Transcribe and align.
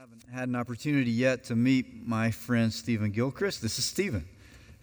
haven't 0.00 0.24
had 0.32 0.48
an 0.48 0.56
opportunity 0.56 1.10
yet 1.10 1.44
to 1.44 1.54
meet 1.54 2.08
my 2.08 2.30
friend 2.30 2.72
Stephen 2.72 3.10
Gilchrist. 3.10 3.60
This 3.60 3.78
is 3.78 3.84
Stephen, 3.84 4.26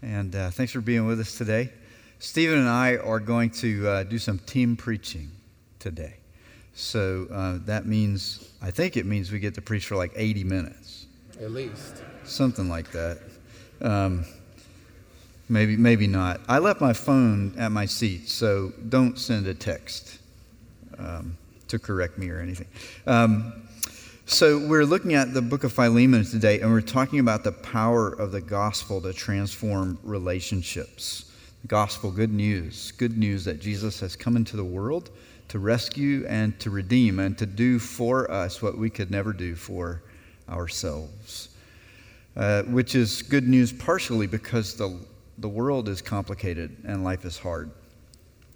and 0.03 0.35
uh, 0.35 0.51
thanks 0.51 0.71
for 0.71 0.79
being 0.79 1.07
with 1.07 1.19
us 1.19 1.35
today. 1.35 1.71
Stephen 2.19 2.59
and 2.59 2.69
I 2.69 2.97
are 2.97 3.19
going 3.19 3.49
to 3.49 3.87
uh, 3.87 4.03
do 4.03 4.19
some 4.19 4.37
team 4.37 4.75
preaching 4.75 5.31
today. 5.79 6.17
So 6.75 7.25
uh, 7.33 7.57
that 7.65 7.87
means, 7.87 8.47
I 8.61 8.69
think 8.69 8.95
it 8.95 9.07
means 9.07 9.31
we 9.31 9.39
get 9.39 9.55
to 9.55 9.61
preach 9.61 9.87
for 9.87 9.95
like 9.95 10.11
80 10.15 10.43
minutes. 10.43 11.07
At 11.41 11.49
least. 11.49 12.03
Something 12.23 12.69
like 12.69 12.91
that. 12.91 13.17
Um, 13.81 14.23
maybe, 15.49 15.77
maybe 15.77 16.05
not. 16.05 16.41
I 16.47 16.59
left 16.59 16.79
my 16.79 16.93
phone 16.93 17.55
at 17.57 17.71
my 17.71 17.87
seat, 17.87 18.29
so 18.29 18.71
don't 18.87 19.17
send 19.17 19.47
a 19.47 19.55
text 19.55 20.19
um, 20.99 21.35
to 21.69 21.79
correct 21.79 22.19
me 22.19 22.29
or 22.29 22.39
anything. 22.39 22.67
Um, 23.07 23.66
so, 24.29 24.59
we're 24.59 24.83
looking 24.83 25.13
at 25.13 25.33
the 25.33 25.41
book 25.41 25.63
of 25.63 25.71
Philemon 25.71 26.25
today, 26.25 26.59
and 26.59 26.69
we're 26.69 26.81
talking 26.81 27.19
about 27.19 27.45
the 27.45 27.53
power 27.53 28.09
of 28.09 28.33
the 28.33 28.41
gospel 28.41 28.99
to 28.99 29.13
transform 29.13 29.97
relationships. 30.03 31.31
The 31.61 31.69
gospel, 31.69 32.11
good 32.11 32.33
news, 32.33 32.91
good 32.91 33.17
news 33.17 33.45
that 33.45 33.61
Jesus 33.61 34.01
has 34.01 34.17
come 34.17 34.35
into 34.35 34.57
the 34.57 34.65
world 34.65 35.11
to 35.47 35.59
rescue 35.59 36.25
and 36.27 36.59
to 36.59 36.69
redeem 36.69 37.19
and 37.19 37.37
to 37.37 37.45
do 37.45 37.79
for 37.79 38.29
us 38.29 38.61
what 38.61 38.77
we 38.77 38.89
could 38.89 39.09
never 39.09 39.31
do 39.31 39.55
for 39.55 40.01
ourselves. 40.49 41.47
Uh, 42.35 42.63
which 42.63 42.95
is 42.95 43.21
good 43.21 43.47
news 43.47 43.71
partially 43.71 44.27
because 44.27 44.75
the, 44.75 44.99
the 45.37 45.47
world 45.47 45.87
is 45.87 46.01
complicated 46.01 46.75
and 46.85 47.01
life 47.01 47.23
is 47.23 47.37
hard. 47.37 47.71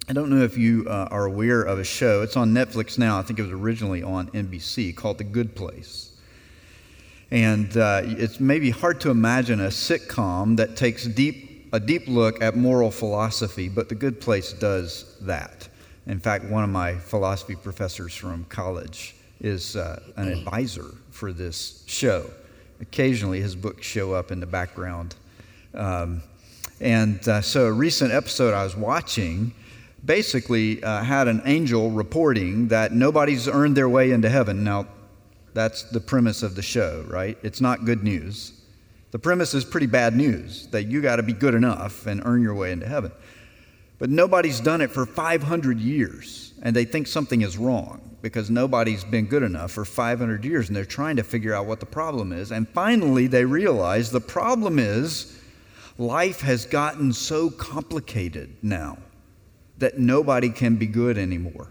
I 0.09 0.13
don't 0.13 0.29
know 0.29 0.43
if 0.43 0.57
you 0.57 0.85
uh, 0.89 1.07
are 1.11 1.25
aware 1.25 1.61
of 1.61 1.77
a 1.77 1.83
show. 1.83 2.23
It's 2.23 2.35
on 2.35 2.53
Netflix 2.53 2.97
now. 2.97 3.19
I 3.19 3.21
think 3.21 3.37
it 3.37 3.43
was 3.43 3.51
originally 3.51 4.01
on 4.01 4.29
NBC 4.31 4.95
called 4.95 5.19
The 5.19 5.23
Good 5.23 5.55
Place. 5.55 6.11
And 7.29 7.77
uh, 7.77 8.01
it's 8.03 8.39
maybe 8.39 8.71
hard 8.71 8.99
to 9.01 9.11
imagine 9.11 9.61
a 9.61 9.67
sitcom 9.67 10.57
that 10.57 10.75
takes 10.75 11.05
deep, 11.05 11.69
a 11.71 11.79
deep 11.79 12.07
look 12.07 12.41
at 12.41 12.57
moral 12.57 12.89
philosophy, 12.91 13.69
but 13.69 13.89
The 13.89 13.95
Good 13.95 14.19
Place 14.19 14.53
does 14.53 15.17
that. 15.21 15.69
In 16.07 16.19
fact, 16.19 16.45
one 16.45 16.63
of 16.63 16.71
my 16.71 16.95
philosophy 16.95 17.55
professors 17.55 18.13
from 18.13 18.43
college 18.45 19.15
is 19.39 19.75
uh, 19.75 20.01
an 20.17 20.27
advisor 20.29 20.95
for 21.11 21.31
this 21.31 21.83
show. 21.85 22.29
Occasionally, 22.81 23.39
his 23.39 23.55
books 23.55 23.85
show 23.85 24.13
up 24.13 24.31
in 24.31 24.39
the 24.39 24.47
background. 24.47 25.15
Um, 25.75 26.23
and 26.81 27.25
uh, 27.29 27.41
so, 27.41 27.67
a 27.67 27.71
recent 27.71 28.11
episode 28.11 28.55
I 28.55 28.63
was 28.63 28.75
watching 28.75 29.53
basically 30.03 30.83
uh, 30.83 31.03
had 31.03 31.27
an 31.27 31.41
angel 31.45 31.91
reporting 31.91 32.67
that 32.69 32.91
nobody's 32.91 33.47
earned 33.47 33.75
their 33.77 33.89
way 33.89 34.11
into 34.11 34.29
heaven. 34.29 34.63
Now, 34.63 34.87
that's 35.53 35.83
the 35.83 35.99
premise 35.99 36.43
of 36.43 36.55
the 36.55 36.61
show, 36.61 37.05
right? 37.07 37.37
It's 37.43 37.61
not 37.61 37.85
good 37.85 38.03
news. 38.03 38.53
The 39.11 39.19
premise 39.19 39.53
is 39.53 39.65
pretty 39.65 39.87
bad 39.87 40.15
news 40.15 40.67
that 40.67 40.83
you 40.83 41.01
got 41.01 41.17
to 41.17 41.23
be 41.23 41.33
good 41.33 41.53
enough 41.53 42.07
and 42.07 42.21
earn 42.25 42.41
your 42.41 42.55
way 42.55 42.71
into 42.71 42.87
heaven. 42.87 43.11
But 43.99 44.09
nobody's 44.09 44.59
done 44.59 44.81
it 44.81 44.89
for 44.89 45.05
500 45.05 45.79
years, 45.79 46.53
and 46.63 46.75
they 46.75 46.85
think 46.85 47.07
something 47.07 47.41
is 47.41 47.57
wrong 47.57 48.01
because 48.21 48.49
nobody's 48.49 49.03
been 49.03 49.25
good 49.25 49.43
enough 49.43 49.71
for 49.71 49.83
500 49.83 50.45
years, 50.45 50.69
and 50.69 50.75
they're 50.75 50.85
trying 50.85 51.17
to 51.17 51.23
figure 51.23 51.53
out 51.53 51.65
what 51.65 51.79
the 51.79 51.85
problem 51.85 52.31
is. 52.31 52.51
And 52.51 52.67
finally, 52.69 53.27
they 53.27 53.45
realize 53.45 54.09
the 54.09 54.21
problem 54.21 54.79
is 54.79 55.37
life 55.97 56.41
has 56.41 56.65
gotten 56.65 57.11
so 57.13 57.49
complicated 57.49 58.55
now 58.61 58.97
that 59.81 59.99
nobody 59.99 60.49
can 60.49 60.75
be 60.77 60.87
good 60.87 61.17
anymore. 61.17 61.67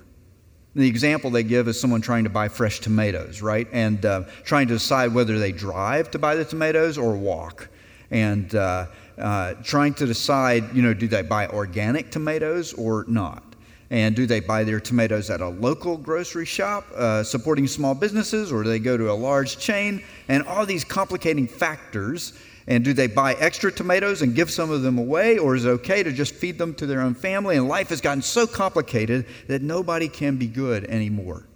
The 0.77 0.87
example 0.87 1.31
they 1.31 1.43
give 1.43 1.67
is 1.67 1.81
someone 1.81 2.01
trying 2.01 2.25
to 2.25 2.31
buy 2.31 2.49
fresh 2.49 2.79
tomatoes, 2.79 3.43
right? 3.43 3.67
And 3.73 4.05
uh, 4.05 4.25
trying 4.45 4.69
to 4.69 4.75
decide 4.75 5.13
whether 5.13 5.39
they 5.39 5.51
drive 5.51 6.11
to 6.13 6.19
buy 6.19 6.37
the 6.37 6.45
tomatoes 6.45 6.97
or 6.97 7.17
walk. 7.17 7.69
And 8.13 8.55
uh, 8.55 8.87
uh, 9.19 9.55
trying 9.65 9.95
to 9.95 10.07
decide, 10.07 10.75
you 10.75 10.83
know, 10.83 10.95
do 10.95 11.09
they 11.09 11.23
buy 11.23 11.49
organic 11.49 12.11
tomatoes 12.11 12.73
or 12.73 13.05
not? 13.09 13.43
And 13.91 14.15
do 14.15 14.27
they 14.27 14.39
buy 14.39 14.63
their 14.63 14.79
tomatoes 14.79 15.31
at 15.31 15.41
a 15.41 15.49
local 15.49 15.97
grocery 15.97 16.47
shop 16.47 16.87
uh, 16.95 17.25
supporting 17.25 17.67
small 17.67 17.95
businesses 17.95 18.53
or 18.53 18.63
do 18.63 18.69
they 18.69 18.79
go 18.79 18.97
to 18.97 19.11
a 19.11 19.13
large 19.13 19.59
chain? 19.59 20.05
And 20.29 20.45
all 20.45 20.65
these 20.65 20.85
complicating 20.85 21.49
factors 21.49 22.35
and 22.71 22.85
do 22.85 22.93
they 22.93 23.09
buy 23.09 23.35
extra 23.35 23.73
tomatoes 23.73 24.23
and 24.23 24.33
give 24.33 24.49
some 24.49 24.71
of 24.71 24.83
them 24.83 24.97
away, 24.97 25.39
or 25.39 25.57
is 25.57 25.65
it 25.65 25.71
okay 25.71 26.05
to 26.05 26.13
just 26.13 26.33
feed 26.33 26.57
them 26.57 26.73
to 26.75 26.87
their 26.87 27.01
own 27.01 27.15
family? 27.15 27.57
And 27.57 27.67
life 27.67 27.89
has 27.89 28.01
gotten 28.01 28.23
so 28.23 28.47
complicated 28.47 29.27
that 29.49 29.61
nobody 29.61 30.09
can 30.09 30.37
be 30.37 30.47
good 30.47 30.85
anymore. 30.85 31.49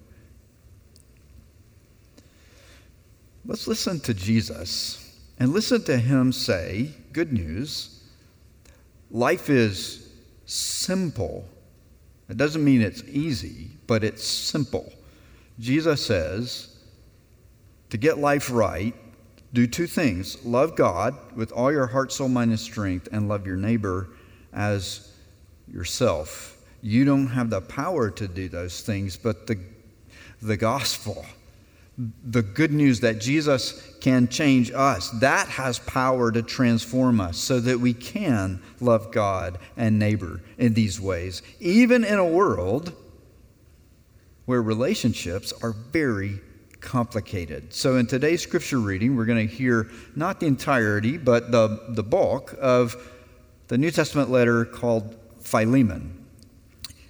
Let's 3.46 3.68
listen 3.68 4.00
to 4.00 4.12
Jesus 4.12 5.16
and 5.38 5.52
listen 5.52 5.84
to 5.84 5.96
him 5.96 6.32
say, 6.32 6.90
Good 7.12 7.32
news, 7.32 8.02
life 9.12 9.48
is 9.48 10.10
simple. 10.46 11.46
It 12.28 12.36
doesn't 12.36 12.64
mean 12.64 12.82
it's 12.82 13.04
easy, 13.04 13.68
but 13.86 14.02
it's 14.02 14.26
simple. 14.26 14.92
Jesus 15.60 16.04
says, 16.04 16.74
to 17.90 17.96
get 17.96 18.18
life 18.18 18.50
right, 18.50 18.94
do 19.54 19.68
two 19.68 19.86
things 19.86 20.44
love 20.44 20.76
God 20.76 21.14
with 21.34 21.52
all 21.52 21.72
your 21.72 21.86
heart, 21.86 22.12
soul, 22.12 22.28
mind, 22.28 22.50
and 22.50 22.60
strength, 22.60 23.08
and 23.12 23.28
love 23.28 23.46
your 23.46 23.56
neighbor 23.56 24.08
as 24.52 25.12
yourself. 25.72 26.58
You 26.82 27.04
don't 27.04 27.28
have 27.28 27.48
the 27.48 27.62
power 27.62 28.10
to 28.10 28.28
do 28.28 28.48
those 28.48 28.82
things, 28.82 29.16
but 29.16 29.46
the, 29.46 29.58
the 30.42 30.56
gospel, 30.56 31.24
the 31.96 32.42
good 32.42 32.72
news 32.72 33.00
that 33.00 33.20
Jesus 33.20 33.96
can 34.00 34.28
change 34.28 34.72
us, 34.72 35.08
that 35.20 35.48
has 35.48 35.78
power 35.78 36.32
to 36.32 36.42
transform 36.42 37.20
us 37.20 37.38
so 37.38 37.60
that 37.60 37.78
we 37.78 37.94
can 37.94 38.60
love 38.80 39.12
God 39.12 39.58
and 39.76 39.98
neighbor 39.98 40.42
in 40.58 40.74
these 40.74 41.00
ways, 41.00 41.42
even 41.60 42.04
in 42.04 42.18
a 42.18 42.26
world 42.26 42.92
where 44.46 44.60
relationships 44.60 45.52
are 45.62 45.72
very 45.72 46.40
complicated. 46.84 47.72
So, 47.72 47.96
in 47.96 48.06
today's 48.06 48.42
scripture 48.42 48.78
reading, 48.78 49.16
we're 49.16 49.24
going 49.24 49.48
to 49.48 49.52
hear 49.52 49.90
not 50.14 50.38
the 50.38 50.46
entirety, 50.46 51.16
but 51.16 51.50
the, 51.50 51.80
the 51.88 52.02
bulk 52.02 52.54
of 52.60 52.94
the 53.68 53.78
New 53.78 53.90
Testament 53.90 54.30
letter 54.30 54.64
called 54.64 55.16
Philemon. 55.40 56.26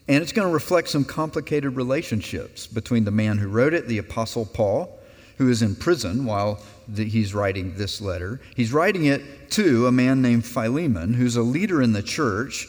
And 0.06 0.22
it's 0.22 0.32
going 0.32 0.46
to 0.46 0.54
reflect 0.54 0.88
some 0.88 1.04
complicated 1.04 1.76
relationships 1.76 2.66
between 2.66 3.04
the 3.04 3.10
man 3.10 3.38
who 3.38 3.48
wrote 3.48 3.74
it, 3.74 3.88
the 3.88 3.98
Apostle 3.98 4.46
Paul, 4.46 4.98
who 5.38 5.50
is 5.50 5.62
in 5.62 5.74
prison 5.74 6.24
while 6.24 6.60
the, 6.86 7.04
he's 7.04 7.34
writing 7.34 7.74
this 7.74 8.00
letter. 8.00 8.40
He's 8.54 8.72
writing 8.72 9.06
it 9.06 9.50
to 9.52 9.88
a 9.88 9.92
man 9.92 10.22
named 10.22 10.44
Philemon, 10.44 11.14
who's 11.14 11.36
a 11.36 11.42
leader 11.42 11.82
in 11.82 11.92
the 11.92 12.02
church, 12.02 12.68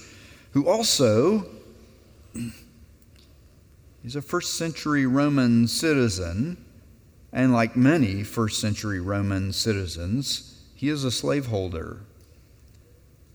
who 0.53 0.67
also 0.67 1.45
is 4.03 4.15
a 4.15 4.21
first 4.21 4.57
century 4.57 5.05
Roman 5.05 5.67
citizen 5.67 6.64
and 7.35 7.51
like 7.51 7.75
many 7.75 8.23
first 8.23 8.61
century 8.61 9.01
Roman 9.01 9.51
citizens, 9.51 10.63
he 10.73 10.87
is 10.87 11.03
a 11.03 11.11
slaveholder. 11.11 11.99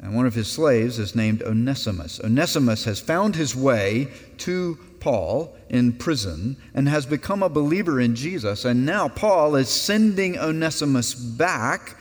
And 0.00 0.16
one 0.16 0.26
of 0.26 0.32
his 0.32 0.50
slaves 0.50 0.98
is 0.98 1.14
named 1.14 1.42
Onesimus. 1.42 2.18
Onesimus 2.18 2.84
has 2.84 2.98
found 2.98 3.36
his 3.36 3.54
way 3.54 4.08
to 4.38 4.78
Paul 5.00 5.54
in 5.68 5.92
prison 5.92 6.56
and 6.72 6.88
has 6.88 7.04
become 7.04 7.42
a 7.42 7.50
believer 7.50 8.00
in 8.00 8.14
Jesus. 8.14 8.64
And 8.64 8.86
now 8.86 9.06
Paul 9.06 9.54
is 9.54 9.68
sending 9.68 10.38
Onesimus 10.38 11.12
back 11.12 11.98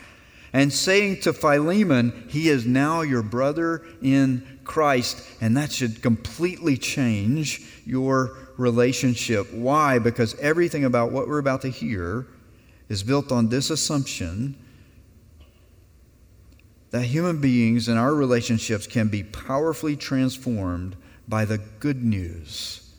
and 0.54 0.72
saying 0.72 1.20
to 1.22 1.34
Philemon, 1.34 2.28
He 2.30 2.48
is 2.48 2.66
now 2.66 3.02
your 3.02 3.24
brother 3.24 3.84
in 4.02 4.60
Christ. 4.64 5.22
And 5.42 5.58
that 5.58 5.74
should 5.74 6.02
completely 6.02 6.78
change 6.78 7.62
your 7.86 8.49
relationship. 8.60 9.52
Why? 9.54 10.00
Because 10.00 10.36
everything 10.36 10.84
about 10.86 11.12
what 11.12 11.28
we're 11.28 11.40
about 11.40 11.62
to 11.62 11.70
hear 11.70 12.28
is 12.90 13.02
built 13.02 13.32
on 13.32 13.50
this 13.50 13.70
assumption 13.70 14.56
that 16.92 17.04
human 17.04 17.40
beings 17.40 17.88
and 17.88 17.98
our 17.98 18.14
relationships 18.14 18.88
can 18.88 19.08
be 19.08 19.24
powerfully 19.24 19.96
transformed 19.96 20.96
by 21.28 21.46
the 21.46 21.60
good 21.80 22.04
news 22.04 22.92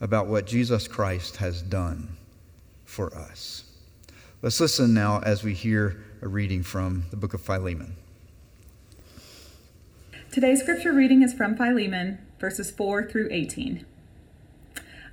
about 0.00 0.26
what 0.26 0.46
Jesus 0.46 0.88
Christ 0.88 1.36
has 1.36 1.60
done 1.60 2.16
for 2.84 3.14
us. 3.14 3.64
Let's 4.40 4.60
listen 4.60 4.94
now 4.94 5.20
as 5.20 5.42
we 5.42 5.52
hear 5.52 6.02
a 6.22 6.28
reading 6.28 6.62
from 6.62 7.04
the 7.10 7.16
book 7.16 7.34
of 7.34 7.40
Philemon. 7.40 7.94
Today's 10.32 10.60
scripture 10.60 10.92
reading 10.92 11.22
is 11.22 11.34
from 11.34 11.56
Philemon, 11.56 12.18
verses 12.38 12.70
4 12.70 13.10
through 13.10 13.28
18. 13.30 13.84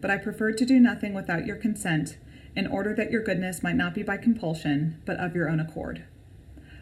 But 0.00 0.10
I 0.10 0.16
preferred 0.16 0.56
to 0.58 0.66
do 0.66 0.80
nothing 0.80 1.14
without 1.14 1.46
your 1.46 1.56
consent, 1.56 2.16
in 2.56 2.66
order 2.66 2.94
that 2.94 3.10
your 3.10 3.22
goodness 3.22 3.62
might 3.62 3.76
not 3.76 3.94
be 3.94 4.02
by 4.02 4.16
compulsion, 4.16 5.00
but 5.04 5.18
of 5.18 5.34
your 5.34 5.48
own 5.48 5.60
accord. 5.60 6.04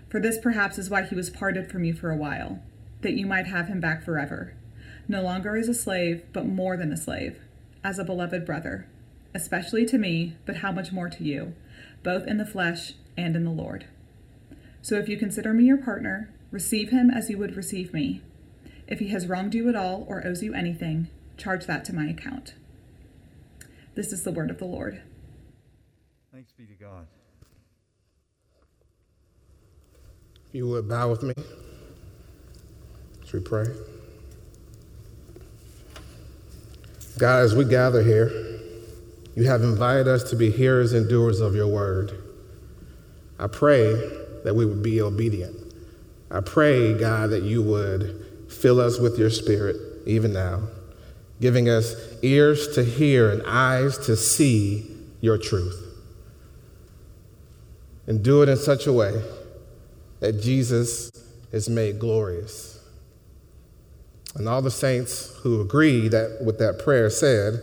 For 0.08 0.20
this 0.20 0.38
perhaps 0.38 0.78
is 0.78 0.88
why 0.88 1.02
he 1.02 1.14
was 1.14 1.28
parted 1.28 1.70
from 1.70 1.84
you 1.84 1.92
for 1.92 2.10
a 2.10 2.16
while, 2.16 2.62
that 3.02 3.14
you 3.14 3.26
might 3.26 3.46
have 3.46 3.68
him 3.68 3.80
back 3.80 4.02
forever, 4.02 4.54
no 5.06 5.22
longer 5.22 5.56
as 5.56 5.68
a 5.68 5.74
slave, 5.74 6.24
but 6.32 6.46
more 6.46 6.76
than 6.76 6.92
a 6.92 6.96
slave, 6.96 7.38
as 7.84 7.98
a 7.98 8.04
beloved 8.04 8.46
brother, 8.46 8.86
especially 9.34 9.84
to 9.86 9.98
me, 9.98 10.36
but 10.46 10.56
how 10.56 10.72
much 10.72 10.92
more 10.92 11.08
to 11.10 11.24
you, 11.24 11.54
both 12.02 12.26
in 12.26 12.38
the 12.38 12.46
flesh 12.46 12.94
and 13.16 13.36
in 13.36 13.44
the 13.44 13.50
Lord. 13.50 13.86
So 14.80 14.96
if 14.96 15.08
you 15.08 15.16
consider 15.18 15.52
me 15.52 15.64
your 15.64 15.76
partner, 15.76 16.30
receive 16.50 16.90
him 16.90 17.10
as 17.10 17.28
you 17.28 17.36
would 17.36 17.56
receive 17.56 17.92
me. 17.92 18.22
If 18.86 19.00
he 19.00 19.08
has 19.08 19.26
wronged 19.26 19.54
you 19.54 19.68
at 19.68 19.76
all 19.76 20.06
or 20.08 20.26
owes 20.26 20.42
you 20.42 20.54
anything, 20.54 21.08
charge 21.36 21.66
that 21.66 21.84
to 21.86 21.94
my 21.94 22.06
account. 22.06 22.54
This 23.98 24.12
is 24.12 24.22
the 24.22 24.30
word 24.30 24.48
of 24.48 24.58
the 24.58 24.64
Lord. 24.64 25.02
Thanks 26.32 26.52
be 26.52 26.66
to 26.66 26.74
God. 26.74 27.04
If 30.46 30.54
you 30.54 30.68
would 30.68 30.88
bow 30.88 31.10
with 31.10 31.24
me 31.24 31.34
as 33.20 33.32
we 33.32 33.40
pray. 33.40 33.66
God, 37.18 37.42
as 37.42 37.56
we 37.56 37.64
gather 37.64 38.04
here, 38.04 38.30
you 39.34 39.42
have 39.48 39.62
invited 39.62 40.06
us 40.06 40.30
to 40.30 40.36
be 40.36 40.52
hearers 40.52 40.92
and 40.92 41.08
doers 41.08 41.40
of 41.40 41.56
your 41.56 41.66
word. 41.66 42.22
I 43.36 43.48
pray 43.48 43.94
that 44.44 44.54
we 44.54 44.64
would 44.64 44.80
be 44.80 45.00
obedient. 45.00 45.56
I 46.30 46.38
pray, 46.38 46.96
God, 46.96 47.30
that 47.30 47.42
you 47.42 47.62
would 47.62 48.46
fill 48.48 48.78
us 48.78 49.00
with 49.00 49.18
your 49.18 49.30
spirit 49.30 49.74
even 50.06 50.32
now, 50.32 50.68
giving 51.40 51.68
us 51.68 51.94
ears 52.22 52.74
to 52.74 52.84
hear 52.84 53.30
and 53.30 53.42
eyes 53.46 53.98
to 53.98 54.16
see 54.16 54.86
your 55.20 55.38
truth. 55.38 55.84
And 58.06 58.22
do 58.22 58.42
it 58.42 58.48
in 58.48 58.56
such 58.56 58.86
a 58.86 58.92
way 58.92 59.22
that 60.20 60.40
Jesus 60.40 61.10
is 61.52 61.68
made 61.68 61.98
glorious. 61.98 62.82
And 64.34 64.48
all 64.48 64.62
the 64.62 64.70
saints 64.70 65.34
who 65.42 65.60
agree 65.60 66.08
that 66.08 66.38
with 66.44 66.58
that 66.58 66.78
prayer 66.78 67.10
said, 67.10 67.60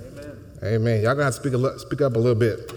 Amen. 0.00 0.44
Amen. 0.62 1.02
Y'all 1.02 1.14
gonna 1.14 1.32
speak, 1.32 1.54
a, 1.54 1.78
speak 1.78 2.00
up 2.00 2.16
a 2.16 2.18
little 2.18 2.34
bit. 2.34 2.72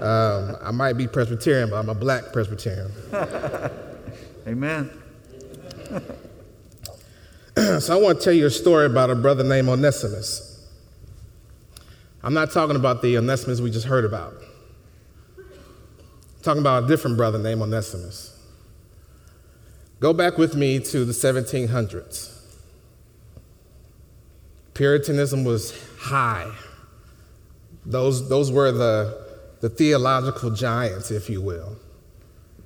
Um, 0.00 0.56
I 0.62 0.70
might 0.70 0.92
be 0.92 1.08
Presbyterian, 1.08 1.70
but 1.70 1.76
I'm 1.76 1.88
a 1.88 1.94
black 1.94 2.32
Presbyterian. 2.32 2.92
Amen. 4.46 4.90
so 7.80 7.98
I 7.98 8.00
want 8.00 8.18
to 8.18 8.24
tell 8.24 8.32
you 8.32 8.46
a 8.46 8.50
story 8.50 8.86
about 8.86 9.10
a 9.10 9.14
brother 9.14 9.44
named 9.44 9.68
Onesimus. 9.68 10.66
I'm 12.22 12.34
not 12.34 12.50
talking 12.50 12.76
about 12.76 13.02
the 13.02 13.16
Onesimus 13.18 13.60
we 13.60 13.70
just 13.70 13.86
heard 13.86 14.04
about. 14.04 14.34
I'm 15.38 15.44
talking 16.42 16.60
about 16.60 16.84
a 16.84 16.86
different 16.86 17.16
brother 17.16 17.38
named 17.38 17.62
Onesimus. 17.62 18.36
Go 20.00 20.12
back 20.12 20.38
with 20.38 20.54
me 20.54 20.78
to 20.78 21.04
the 21.04 21.12
1700s. 21.12 22.34
Puritanism 24.74 25.44
was 25.44 25.74
high. 25.98 26.52
Those, 27.84 28.28
those 28.28 28.52
were 28.52 28.70
the 28.70 29.28
the 29.60 29.68
theological 29.68 30.50
giants, 30.50 31.10
if 31.10 31.28
you 31.28 31.40
will. 31.40 31.76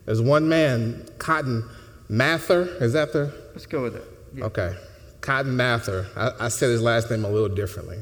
There's 0.05 0.21
one 0.21 0.49
man, 0.49 1.07
Cotton 1.19 1.69
Mather. 2.09 2.63
Is 2.81 2.93
that 2.93 3.13
the? 3.13 3.33
Let's 3.53 3.67
go 3.67 3.83
with 3.83 3.97
it. 3.97 4.05
Yeah. 4.35 4.45
Okay. 4.45 4.77
Cotton 5.23 5.57
Mather. 5.57 6.07
I, 6.17 6.47
I, 6.47 6.49
said 6.49 6.69
his 6.69 6.83
last 6.83 7.11
name 7.11 7.25
a 7.25 7.31
little 7.31 7.49
differently. 7.49 7.99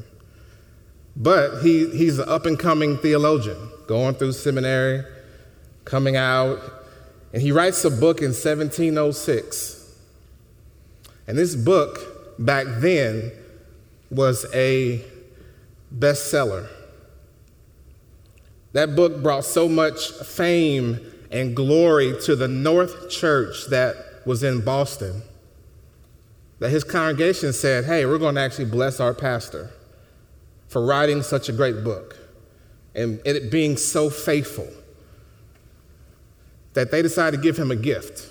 But 1.15 1.61
he, 1.61 1.89
he's 1.91 2.19
an 2.19 2.27
up 2.27 2.45
and 2.45 2.57
coming 2.57 2.97
theologian, 2.97 3.69
going 3.87 4.15
through 4.15 4.33
seminary, 4.33 5.03
coming 5.85 6.15
out, 6.15 6.59
and 7.31 7.41
he 7.41 7.51
writes 7.51 7.85
a 7.85 7.91
book 7.91 8.19
in 8.19 8.29
1706. 8.29 9.95
And 11.27 11.37
this 11.37 11.55
book 11.55 12.35
back 12.39 12.65
then 12.79 13.31
was 14.09 14.45
a 14.53 15.05
bestseller. 15.95 16.67
That 18.73 18.95
book 18.95 19.21
brought 19.21 19.45
so 19.45 19.69
much 19.69 20.11
fame 20.11 20.99
and 21.29 21.55
glory 21.55 22.15
to 22.23 22.35
the 22.35 22.47
North 22.47 23.09
Church 23.09 23.67
that 23.67 23.95
was 24.25 24.43
in 24.43 24.61
Boston 24.61 25.21
that 26.61 26.69
his 26.69 26.83
congregation 26.83 27.51
said, 27.51 27.85
Hey, 27.85 28.05
we're 28.05 28.19
going 28.19 28.35
to 28.35 28.41
actually 28.41 28.65
bless 28.65 28.99
our 28.99 29.15
pastor 29.15 29.71
for 30.67 30.85
writing 30.85 31.23
such 31.23 31.49
a 31.49 31.51
great 31.51 31.83
book 31.83 32.17
and 32.93 33.19
it 33.25 33.51
being 33.51 33.75
so 33.75 34.11
faithful 34.11 34.67
that 36.73 36.91
they 36.91 37.01
decided 37.01 37.37
to 37.37 37.43
give 37.43 37.57
him 37.57 37.71
a 37.71 37.75
gift. 37.75 38.29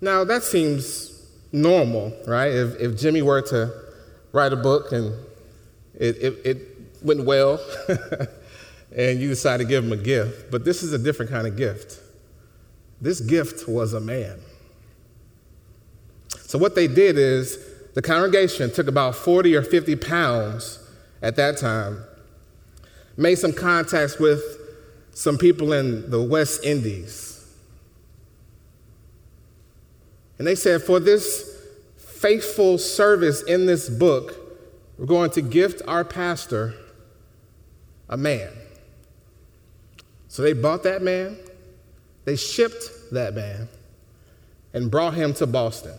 Now, 0.00 0.24
that 0.24 0.42
seems 0.42 1.24
normal, 1.52 2.12
right? 2.26 2.50
If, 2.52 2.80
if 2.80 2.98
Jimmy 2.98 3.22
were 3.22 3.40
to 3.42 3.72
write 4.32 4.52
a 4.52 4.56
book 4.56 4.90
and 4.90 5.14
it, 5.94 6.16
it, 6.16 6.40
it 6.44 6.58
went 7.02 7.24
well, 7.24 7.60
and 8.96 9.20
you 9.20 9.28
decide 9.28 9.58
to 9.58 9.64
give 9.64 9.84
him 9.84 9.92
a 9.92 9.96
gift. 9.96 10.50
But 10.50 10.64
this 10.64 10.82
is 10.82 10.92
a 10.92 10.98
different 10.98 11.30
kind 11.30 11.46
of 11.46 11.56
gift. 11.56 12.00
This 13.00 13.20
gift 13.20 13.68
was 13.68 13.92
a 13.92 14.00
man. 14.00 14.40
So, 16.50 16.58
what 16.58 16.74
they 16.74 16.88
did 16.88 17.16
is 17.16 17.60
the 17.94 18.02
congregation 18.02 18.72
took 18.72 18.88
about 18.88 19.14
40 19.14 19.54
or 19.54 19.62
50 19.62 19.94
pounds 19.94 20.80
at 21.22 21.36
that 21.36 21.58
time, 21.58 22.02
made 23.16 23.36
some 23.36 23.52
contacts 23.52 24.18
with 24.18 24.42
some 25.12 25.38
people 25.38 25.72
in 25.72 26.10
the 26.10 26.20
West 26.20 26.64
Indies. 26.64 27.46
And 30.38 30.46
they 30.48 30.56
said, 30.56 30.82
for 30.82 30.98
this 30.98 31.56
faithful 31.96 32.78
service 32.78 33.44
in 33.44 33.66
this 33.66 33.88
book, 33.88 34.34
we're 34.98 35.06
going 35.06 35.30
to 35.30 35.42
gift 35.42 35.82
our 35.86 36.04
pastor 36.04 36.74
a 38.08 38.16
man. 38.16 38.50
So 40.26 40.42
they 40.42 40.54
bought 40.54 40.82
that 40.82 41.00
man, 41.00 41.36
they 42.24 42.34
shipped 42.34 43.12
that 43.12 43.34
man, 43.36 43.68
and 44.74 44.90
brought 44.90 45.14
him 45.14 45.32
to 45.34 45.46
Boston. 45.46 45.94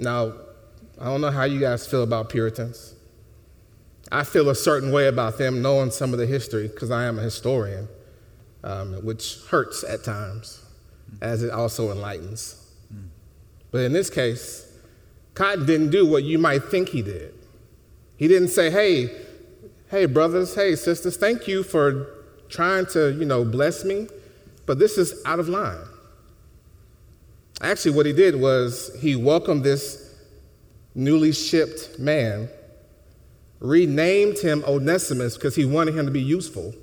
Now, 0.00 0.32
I 0.98 1.04
don't 1.04 1.20
know 1.20 1.30
how 1.30 1.44
you 1.44 1.60
guys 1.60 1.86
feel 1.86 2.02
about 2.02 2.30
Puritans. 2.30 2.94
I 4.10 4.24
feel 4.24 4.48
a 4.48 4.54
certain 4.54 4.90
way 4.92 5.08
about 5.08 5.36
them 5.36 5.60
knowing 5.60 5.90
some 5.90 6.14
of 6.14 6.18
the 6.18 6.26
history 6.26 6.68
because 6.68 6.90
I 6.90 7.04
am 7.04 7.18
a 7.18 7.22
historian, 7.22 7.86
um, 8.64 8.94
which 9.04 9.38
hurts 9.50 9.84
at 9.84 10.02
times, 10.02 10.64
as 11.20 11.42
it 11.42 11.50
also 11.50 11.92
enlightens. 11.92 12.56
But 13.70 13.82
in 13.82 13.92
this 13.92 14.08
case, 14.08 14.66
Cotton 15.34 15.66
didn't 15.66 15.90
do 15.90 16.06
what 16.06 16.24
you 16.24 16.38
might 16.38 16.64
think 16.64 16.88
he 16.88 17.02
did. 17.02 17.34
He 18.16 18.26
didn't 18.26 18.48
say, 18.48 18.70
hey, 18.70 19.14
hey, 19.90 20.06
brothers, 20.06 20.54
hey, 20.54 20.76
sisters, 20.76 21.18
thank 21.18 21.46
you 21.46 21.62
for 21.62 22.06
trying 22.48 22.86
to, 22.86 23.12
you 23.12 23.26
know, 23.26 23.44
bless 23.44 23.84
me, 23.84 24.08
but 24.64 24.78
this 24.78 24.96
is 24.96 25.22
out 25.26 25.38
of 25.38 25.48
line. 25.48 25.84
Actually, 27.60 27.94
what 27.94 28.06
he 28.06 28.12
did 28.12 28.36
was 28.36 28.90
he 29.00 29.16
welcomed 29.16 29.62
this 29.62 30.14
newly 30.94 31.32
shipped 31.32 31.98
man, 31.98 32.48
renamed 33.58 34.38
him 34.38 34.64
Onesimus 34.66 35.34
because 35.36 35.54
he 35.54 35.64
wanted 35.64 35.94
him 35.94 36.06
to 36.06 36.12
be 36.12 36.22
useful. 36.22 36.74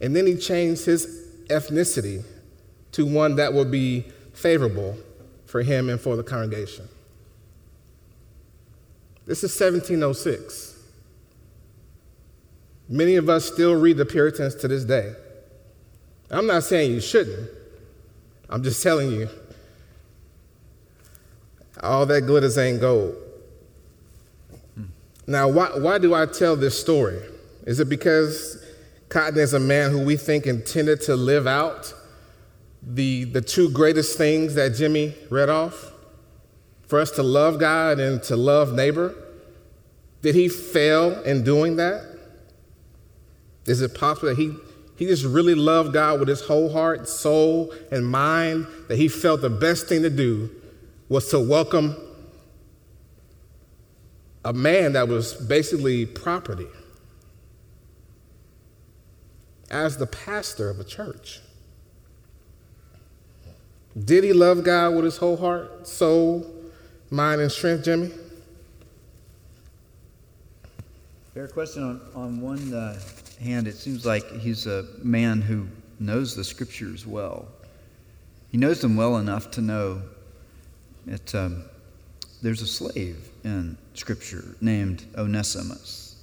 And 0.00 0.14
then 0.14 0.26
he 0.26 0.36
changed 0.36 0.84
his 0.84 1.06
ethnicity 1.48 2.24
to 2.92 3.06
one 3.06 3.36
that 3.36 3.52
would 3.52 3.70
be 3.70 4.04
favorable 4.32 4.96
for 5.46 5.62
him 5.62 5.88
and 5.88 6.00
for 6.00 6.16
the 6.16 6.22
congregation. 6.22 6.88
This 9.26 9.44
is 9.44 9.50
1706. 9.60 10.76
Many 12.88 13.16
of 13.16 13.28
us 13.28 13.44
still 13.44 13.74
read 13.74 13.98
the 13.98 14.06
Puritans 14.06 14.54
to 14.56 14.68
this 14.68 14.84
day. 14.84 15.12
I'm 16.30 16.46
not 16.46 16.64
saying 16.64 16.92
you 16.92 17.00
shouldn't, 17.00 17.50
I'm 18.48 18.62
just 18.62 18.82
telling 18.82 19.10
you 19.10 19.28
all 21.82 22.06
that 22.06 22.22
glitters 22.22 22.58
ain't 22.58 22.80
gold. 22.80 23.14
Hmm. 24.74 24.84
Now, 25.26 25.48
why, 25.48 25.68
why 25.76 25.98
do 25.98 26.14
I 26.14 26.26
tell 26.26 26.56
this 26.56 26.78
story? 26.80 27.20
Is 27.66 27.80
it 27.80 27.88
because 27.88 28.64
Cotton 29.08 29.38
is 29.38 29.54
a 29.54 29.60
man 29.60 29.90
who 29.90 30.04
we 30.04 30.16
think 30.16 30.46
intended 30.46 31.00
to 31.02 31.16
live 31.16 31.46
out 31.46 31.94
the, 32.82 33.24
the 33.24 33.40
two 33.40 33.70
greatest 33.70 34.16
things 34.16 34.54
that 34.54 34.74
Jimmy 34.74 35.14
read 35.30 35.48
off? 35.48 35.92
For 36.86 36.98
us 36.98 37.10
to 37.12 37.22
love 37.22 37.60
God 37.60 38.00
and 38.00 38.22
to 38.24 38.36
love 38.36 38.72
neighbor? 38.72 39.14
Did 40.22 40.34
he 40.34 40.48
fail 40.48 41.22
in 41.22 41.44
doing 41.44 41.76
that? 41.76 42.04
Is 43.66 43.82
it 43.82 43.94
possible 43.94 44.30
that 44.30 44.38
he, 44.38 44.54
he 44.98 45.06
just 45.06 45.24
really 45.24 45.54
loved 45.54 45.92
God 45.92 46.18
with 46.18 46.28
his 46.28 46.40
whole 46.40 46.72
heart, 46.72 47.08
soul, 47.08 47.72
and 47.92 48.04
mind, 48.04 48.66
that 48.88 48.96
he 48.96 49.06
felt 49.06 49.40
the 49.40 49.48
best 49.48 49.86
thing 49.86 50.02
to 50.02 50.10
do 50.10 50.50
was 51.08 51.28
to 51.30 51.38
welcome 51.38 51.96
a 54.44 54.52
man 54.52 54.94
that 54.94 55.06
was 55.06 55.34
basically 55.34 56.04
property 56.04 56.66
as 59.70 59.98
the 59.98 60.06
pastor 60.06 60.68
of 60.68 60.80
a 60.80 60.84
church. 60.84 61.40
Did 64.04 64.24
he 64.24 64.32
love 64.32 64.64
God 64.64 64.96
with 64.96 65.04
his 65.04 65.16
whole 65.16 65.36
heart, 65.36 65.86
soul, 65.86 66.44
mind, 67.08 67.40
and 67.40 67.52
strength, 67.52 67.84
Jimmy? 67.84 68.10
Fair 71.34 71.46
question. 71.46 71.84
On, 71.84 72.00
on 72.16 72.40
one 72.40 72.74
uh, 72.74 72.98
hand, 73.40 73.68
it 73.68 73.76
seems 73.76 74.04
like 74.04 74.30
he's 74.38 74.66
a 74.66 74.84
man 75.02 75.40
who 75.40 75.68
knows 76.00 76.34
the 76.34 76.44
scriptures 76.44 77.06
well. 77.06 77.46
He 78.50 78.58
knows 78.58 78.80
them 78.80 78.96
well 78.96 79.18
enough 79.18 79.50
to 79.52 79.60
know 79.60 80.02
that 81.06 81.34
um, 81.34 81.64
there's 82.42 82.62
a 82.62 82.66
slave 82.66 83.28
in 83.44 83.76
Scripture 83.94 84.44
named 84.60 85.04
Onesimus. 85.16 86.16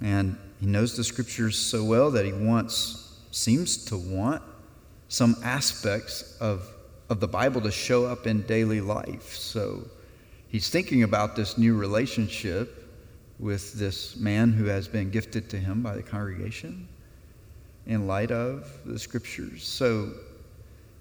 And 0.00 0.36
he 0.60 0.66
knows 0.66 0.96
the 0.96 1.04
Scriptures 1.04 1.58
so 1.58 1.84
well 1.84 2.10
that 2.10 2.24
he 2.24 2.32
wants, 2.32 3.18
seems 3.30 3.84
to 3.86 3.96
want, 3.96 4.42
some 5.08 5.36
aspects 5.44 6.36
of, 6.40 6.68
of 7.08 7.20
the 7.20 7.28
Bible 7.28 7.60
to 7.62 7.70
show 7.70 8.06
up 8.06 8.26
in 8.26 8.42
daily 8.42 8.80
life. 8.80 9.34
So 9.34 9.82
he's 10.48 10.68
thinking 10.68 11.02
about 11.02 11.36
this 11.36 11.58
new 11.58 11.76
relationship 11.76 12.81
with 13.42 13.74
this 13.74 14.16
man 14.16 14.52
who 14.52 14.64
has 14.64 14.88
been 14.88 15.10
gifted 15.10 15.50
to 15.50 15.58
him 15.58 15.82
by 15.82 15.94
the 15.94 16.02
congregation 16.02 16.88
in 17.84 18.06
light 18.06 18.30
of 18.30 18.70
the 18.86 18.98
Scriptures. 18.98 19.66
So 19.66 20.12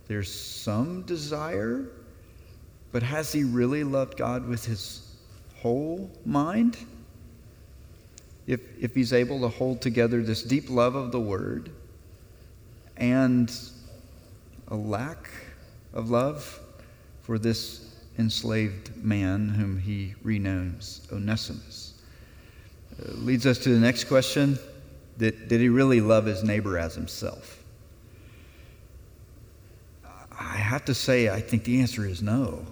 there's 0.07 0.29
some 0.29 1.03
desire 1.03 1.85
but 2.91 3.03
has 3.03 3.31
he 3.31 3.43
really 3.43 3.83
loved 3.83 4.17
God 4.17 4.47
with 4.47 4.65
his 4.65 5.15
whole 5.55 6.11
mind? 6.25 6.77
If, 8.47 8.59
if 8.79 8.93
he's 8.93 9.13
able 9.13 9.39
to 9.41 9.47
hold 9.47 9.81
together 9.81 10.21
this 10.21 10.43
deep 10.43 10.69
love 10.69 10.95
of 10.95 11.11
the 11.11 11.19
Word 11.19 11.71
and 12.97 13.51
a 14.67 14.75
lack 14.75 15.29
of 15.93 16.09
love 16.09 16.59
for 17.21 17.39
this 17.39 17.95
enslaved 18.17 18.95
man 18.97 19.47
whom 19.47 19.77
he 19.77 20.15
renomes 20.23 21.07
Onesimus. 21.11 21.90
Uh, 22.99 23.11
leads 23.13 23.45
us 23.45 23.57
to 23.59 23.69
the 23.69 23.79
next 23.79 24.05
question 24.05 24.57
did, 25.17 25.47
did 25.47 25.61
he 25.61 25.69
really 25.69 26.01
love 26.01 26.25
his 26.25 26.43
neighbor 26.43 26.79
as 26.79 26.95
himself? 26.95 27.63
I 30.03 30.57
have 30.57 30.83
to 30.85 30.95
say, 30.95 31.29
I 31.29 31.39
think 31.39 31.63
the 31.63 31.79
answer 31.79 32.05
is 32.05 32.23
no. 32.23 32.65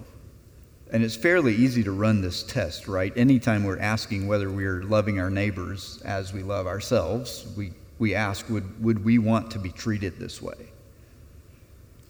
And 0.92 1.04
it's 1.04 1.14
fairly 1.14 1.54
easy 1.54 1.84
to 1.84 1.92
run 1.92 2.20
this 2.20 2.42
test, 2.42 2.88
right? 2.88 3.16
Anytime 3.16 3.62
we're 3.62 3.78
asking 3.78 4.26
whether 4.26 4.50
we're 4.50 4.82
loving 4.82 5.20
our 5.20 5.30
neighbors 5.30 6.02
as 6.04 6.32
we 6.32 6.42
love 6.42 6.66
ourselves, 6.66 7.46
we, 7.56 7.72
we 8.00 8.16
ask, 8.16 8.48
would, 8.50 8.82
would 8.82 9.04
we 9.04 9.18
want 9.18 9.52
to 9.52 9.60
be 9.60 9.70
treated 9.70 10.18
this 10.18 10.42
way? 10.42 10.72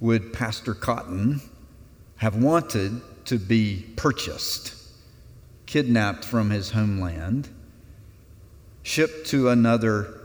Would 0.01 0.33
Pastor 0.33 0.73
Cotton 0.73 1.43
have 2.17 2.37
wanted 2.37 3.03
to 3.27 3.39
be 3.39 3.85
purchased, 3.97 4.75
kidnapped 5.67 6.25
from 6.25 6.49
his 6.49 6.71
homeland, 6.71 7.51
shipped 8.83 9.27
to 9.29 9.49
another 9.49 10.21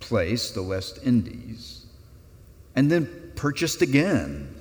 place, 0.00 0.50
the 0.50 0.62
West 0.62 1.00
Indies, 1.04 1.86
and 2.74 2.90
then 2.90 3.32
purchased 3.36 3.82
again 3.82 4.54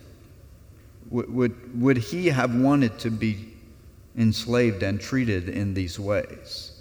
would, 1.09 1.33
would, 1.33 1.81
would 1.81 1.97
he 1.97 2.27
have 2.27 2.55
wanted 2.55 2.99
to 2.99 3.09
be 3.09 3.53
enslaved 4.17 4.83
and 4.83 4.99
treated 4.99 5.49
in 5.49 5.73
these 5.73 5.99
ways? 5.99 6.71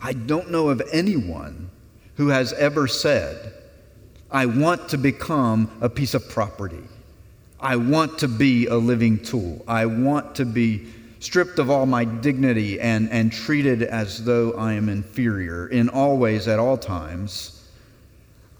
I 0.00 0.12
don't 0.12 0.50
know 0.50 0.68
of 0.68 0.82
anyone 0.92 1.70
who 2.16 2.28
has 2.28 2.52
ever 2.54 2.86
said, 2.86 3.52
I 4.30 4.46
want 4.46 4.88
to 4.90 4.98
become 4.98 5.70
a 5.80 5.88
piece 5.88 6.14
of 6.14 6.28
property. 6.28 6.82
I 7.60 7.76
want 7.76 8.18
to 8.20 8.28
be 8.28 8.66
a 8.66 8.76
living 8.76 9.18
tool. 9.18 9.64
I 9.66 9.86
want 9.86 10.36
to 10.36 10.44
be 10.44 10.86
stripped 11.20 11.58
of 11.58 11.70
all 11.70 11.86
my 11.86 12.04
dignity 12.04 12.80
and, 12.80 13.10
and 13.10 13.32
treated 13.32 13.82
as 13.82 14.24
though 14.24 14.52
I 14.52 14.74
am 14.74 14.88
inferior 14.88 15.68
in 15.68 15.88
all 15.88 16.16
ways, 16.16 16.48
at 16.48 16.58
all 16.58 16.76
times. 16.76 17.68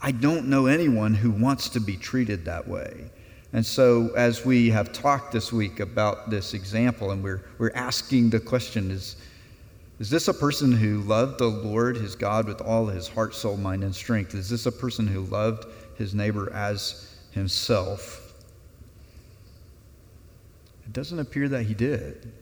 I 0.00 0.12
don't 0.12 0.48
know 0.48 0.66
anyone 0.66 1.14
who 1.14 1.30
wants 1.30 1.68
to 1.70 1.80
be 1.80 1.96
treated 1.96 2.44
that 2.44 2.66
way. 2.66 3.10
And 3.52 3.64
so, 3.64 4.10
as 4.14 4.44
we 4.44 4.68
have 4.70 4.92
talked 4.92 5.32
this 5.32 5.52
week 5.52 5.80
about 5.80 6.28
this 6.28 6.52
example, 6.52 7.12
and 7.12 7.22
we're, 7.22 7.44
we're 7.58 7.72
asking 7.74 8.30
the 8.30 8.40
question 8.40 8.90
is, 8.90 9.16
is 9.98 10.10
this 10.10 10.28
a 10.28 10.34
person 10.34 10.70
who 10.70 11.00
loved 11.00 11.38
the 11.38 11.48
Lord, 11.48 11.96
his 11.96 12.14
God, 12.14 12.46
with 12.46 12.60
all 12.60 12.86
his 12.86 13.08
heart, 13.08 13.34
soul, 13.34 13.56
mind, 13.56 13.82
and 13.82 13.94
strength? 13.94 14.34
Is 14.34 14.48
this 14.48 14.66
a 14.66 14.72
person 14.72 15.06
who 15.06 15.22
loved 15.22 15.64
his 15.96 16.14
neighbor 16.14 16.52
as 16.52 17.16
himself? 17.32 18.34
It 20.84 20.92
doesn't 20.92 21.18
appear 21.18 21.48
that 21.48 21.64
he 21.64 21.74
did. 21.74 22.32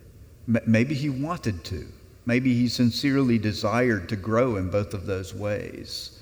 Maybe 0.46 0.94
he 0.94 1.08
wanted 1.08 1.64
to. 1.64 1.86
Maybe 2.24 2.54
he 2.54 2.68
sincerely 2.68 3.38
desired 3.38 4.08
to 4.08 4.16
grow 4.16 4.56
in 4.56 4.70
both 4.70 4.94
of 4.94 5.06
those 5.06 5.34
ways. 5.34 6.20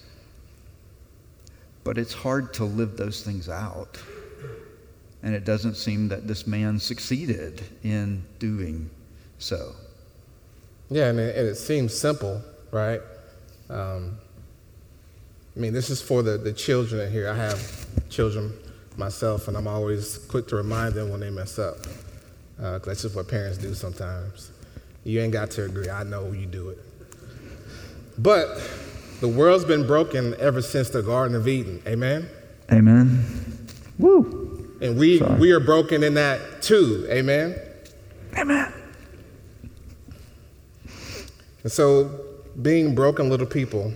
But 1.82 1.98
it's 1.98 2.12
hard 2.12 2.54
to 2.54 2.64
live 2.64 2.96
those 2.96 3.22
things 3.22 3.48
out. 3.48 3.98
And 5.22 5.34
it 5.34 5.44
doesn't 5.44 5.76
seem 5.76 6.08
that 6.08 6.26
this 6.26 6.46
man 6.46 6.78
succeeded 6.78 7.62
in 7.82 8.24
doing 8.38 8.90
so. 9.38 9.74
Yeah, 10.90 11.08
and 11.08 11.18
it, 11.18 11.36
and 11.36 11.48
it 11.48 11.56
seems 11.56 11.96
simple, 11.96 12.42
right? 12.70 13.00
Um, 13.70 14.18
I 15.56 15.60
mean, 15.60 15.72
this 15.72 15.88
is 15.88 16.02
for 16.02 16.22
the, 16.22 16.36
the 16.36 16.52
children 16.52 17.10
here. 17.10 17.30
I 17.30 17.36
have 17.36 17.86
children 18.10 18.52
myself, 18.96 19.48
and 19.48 19.56
I'm 19.56 19.66
always 19.66 20.18
quick 20.18 20.46
to 20.48 20.56
remind 20.56 20.94
them 20.94 21.10
when 21.10 21.20
they 21.20 21.30
mess 21.30 21.58
up. 21.58 21.76
Uh, 22.60 22.78
that's 22.78 23.02
just 23.02 23.16
what 23.16 23.28
parents 23.28 23.58
do 23.58 23.74
sometimes. 23.74 24.50
You 25.04 25.20
ain't 25.20 25.32
got 25.32 25.50
to 25.52 25.64
agree. 25.64 25.90
I 25.90 26.04
know 26.04 26.32
you 26.32 26.46
do 26.46 26.70
it. 26.70 26.78
But 28.16 28.46
the 29.20 29.28
world's 29.28 29.64
been 29.64 29.86
broken 29.86 30.34
ever 30.38 30.62
since 30.62 30.90
the 30.90 31.02
Garden 31.02 31.36
of 31.36 31.48
Eden. 31.48 31.82
Amen? 31.86 32.28
Amen. 32.72 33.24
Woo. 33.98 34.76
And 34.80 34.98
we, 34.98 35.20
we 35.38 35.52
are 35.52 35.60
broken 35.60 36.02
in 36.02 36.14
that 36.14 36.62
too. 36.62 37.06
Amen? 37.10 37.56
Amen. 38.36 38.72
And 41.62 41.72
so, 41.72 42.10
being 42.60 42.94
broken 42.94 43.30
little 43.30 43.46
people 43.46 43.92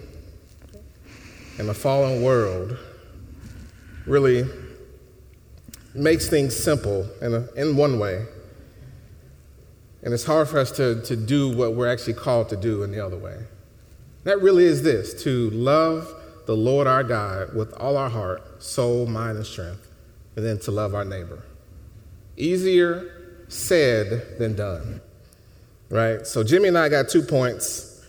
in 1.58 1.68
a 1.68 1.74
fallen 1.74 2.22
world 2.22 2.76
really 4.06 4.44
makes 5.94 6.28
things 6.28 6.56
simple 6.56 7.06
in, 7.20 7.34
a, 7.34 7.48
in 7.56 7.76
one 7.76 7.98
way. 7.98 8.24
And 10.02 10.14
it's 10.14 10.24
hard 10.24 10.48
for 10.48 10.58
us 10.58 10.70
to, 10.72 11.02
to 11.02 11.16
do 11.16 11.54
what 11.56 11.74
we're 11.74 11.90
actually 11.90 12.14
called 12.14 12.48
to 12.50 12.56
do 12.56 12.82
in 12.82 12.92
the 12.92 13.04
other 13.04 13.16
way. 13.16 13.36
That 14.24 14.40
really 14.40 14.64
is 14.64 14.82
this 14.82 15.22
to 15.24 15.50
love 15.50 16.08
the 16.46 16.56
Lord 16.56 16.86
our 16.86 17.02
God 17.02 17.54
with 17.54 17.72
all 17.74 17.96
our 17.96 18.08
heart, 18.08 18.62
soul, 18.62 19.06
mind, 19.06 19.36
and 19.36 19.46
strength 19.46 19.88
and 20.38 20.46
then 20.46 20.56
to 20.56 20.70
love 20.70 20.94
our 20.94 21.04
neighbor. 21.04 21.42
Easier 22.36 23.42
said 23.48 24.38
than 24.38 24.54
done, 24.54 25.00
right? 25.90 26.24
So 26.24 26.44
Jimmy 26.44 26.68
and 26.68 26.78
I 26.78 26.88
got 26.88 27.08
two 27.08 27.22
points 27.22 28.04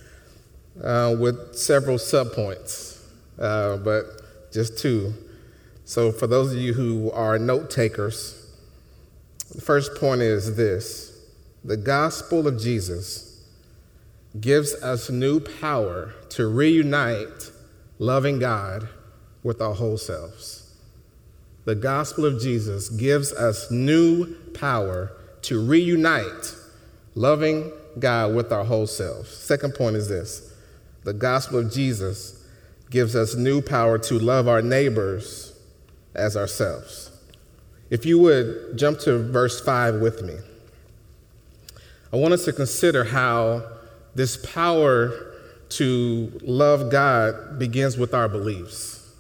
uh, 0.84 1.16
with 1.20 1.56
several 1.56 1.98
subpoints, 1.98 3.02
uh, 3.40 3.78
but 3.78 4.52
just 4.52 4.78
two. 4.78 5.12
So 5.86 6.12
for 6.12 6.28
those 6.28 6.54
of 6.54 6.60
you 6.60 6.74
who 6.74 7.10
are 7.14 7.40
note 7.40 7.72
takers, 7.72 8.54
the 9.56 9.62
first 9.62 9.96
point 9.96 10.22
is 10.22 10.56
this 10.56 11.09
the 11.64 11.78
gospel 11.78 12.48
of 12.48 12.60
Jesus 12.60 13.44
gives 14.40 14.74
us 14.76 15.10
new 15.10 15.40
power 15.40 16.14
to 16.30 16.48
reunite 16.48 17.52
loving 17.98 18.40
God 18.40 18.88
with 19.44 19.62
our 19.62 19.74
whole 19.74 19.98
selves. 19.98 20.74
The 21.66 21.76
gospel 21.76 22.26
of 22.26 22.42
Jesus 22.42 22.90
gives 22.90 23.34
us 23.34 23.70
new 23.70 24.36
power 24.54 25.12
to 25.44 25.66
reunite 25.66 26.56
loving 27.16 27.72
God 27.98 28.34
with 28.36 28.52
our 28.52 28.64
whole 28.64 28.88
selves. 28.88 29.30
Second 29.30 29.76
point 29.76 29.96
is 29.96 30.08
this 30.08 30.54
the 31.04 31.14
gospel 31.14 31.60
of 31.60 31.72
Jesus 31.72 32.46
gives 32.90 33.16
us 33.16 33.36
new 33.36 33.62
power 33.62 33.98
to 33.98 34.18
love 34.18 34.48
our 34.48 34.62
neighbors 34.62 35.54
as 36.16 36.36
ourselves. 36.36 37.12
If 37.90 38.06
you 38.06 38.20
would 38.20 38.78
jump 38.78 39.00
to 39.02 39.18
verse 39.18 39.60
5 39.62 39.96
with 39.96 40.22
me, 40.24 40.36
I 42.12 42.18
want 42.18 42.34
us 42.34 42.46
to 42.46 42.54
consider 42.54 43.04
how 43.04 43.64
this 44.16 44.38
power 44.38 45.36
to 45.70 46.40
love 46.42 46.92
God 46.92 47.60
begins 47.60 47.98
with 47.98 48.14
our 48.14 48.28
beliefs. 48.28 49.14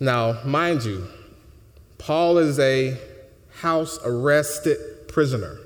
Now, 0.00 0.42
mind 0.44 0.84
you, 0.84 1.06
Paul 1.98 2.38
is 2.38 2.58
a 2.58 2.98
house 3.60 3.98
arrested 4.04 5.08
prisoner. 5.08 5.58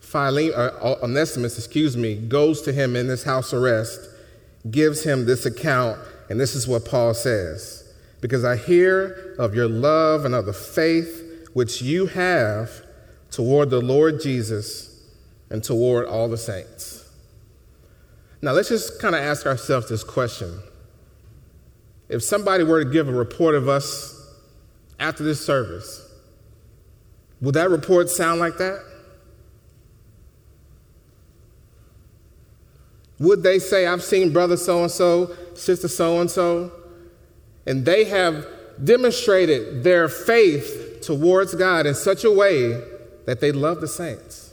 Philemon, 0.00 0.54
uh, 0.54 0.96
Onesimus, 1.02 1.56
excuse 1.56 1.96
me, 1.96 2.16
goes 2.16 2.62
to 2.62 2.72
him 2.72 2.96
in 2.96 3.06
this 3.06 3.22
house 3.22 3.52
arrest, 3.52 4.08
gives 4.70 5.04
him 5.04 5.24
this 5.24 5.46
account, 5.46 5.98
and 6.28 6.40
this 6.40 6.54
is 6.54 6.66
what 6.66 6.84
Paul 6.84 7.14
says 7.14 7.94
Because 8.20 8.44
I 8.44 8.56
hear 8.56 9.34
of 9.38 9.54
your 9.54 9.68
love 9.68 10.24
and 10.24 10.34
of 10.34 10.46
the 10.46 10.52
faith 10.52 11.48
which 11.52 11.80
you 11.80 12.06
have 12.06 12.70
toward 13.30 13.70
the 13.70 13.80
Lord 13.80 14.20
Jesus 14.20 15.02
and 15.50 15.62
toward 15.62 16.06
all 16.06 16.28
the 16.28 16.38
saints. 16.38 17.08
Now, 18.42 18.52
let's 18.52 18.68
just 18.68 19.00
kind 19.00 19.14
of 19.14 19.20
ask 19.20 19.46
ourselves 19.46 19.88
this 19.88 20.02
question. 20.02 20.60
If 22.08 22.22
somebody 22.22 22.64
were 22.64 22.82
to 22.82 22.90
give 22.90 23.08
a 23.08 23.12
report 23.12 23.54
of 23.54 23.68
us 23.68 24.16
after 24.98 25.22
this 25.22 25.44
service, 25.44 26.06
would 27.40 27.54
that 27.54 27.70
report 27.70 28.08
sound 28.08 28.40
like 28.40 28.56
that? 28.58 28.84
Would 33.18 33.42
they 33.42 33.58
say, 33.58 33.86
I've 33.86 34.02
seen 34.02 34.32
brother 34.32 34.56
so 34.56 34.82
and 34.82 34.90
so, 34.90 35.36
sister 35.54 35.88
so 35.88 36.20
and 36.20 36.30
so, 36.30 36.72
and 37.66 37.84
they 37.84 38.04
have 38.04 38.46
demonstrated 38.82 39.84
their 39.84 40.08
faith 40.08 41.00
towards 41.02 41.54
God 41.54 41.86
in 41.86 41.94
such 41.94 42.24
a 42.24 42.30
way 42.30 42.80
that 43.30 43.40
they 43.40 43.52
love 43.52 43.80
the 43.80 43.86
saints? 43.86 44.52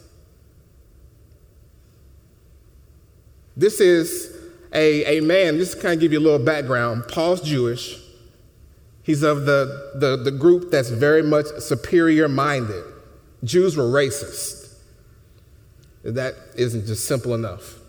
This 3.56 3.80
is 3.80 4.38
a, 4.72 5.18
a 5.18 5.20
man, 5.20 5.58
just 5.58 5.72
to 5.72 5.82
kind 5.82 5.94
of 5.94 6.00
give 6.00 6.12
you 6.12 6.20
a 6.20 6.22
little 6.22 6.38
background. 6.38 7.02
Paul's 7.08 7.40
Jewish. 7.40 7.98
He's 9.02 9.24
of 9.24 9.46
the, 9.46 9.94
the, 9.96 10.16
the 10.16 10.30
group 10.30 10.70
that's 10.70 10.90
very 10.90 11.24
much 11.24 11.46
superior 11.58 12.28
minded. 12.28 12.84
Jews 13.42 13.76
were 13.76 13.82
racist. 13.82 14.76
That 16.04 16.36
isn't 16.54 16.86
just 16.86 17.08
simple 17.08 17.34
enough. 17.34 17.80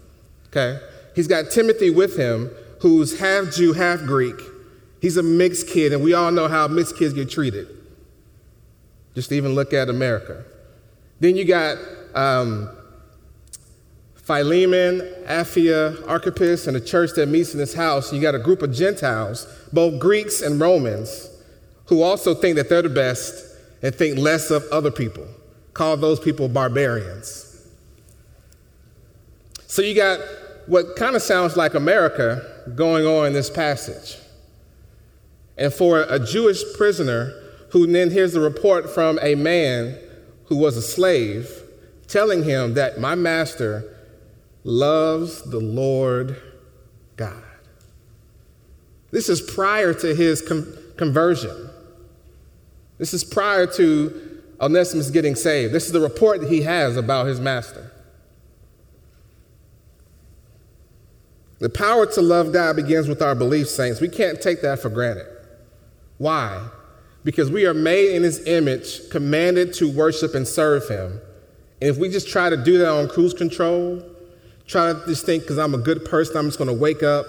Okay? 0.48 0.80
He's 1.16 1.28
got 1.28 1.52
Timothy 1.52 1.92
with 1.92 2.18
him, 2.18 2.50
who's 2.82 3.20
half 3.20 3.54
Jew, 3.54 3.74
half 3.74 4.00
Greek. 4.00 4.42
He's 5.02 5.18
a 5.18 5.24
mixed 5.24 5.68
kid, 5.68 5.94
and 5.94 6.02
we 6.04 6.16
all 6.16 6.32
know 6.32 6.48
how 6.48 6.68
mixed 6.68 6.98
kids 6.98 7.14
get 7.14 7.30
treated. 7.30 7.68
Just 9.14 9.32
even 9.32 9.54
look 9.54 9.72
at 9.72 9.88
America. 9.88 10.46
Then 11.20 11.36
you 11.36 11.46
got 11.46 11.78
um, 12.16 12.70
Philemon, 14.16 15.02
Apphia, 15.26 16.08
Archippus, 16.08 16.68
and 16.68 16.78
a 16.78 16.80
church 16.80 17.12
that 17.16 17.28
meets 17.28 17.54
in 17.54 17.60
this 17.60 17.74
house. 17.74 18.14
You 18.14 18.22
got 18.22 18.36
a 18.36 18.40
group 18.40 18.62
of 18.62 18.72
Gentiles, 18.72 19.48
both 19.74 20.00
Greeks 20.00 20.42
and 20.42 20.60
Romans, 20.60 21.30
who 21.88 22.04
also 22.04 22.34
think 22.34 22.56
that 22.56 22.70
they're 22.70 22.84
the 22.84 22.90
best 22.90 23.46
and 23.82 23.94
think 23.94 24.18
less 24.18 24.52
of 24.52 24.64
other 24.72 24.92
people. 24.92 25.28
Call 25.74 25.98
those 25.98 26.20
people 26.20 26.48
barbarians. 26.48 27.46
So 29.68 29.82
you 29.82 29.96
got 29.96 30.20
what 30.68 30.96
kind 30.96 31.16
of 31.16 31.22
sounds 31.22 31.58
like 31.58 31.74
America 31.74 32.64
going 32.76 33.06
on 33.06 33.28
in 33.28 33.34
this 33.34 33.50
passage. 33.50 34.18
And 35.58 35.74
for 35.74 36.04
a 36.04 36.20
Jewish 36.20 36.62
prisoner 36.78 37.34
who 37.72 37.88
then 37.88 38.12
hears 38.12 38.34
the 38.34 38.40
report 38.40 38.90
from 38.90 39.20
a 39.22 39.36
man 39.36 39.98
who 40.50 40.58
was 40.58 40.76
a 40.76 40.82
slave 40.82 41.50
telling 42.08 42.44
him 42.44 42.74
that 42.74 43.00
my 43.00 43.16
master 43.16 43.96
loves 44.64 45.44
the 45.44 45.60
Lord 45.60 46.42
God. 47.16 47.44
This 49.12 49.30
is 49.30 49.42
prior 49.42 49.94
to 49.94 50.14
his 50.14 50.42
com- 50.42 50.76
conversion. 50.98 51.70
This 52.98 53.14
is 53.14 53.24
prior 53.24 53.66
to 53.68 54.42
Onesimus 54.60 55.10
getting 55.12 55.36
saved. 55.36 55.74
This 55.74 55.86
is 55.86 55.92
the 55.92 56.02
report 56.02 56.42
that 56.42 56.50
he 56.50 56.64
has 56.64 56.98
about 56.98 57.28
his 57.28 57.40
master. 57.40 57.92
The 61.60 61.70
power 61.70 62.06
to 62.06 62.22
love 62.22 62.52
God 62.54 62.76
begins 62.76 63.08
with 63.08 63.22
our 63.22 63.36
belief, 63.36 63.68
saints. 63.68 64.02
We 64.02 64.10
can't 64.10 64.42
take 64.42 64.62
that 64.62 64.80
for 64.80 64.90
granted. 64.90 65.28
Why? 66.18 66.70
Because 67.30 67.52
we 67.52 67.68
are 67.68 67.76
made 67.76 68.16
in 68.16 68.24
his 68.24 68.44
image, 68.48 69.08
commanded 69.12 69.72
to 69.76 69.88
worship 69.88 70.34
and 70.34 70.48
serve 70.48 70.90
him. 70.90 71.22
And 71.80 71.92
if 71.92 71.98
we 71.98 72.10
just 72.10 72.28
try 72.28 72.50
to 72.50 72.58
do 72.58 72.80
that 72.80 72.90
on 72.90 73.08
cruise 73.08 73.36
control, 73.36 74.02
try 74.66 74.94
to 74.94 75.04
just 75.06 75.28
think, 75.28 75.44
because 75.44 75.60
I'm 75.60 75.76
a 75.76 75.78
good 75.78 76.06
person, 76.06 76.38
I'm 76.38 76.48
just 76.48 76.58
going 76.58 76.70
to 76.70 76.74
wake 76.74 77.04
up 77.04 77.28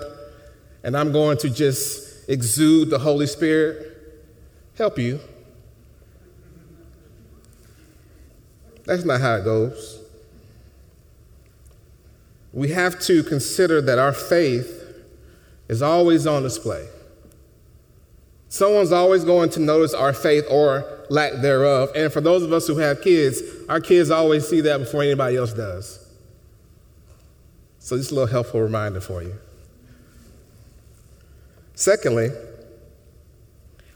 and 0.85 0.97
I'm 0.97 1.13
going 1.13 1.37
to 1.39 1.51
just 1.51 2.31
exude 2.31 2.89
the 2.89 2.99
Holy 2.99 3.27
Spirit, 3.27 4.25
help 4.79 4.99
you. 4.99 5.21
That's 8.87 9.05
not 9.05 9.21
how 9.21 9.35
it 9.35 9.45
goes 9.45 10.01
we 12.53 12.69
have 12.69 12.99
to 13.01 13.23
consider 13.23 13.81
that 13.81 13.99
our 13.99 14.13
faith 14.13 14.77
is 15.69 15.83
always 15.83 16.27
on 16.27 16.43
display. 16.43 16.87
Someone's 18.51 18.91
always 18.91 19.25
going 19.25 19.49
to 19.51 19.61
notice 19.61 19.95
our 19.95 20.13
faith 20.13 20.45
or 20.51 20.85
lack 21.09 21.35
thereof. 21.35 21.91
And 21.95 22.13
for 22.13 22.21
those 22.21 22.43
of 22.43 22.53
us 22.53 22.67
who 22.67 22.79
have 22.79 23.01
kids, 23.01 23.41
our 23.69 23.81
kids 23.81 24.11
always 24.11 24.47
see 24.47 24.61
that 24.63 24.79
before 24.79 25.05
anybody 25.05 25.37
else 25.37 25.53
does. 25.53 26.05
So, 27.79 27.97
just 27.97 28.11
a 28.11 28.15
little 28.15 28.27
helpful 28.27 28.61
reminder 28.61 29.01
for 29.01 29.23
you. 29.23 29.35
Secondly, 31.77 32.31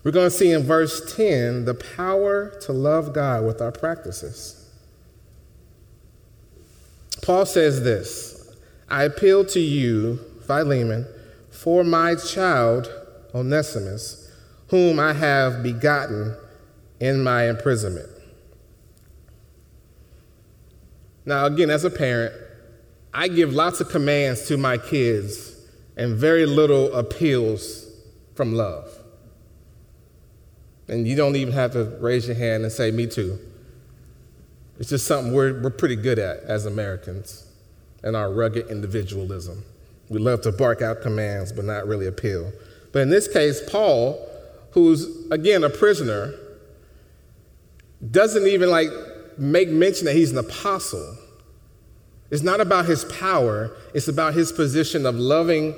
we're 0.05 0.12
going 0.12 0.31
to 0.31 0.37
see 0.37 0.53
in 0.53 0.62
verse 0.62 1.17
10 1.17 1.64
the 1.64 1.75
power 1.75 2.57
to 2.61 2.73
love 2.73 3.12
God 3.12 3.45
with 3.45 3.61
our 3.61 3.73
practices. 3.73 4.71
Paul 7.23 7.45
says 7.45 7.83
this 7.83 8.57
I 8.88 9.03
appeal 9.03 9.45
to 9.47 9.61
you, 9.61 10.21
Philemon, 10.47 11.09
for 11.51 11.83
my 11.83 12.14
child, 12.14 12.88
Onesimus, 13.35 14.23
whom 14.68 14.98
I 14.98 15.12
have 15.12 15.62
begotten 15.62 16.37
in 17.00 17.22
my 17.22 17.48
imprisonment. 17.48 18.09
Now, 21.27 21.46
again, 21.46 21.70
as 21.70 21.85
a 21.85 21.90
parent, 21.90 22.35
I 23.12 23.29
give 23.29 23.53
lots 23.53 23.81
of 23.81 23.88
commands 23.88 24.46
to 24.48 24.57
my 24.57 24.77
kids 24.77 25.57
and 25.96 26.16
very 26.16 26.46
little 26.46 26.92
appeals 26.94 27.88
from 28.35 28.55
love. 28.55 28.90
And 30.88 31.07
you 31.09 31.16
don't 31.16 31.37
even 31.37 31.55
have 31.55 31.72
to 31.72 31.96
raise 32.00 32.27
your 32.27 32.37
hand 32.37 32.64
and 32.64 32.72
say, 32.72 32.90
Me 32.90 33.07
too. 33.07 33.38
It's 34.79 34.90
just 34.90 35.07
something 35.07 35.33
we're, 35.33 35.62
we're 35.62 35.70
pretty 35.70 35.96
good 35.96 36.18
at 36.18 36.40
as 36.40 36.66
Americans 36.66 37.48
and 38.03 38.16
our 38.16 38.31
rugged 38.31 38.68
individualism. 38.68 39.64
We 40.09 40.18
love 40.18 40.42
to 40.42 40.53
bark 40.53 40.83
out 40.83 41.00
commands, 41.00 41.53
but 41.53 41.64
not 41.64 41.87
really 41.87 42.07
appeal. 42.07 42.53
But 42.92 43.00
in 43.03 43.11
this 43.11 43.27
case, 43.29 43.62
Paul, 43.70 44.18
who's 44.74 45.06
again 45.30 45.62
a 45.64 45.70
prisoner, 45.70 46.34
doesn't 48.10 48.46
even 48.46 48.70
like 48.70 48.88
make 49.38 49.68
mention 49.68 50.04
that 50.06 50.14
he's 50.14 50.32
an 50.32 50.38
apostle. 50.38 51.16
It's 52.30 52.42
not 52.42 52.60
about 52.60 52.87
his 52.87 53.04
power, 53.04 53.70
it's 53.94 54.08
about 54.08 54.34
his 54.34 54.50
position 54.50 55.06
of 55.06 55.14
loving 55.14 55.74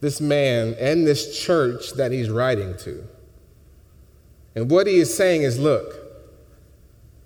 this 0.00 0.20
man 0.20 0.74
and 0.80 1.06
this 1.06 1.38
church 1.38 1.92
that 1.92 2.10
he's 2.10 2.30
writing 2.30 2.76
to. 2.78 3.06
And 4.54 4.70
what 4.70 4.86
he 4.86 4.96
is 4.96 5.14
saying 5.14 5.42
is 5.42 5.58
look, 5.58 5.94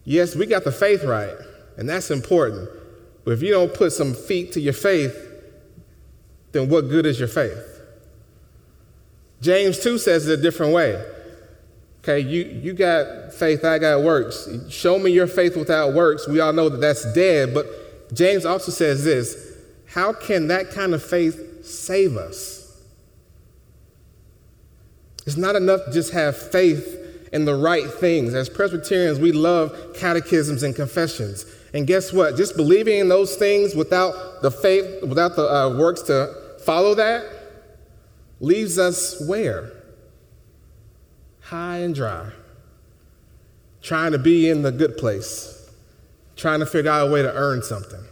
yes, 0.04 0.34
we 0.34 0.46
got 0.46 0.64
the 0.64 0.72
faith 0.72 1.04
right, 1.04 1.36
and 1.76 1.88
that's 1.88 2.10
important. 2.10 2.68
But 3.24 3.32
if 3.32 3.42
you 3.42 3.52
don't 3.52 3.72
put 3.72 3.92
some 3.92 4.12
feet 4.12 4.52
to 4.52 4.60
your 4.60 4.72
faith, 4.72 5.16
then 6.50 6.68
what 6.68 6.88
good 6.88 7.06
is 7.06 7.20
your 7.20 7.28
faith? 7.28 7.71
James 9.42 9.80
2 9.80 9.98
says 9.98 10.28
it 10.28 10.38
a 10.38 10.42
different 10.42 10.72
way. 10.72 11.04
Okay, 11.98 12.20
you, 12.20 12.44
you 12.44 12.72
got 12.72 13.34
faith, 13.34 13.64
I 13.64 13.78
got 13.78 14.02
works. 14.02 14.48
Show 14.70 14.98
me 14.98 15.10
your 15.10 15.26
faith 15.26 15.56
without 15.56 15.92
works. 15.92 16.26
We 16.26 16.40
all 16.40 16.52
know 16.52 16.68
that 16.68 16.80
that's 16.80 17.12
dead, 17.12 17.52
but 17.52 17.66
James 18.14 18.46
also 18.46 18.72
says 18.72 19.04
this 19.04 19.52
how 19.86 20.12
can 20.12 20.48
that 20.48 20.70
kind 20.70 20.94
of 20.94 21.02
faith 21.02 21.64
save 21.66 22.16
us? 22.16 22.82
It's 25.26 25.36
not 25.36 25.54
enough 25.54 25.84
to 25.86 25.92
just 25.92 26.12
have 26.12 26.36
faith 26.36 27.28
in 27.32 27.44
the 27.44 27.54
right 27.54 27.90
things. 27.90 28.34
As 28.34 28.48
Presbyterians, 28.48 29.18
we 29.18 29.32
love 29.32 29.94
catechisms 29.94 30.62
and 30.62 30.74
confessions. 30.74 31.46
And 31.74 31.86
guess 31.86 32.12
what? 32.12 32.36
Just 32.36 32.56
believing 32.56 32.98
in 32.98 33.08
those 33.08 33.36
things 33.36 33.74
without 33.74 34.42
the 34.42 34.50
faith, 34.50 35.02
without 35.02 35.36
the 35.36 35.48
uh, 35.48 35.76
works 35.76 36.02
to 36.02 36.34
follow 36.64 36.94
that, 36.94 37.24
leaves 38.42 38.76
us 38.78 39.22
where? 39.26 39.72
High 41.40 41.78
and 41.78 41.94
dry. 41.94 42.30
Trying 43.80 44.12
to 44.12 44.18
be 44.18 44.50
in 44.50 44.62
the 44.62 44.72
good 44.72 44.98
place, 44.98 45.70
trying 46.36 46.60
to 46.60 46.66
figure 46.66 46.90
out 46.90 47.08
a 47.08 47.10
way 47.10 47.22
to 47.22 47.32
earn 47.32 47.62
something. 47.62 48.04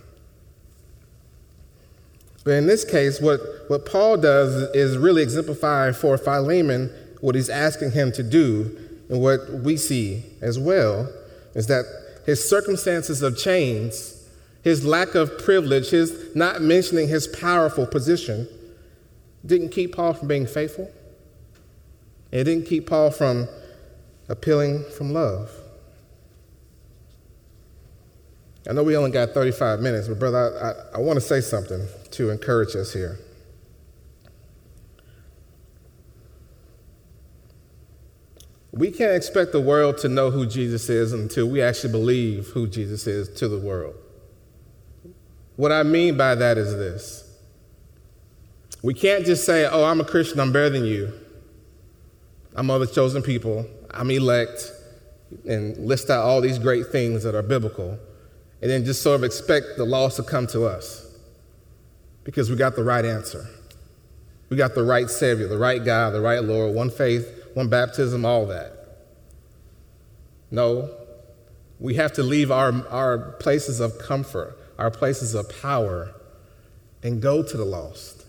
But 2.44 2.52
in 2.52 2.66
this 2.66 2.84
case, 2.84 3.20
what, 3.20 3.40
what 3.68 3.84
Paul 3.84 4.16
does 4.16 4.54
is 4.74 4.96
really 4.96 5.22
exemplify 5.22 5.92
for 5.92 6.16
Philemon 6.16 6.90
what 7.20 7.34
he's 7.34 7.50
asking 7.50 7.90
him 7.90 8.12
to 8.12 8.22
do. 8.22 8.76
And 9.10 9.20
what 9.20 9.50
we 9.50 9.76
see 9.76 10.24
as 10.40 10.58
well 10.58 11.12
is 11.54 11.66
that 11.66 11.84
his 12.24 12.48
circumstances 12.48 13.22
of 13.22 13.36
change, 13.36 13.92
his 14.62 14.84
lack 14.86 15.14
of 15.14 15.38
privilege, 15.38 15.90
his 15.90 16.34
not 16.34 16.62
mentioning 16.62 17.08
his 17.08 17.26
powerful 17.26 17.86
position, 17.86 18.48
didn't 19.44 19.70
keep 19.70 19.94
Paul 19.96 20.12
from 20.12 20.28
being 20.28 20.46
faithful. 20.46 20.92
It 22.30 22.44
didn't 22.44 22.66
keep 22.66 22.86
Paul 22.86 23.10
from 23.10 23.48
appealing 24.28 24.84
from 24.96 25.12
love. 25.12 25.50
I 28.68 28.72
know 28.72 28.82
we 28.82 28.96
only 28.96 29.10
got 29.10 29.30
35 29.30 29.80
minutes, 29.80 30.06
but 30.06 30.18
brother, 30.18 30.38
I, 30.92 30.96
I, 30.96 30.98
I 30.98 31.02
want 31.02 31.16
to 31.16 31.20
say 31.20 31.40
something 31.40 31.86
to 32.12 32.30
encourage 32.30 32.76
us 32.76 32.92
here. 32.92 33.18
We 38.72 38.92
can't 38.92 39.14
expect 39.14 39.52
the 39.52 39.60
world 39.60 39.98
to 39.98 40.08
know 40.08 40.30
who 40.30 40.46
Jesus 40.46 40.88
is 40.88 41.12
until 41.12 41.48
we 41.48 41.60
actually 41.60 41.90
believe 41.90 42.48
who 42.48 42.68
Jesus 42.68 43.06
is 43.06 43.28
to 43.40 43.48
the 43.48 43.58
world. 43.58 43.96
What 45.56 45.72
I 45.72 45.82
mean 45.82 46.16
by 46.16 46.36
that 46.36 46.56
is 46.56 46.74
this 46.74 47.29
we 48.82 48.94
can't 48.94 49.26
just 49.26 49.44
say, 49.44 49.66
oh, 49.66 49.84
I'm 49.84 50.00
a 50.00 50.04
Christian, 50.04 50.40
I'm 50.40 50.52
better 50.52 50.70
than 50.70 50.84
you. 50.84 51.12
I'm 52.54 52.70
of 52.70 52.80
the 52.80 52.86
chosen 52.86 53.22
people, 53.22 53.66
I'm 53.90 54.10
elect, 54.10 54.72
and 55.46 55.76
list 55.78 56.10
out 56.10 56.24
all 56.24 56.40
these 56.40 56.58
great 56.58 56.86
things 56.88 57.22
that 57.22 57.34
are 57.34 57.42
biblical, 57.42 57.98
and 58.60 58.70
then 58.70 58.84
just 58.84 59.02
sort 59.02 59.16
of 59.16 59.24
expect 59.24 59.76
the 59.76 59.84
lost 59.84 60.16
to 60.16 60.22
come 60.22 60.46
to 60.48 60.64
us 60.64 61.06
because 62.24 62.50
we 62.50 62.56
got 62.56 62.76
the 62.76 62.84
right 62.84 63.04
answer. 63.04 63.46
We 64.48 64.56
got 64.56 64.74
the 64.74 64.82
right 64.82 65.08
Savior, 65.08 65.46
the 65.46 65.58
right 65.58 65.82
God, 65.82 66.12
the 66.12 66.20
right 66.20 66.42
Lord, 66.42 66.74
one 66.74 66.90
faith, 66.90 67.50
one 67.54 67.68
baptism, 67.68 68.24
all 68.24 68.46
that. 68.46 68.72
No, 70.50 70.90
we 71.78 71.94
have 71.94 72.12
to 72.14 72.22
leave 72.22 72.50
our, 72.50 72.86
our 72.88 73.32
places 73.38 73.80
of 73.80 73.98
comfort, 73.98 74.58
our 74.78 74.90
places 74.90 75.34
of 75.34 75.48
power, 75.62 76.12
and 77.02 77.22
go 77.22 77.42
to 77.42 77.56
the 77.56 77.64
lost. 77.64 78.19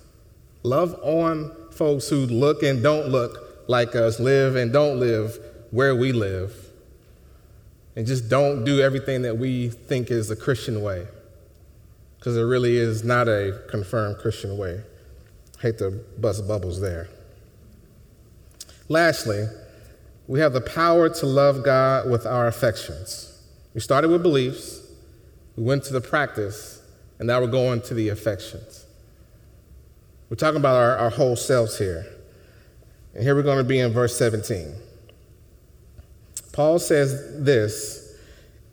Love 0.63 0.99
on 1.01 1.55
folks 1.71 2.07
who 2.09 2.25
look 2.27 2.61
and 2.63 2.83
don't 2.83 3.07
look 3.07 3.63
like 3.67 3.95
us, 3.95 4.19
live 4.19 4.55
and 4.55 4.71
don't 4.71 4.99
live 4.99 5.39
where 5.71 5.95
we 5.95 6.11
live, 6.11 6.53
and 7.95 8.05
just 8.05 8.29
don't 8.29 8.63
do 8.63 8.79
everything 8.79 9.21
that 9.23 9.37
we 9.37 9.69
think 9.69 10.11
is 10.11 10.29
a 10.29 10.35
Christian 10.35 10.81
way, 10.81 11.07
because 12.17 12.37
it 12.37 12.43
really 12.43 12.77
is 12.77 13.03
not 13.03 13.27
a 13.27 13.59
confirmed 13.69 14.17
Christian 14.17 14.57
way. 14.57 14.81
Hate 15.59 15.77
to 15.79 15.91
bust 16.17 16.47
bubbles 16.47 16.81
there. 16.81 17.07
Lastly, 18.89 19.47
we 20.27 20.39
have 20.39 20.53
the 20.53 20.61
power 20.61 21.09
to 21.09 21.25
love 21.25 21.63
God 21.63 22.09
with 22.09 22.25
our 22.25 22.47
affections. 22.47 23.41
We 23.73 23.81
started 23.81 24.09
with 24.09 24.21
beliefs, 24.21 24.81
we 25.55 25.63
went 25.63 25.83
to 25.85 25.93
the 25.93 26.01
practice, 26.01 26.83
and 27.19 27.27
now 27.27 27.41
we're 27.41 27.47
going 27.47 27.81
to 27.83 27.93
the 27.93 28.09
affections. 28.09 28.80
We're 30.31 30.37
talking 30.37 30.61
about 30.61 30.77
our, 30.77 30.95
our 30.95 31.09
whole 31.09 31.35
selves 31.35 31.77
here. 31.77 32.05
And 33.13 33.21
here 33.21 33.35
we're 33.35 33.43
going 33.43 33.57
to 33.57 33.65
be 33.65 33.81
in 33.81 33.91
verse 33.91 34.17
17. 34.17 34.73
Paul 36.53 36.79
says 36.79 37.43
this 37.43 38.17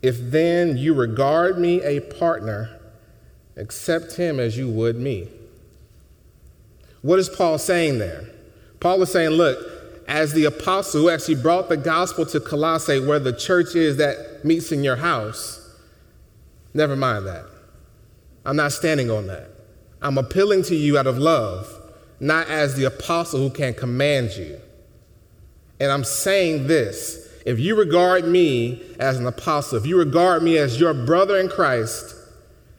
If 0.01 0.31
then 0.31 0.77
you 0.77 0.93
regard 0.93 1.59
me 1.59 1.81
a 1.83 1.99
partner, 1.99 2.79
accept 3.57 4.15
him 4.15 4.39
as 4.39 4.57
you 4.57 4.69
would 4.69 4.95
me. 4.95 5.27
What 7.01 7.19
is 7.19 7.27
Paul 7.27 7.57
saying 7.57 7.99
there? 7.99 8.29
Paul 8.79 9.01
is 9.01 9.11
saying, 9.11 9.31
Look, 9.31 9.59
as 10.07 10.31
the 10.31 10.45
apostle 10.45 11.01
who 11.01 11.09
actually 11.09 11.41
brought 11.41 11.67
the 11.67 11.75
gospel 11.75 12.25
to 12.27 12.39
Colossae, 12.39 13.05
where 13.05 13.19
the 13.19 13.33
church 13.33 13.75
is 13.75 13.97
that 13.97 14.45
meets 14.45 14.71
in 14.71 14.81
your 14.81 14.95
house, 14.95 15.75
never 16.73 16.95
mind 16.95 17.27
that. 17.27 17.47
I'm 18.45 18.55
not 18.55 18.71
standing 18.71 19.11
on 19.11 19.27
that. 19.27 19.58
I'm 20.01 20.17
appealing 20.17 20.63
to 20.63 20.75
you 20.75 20.97
out 20.97 21.07
of 21.07 21.17
love, 21.17 21.67
not 22.19 22.47
as 22.47 22.75
the 22.75 22.85
apostle 22.85 23.39
who 23.39 23.49
can 23.49 23.73
command 23.73 24.31
you. 24.31 24.59
And 25.79 25.91
I'm 25.91 26.03
saying 26.03 26.67
this 26.67 27.27
if 27.45 27.59
you 27.59 27.75
regard 27.75 28.25
me 28.25 28.81
as 28.99 29.17
an 29.17 29.25
apostle, 29.25 29.77
if 29.77 29.85
you 29.85 29.97
regard 29.97 30.43
me 30.43 30.57
as 30.57 30.79
your 30.79 30.93
brother 30.93 31.37
in 31.37 31.49
Christ, 31.49 32.15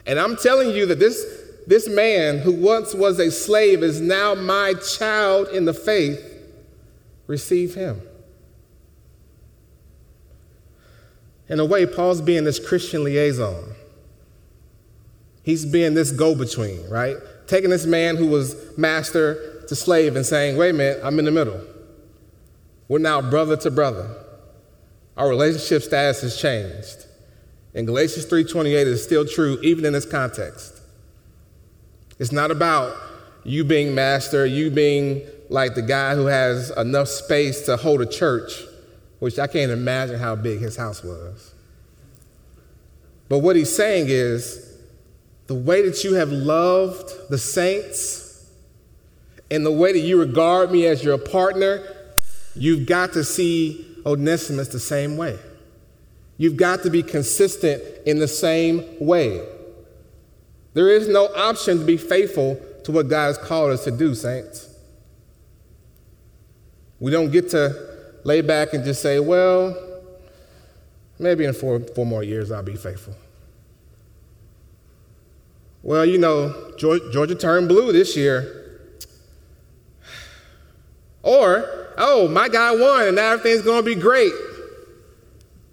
and 0.07 0.19
I'm 0.19 0.37
telling 0.37 0.71
you 0.71 0.87
that 0.87 0.99
this, 0.99 1.25
this 1.67 1.89
man 1.89 2.39
who 2.39 2.53
once 2.53 2.95
was 2.95 3.19
a 3.19 3.31
slave 3.31 3.83
is 3.83 4.01
now 4.01 4.35
my 4.35 4.75
child 4.75 5.49
in 5.49 5.65
the 5.65 5.75
faith, 5.75 6.21
receive 7.27 7.75
him. 7.75 8.01
In 11.49 11.59
a 11.59 11.65
way, 11.65 11.85
Paul's 11.85 12.21
being 12.21 12.45
this 12.45 12.65
Christian 12.65 13.03
liaison. 13.03 13.75
He's 15.43 15.65
being 15.65 15.95
this 15.95 16.13
go 16.13 16.35
between, 16.35 16.89
right? 16.89 17.17
Taking 17.47 17.71
this 17.71 17.87
man 17.87 18.17
who 18.17 18.27
was 18.27 18.57
master 18.77 19.65
to 19.69 19.75
slave 19.75 20.17
and 20.17 20.25
saying, 20.25 20.57
wait 20.57 20.71
a 20.71 20.73
minute, 20.73 21.01
I'm 21.03 21.19
in 21.19 21.25
the 21.25 21.31
middle. 21.31 21.61
We're 22.89 22.99
now 22.99 23.23
brother 23.23 23.57
to 23.59 23.71
brother. 23.71 24.15
Our 25.17 25.29
relationship 25.29 25.83
status 25.83 26.23
has 26.23 26.41
changed. 26.41 27.07
And 27.75 27.87
Galatians 27.87 28.27
3:28 28.27 28.87
is 28.87 29.03
still 29.03 29.25
true 29.25 29.59
even 29.63 29.85
in 29.85 29.93
this 29.93 30.05
context. 30.05 30.81
It's 32.19 32.33
not 32.33 32.51
about 32.51 32.97
you 33.45 33.65
being 33.65 33.95
master, 33.95 34.45
you 34.45 34.71
being 34.71 35.23
like 35.49 35.75
the 35.75 35.83
guy 35.83 36.15
who 36.15 36.27
has 36.27 36.71
enough 36.71 37.09
space 37.09 37.67
to 37.67 37.77
hold 37.77 38.01
a 38.01 38.07
church, 38.07 38.53
which 39.21 39.39
I 39.39 39.47
can't 39.47 39.71
imagine 39.71 40.19
how 40.19 40.37
big 40.37 40.61
his 40.61 40.77
house 40.77 41.03
was. 41.03 41.55
But 43.29 43.39
what 43.39 43.57
he's 43.57 43.75
saying 43.75 44.07
is 44.09 44.70
the 45.51 45.57
way 45.57 45.85
that 45.85 46.05
you 46.05 46.15
have 46.15 46.31
loved 46.31 47.11
the 47.29 47.37
saints 47.37 48.49
and 49.51 49.67
the 49.67 49.73
way 49.73 49.93
that 49.93 49.99
you 49.99 50.17
regard 50.17 50.71
me 50.71 50.87
as 50.87 51.03
your 51.03 51.19
partner, 51.19 51.83
you've 52.55 52.87
got 52.87 53.13
to 53.13 53.25
see 53.25 53.85
Onesimus 54.07 54.69
the 54.69 54.79
same 54.79 55.17
way. 55.17 55.37
You've 56.37 56.57
got 56.57 56.85
to 56.85 56.91
be 56.91 57.03
consistent 57.03 57.83
in 58.07 58.21
the 58.21 58.29
same 58.29 58.85
way. 59.01 59.45
There 60.75 60.89
is 60.89 61.09
no 61.09 61.27
option 61.35 61.81
to 61.81 61.85
be 61.85 61.97
faithful 61.97 62.55
to 62.85 62.93
what 62.93 63.09
God 63.09 63.27
has 63.27 63.39
called 63.39 63.73
us 63.73 63.83
to 63.83 63.91
do, 63.91 64.15
saints. 64.15 64.73
We 67.01 67.11
don't 67.11 67.33
get 67.33 67.51
to 67.51 67.75
lay 68.23 68.41
back 68.41 68.73
and 68.73 68.85
just 68.85 69.03
say, 69.03 69.19
well, 69.19 69.77
maybe 71.19 71.45
in 71.45 71.55
four, 71.55 71.81
four 71.81 72.07
more 72.07 72.23
years 72.23 72.53
I'll 72.53 72.63
be 72.63 72.77
faithful. 72.77 73.17
Well, 75.83 76.05
you 76.05 76.19
know, 76.19 76.73
Georgia 76.77 77.35
turned 77.35 77.69
blue 77.69 77.93
this 77.93 78.17
year. 78.17 78.57
Or, 81.23 81.95
oh, 81.99 82.29
my 82.29 82.49
guy 82.49 82.75
won 82.75 83.09
and 83.09 83.17
now 83.17 83.33
everything's 83.33 83.63
going 83.63 83.85
to 83.85 83.95
be 83.95 84.01
great. 84.01 84.33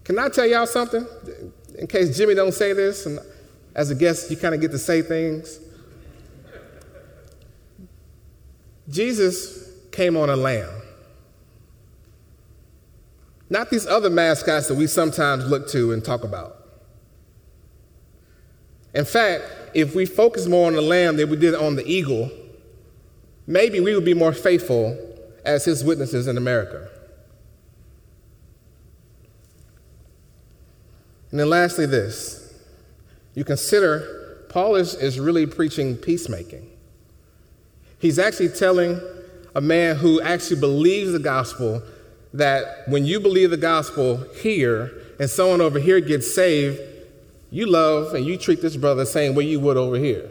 Can 0.04 0.18
I 0.20 0.30
tell 0.30 0.46
y'all 0.46 0.66
something? 0.66 1.06
In 1.78 1.88
case 1.88 2.18
Jimmy 2.18 2.34
don't 2.34 2.54
say 2.54 2.74
this, 2.74 3.06
and 3.06 3.20
as 3.76 3.92
a 3.92 3.96
guest, 3.96 4.32
you 4.32 4.38
kind 4.38 4.56
of 4.56 4.62
get 4.62 4.72
to 4.72 4.80
say 4.80 5.02
things. 5.02 5.60
Jesus 8.90 9.70
came 9.92 10.16
on 10.18 10.30
a 10.30 10.36
lamb. 10.36 10.82
Not 13.50 13.70
these 13.70 13.86
other 13.86 14.10
mascots 14.10 14.68
that 14.68 14.76
we 14.76 14.88
sometimes 14.88 15.46
look 15.46 15.70
to 15.70 15.92
and 15.92 16.04
talk 16.04 16.24
about. 16.24 16.57
In 18.98 19.06
fact, 19.06 19.44
if 19.76 19.94
we 19.94 20.08
focus 20.08 20.48
more 20.48 20.66
on 20.66 20.74
the 20.74 20.82
lamb 20.82 21.18
than 21.18 21.30
we 21.30 21.38
did 21.38 21.54
on 21.54 21.76
the 21.76 21.86
eagle, 21.86 22.32
maybe 23.46 23.80
we 23.80 23.94
would 23.94 24.04
be 24.04 24.16
more 24.16 24.34
faithful 24.34 24.98
as 25.46 25.66
his 25.66 25.84
witnesses 25.84 26.26
in 26.26 26.36
America. 26.36 26.90
And 31.30 31.40
then, 31.40 31.48
lastly, 31.48 31.86
this 31.86 32.52
you 33.36 33.44
consider 33.44 34.46
Paul 34.50 34.76
is, 34.78 34.96
is 34.96 35.20
really 35.20 35.46
preaching 35.46 35.96
peacemaking. 35.96 36.68
He's 38.00 38.18
actually 38.18 38.50
telling 38.50 39.00
a 39.54 39.62
man 39.62 39.98
who 39.98 40.20
actually 40.22 40.60
believes 40.60 41.12
the 41.12 41.20
gospel 41.20 41.84
that 42.34 42.88
when 42.88 43.06
you 43.06 43.20
believe 43.20 43.52
the 43.52 43.58
gospel 43.58 44.26
here 44.42 44.92
and 45.20 45.30
someone 45.30 45.62
over 45.62 45.78
here 45.78 46.00
gets 46.00 46.34
saved, 46.34 46.80
you 47.50 47.66
love 47.66 48.14
and 48.14 48.26
you 48.26 48.38
treat 48.38 48.62
this 48.62 48.76
brother 48.76 49.02
the 49.02 49.06
same 49.06 49.36
way 49.36 49.46
you 49.46 49.60
would 49.60 49.78
over 49.78 49.98
here. 49.98 50.30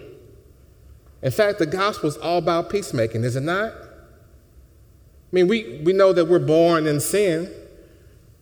In 1.22 1.30
fact, 1.30 1.58
the 1.58 1.66
gospel 1.66 2.08
is 2.08 2.16
all 2.16 2.38
about 2.38 2.70
peacemaking, 2.70 3.24
is 3.24 3.36
it 3.36 3.42
not? 3.42 3.72
I 3.72 5.32
mean, 5.32 5.48
we, 5.48 5.80
we 5.84 5.92
know 5.92 6.12
that 6.12 6.26
we're 6.26 6.38
born 6.38 6.86
in 6.86 7.00
sin, 7.00 7.50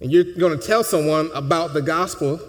and 0.00 0.12
you're 0.12 0.34
going 0.34 0.58
to 0.58 0.66
tell 0.66 0.84
someone 0.84 1.30
about 1.34 1.72
the 1.72 1.80
gospel. 1.80 2.40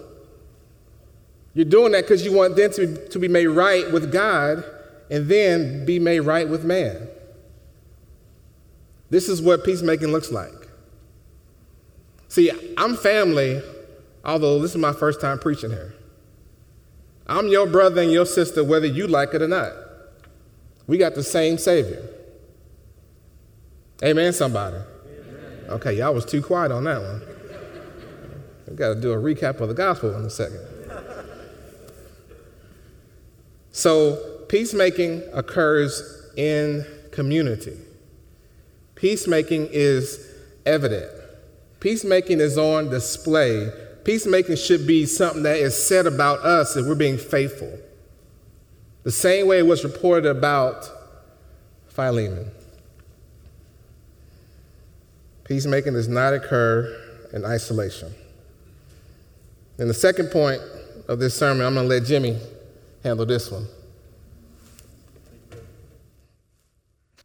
You're 1.54 1.64
doing 1.64 1.92
that 1.92 2.02
because 2.02 2.24
you 2.24 2.32
want 2.32 2.56
them 2.56 2.70
to, 2.72 3.08
to 3.08 3.18
be 3.18 3.28
made 3.28 3.46
right 3.46 3.90
with 3.92 4.12
God 4.12 4.64
and 5.10 5.28
then 5.28 5.86
be 5.86 5.98
made 5.98 6.20
right 6.20 6.48
with 6.48 6.64
man. 6.64 7.08
This 9.08 9.28
is 9.28 9.40
what 9.40 9.64
peacemaking 9.64 10.08
looks 10.08 10.32
like. 10.32 10.68
See, 12.28 12.50
I'm 12.76 12.96
family, 12.96 13.62
although 14.24 14.60
this 14.60 14.72
is 14.72 14.76
my 14.76 14.92
first 14.92 15.20
time 15.20 15.38
preaching 15.38 15.70
here. 15.70 15.94
I'm 17.26 17.48
your 17.48 17.66
brother 17.66 18.02
and 18.02 18.12
your 18.12 18.26
sister, 18.26 18.62
whether 18.62 18.86
you 18.86 19.06
like 19.06 19.34
it 19.34 19.42
or 19.42 19.48
not. 19.48 19.72
We 20.86 20.98
got 20.98 21.14
the 21.14 21.22
same 21.22 21.58
Savior. 21.58 22.08
Amen, 24.04 24.32
somebody. 24.32 24.76
Okay, 25.68 25.94
y'all 25.94 26.14
was 26.14 26.24
too 26.24 26.42
quiet 26.42 26.70
on 26.70 26.84
that 26.84 27.00
one. 27.00 27.22
We 28.68 28.76
got 28.76 28.94
to 28.94 29.00
do 29.00 29.12
a 29.12 29.16
recap 29.16 29.60
of 29.60 29.68
the 29.68 29.74
gospel 29.74 30.14
in 30.14 30.24
a 30.24 30.30
second. 30.30 30.60
So, 33.72 34.44
peacemaking 34.48 35.22
occurs 35.32 36.30
in 36.36 36.86
community. 37.10 37.76
Peacemaking 38.94 39.68
is 39.72 40.32
evident. 40.64 41.10
Peacemaking 41.80 42.40
is 42.40 42.56
on 42.56 42.88
display. 42.88 43.70
Peacemaking 44.06 44.54
should 44.54 44.86
be 44.86 45.04
something 45.04 45.42
that 45.42 45.56
is 45.56 45.76
said 45.76 46.06
about 46.06 46.38
us 46.44 46.76
if 46.76 46.86
we're 46.86 46.94
being 46.94 47.18
faithful. 47.18 47.76
The 49.02 49.10
same 49.10 49.48
way 49.48 49.58
it 49.58 49.66
was 49.66 49.82
reported 49.82 50.30
about 50.30 50.88
Philemon. 51.88 52.48
Peacemaking 55.42 55.94
does 55.94 56.06
not 56.06 56.34
occur 56.34 57.26
in 57.32 57.44
isolation. 57.44 58.14
And 59.78 59.90
the 59.90 59.94
second 59.94 60.30
point 60.30 60.62
of 61.08 61.18
this 61.18 61.36
sermon, 61.36 61.66
I'm 61.66 61.74
going 61.74 61.88
to 61.88 61.94
let 61.96 62.04
Jimmy 62.04 62.38
handle 63.02 63.26
this 63.26 63.50
one. 63.50 63.66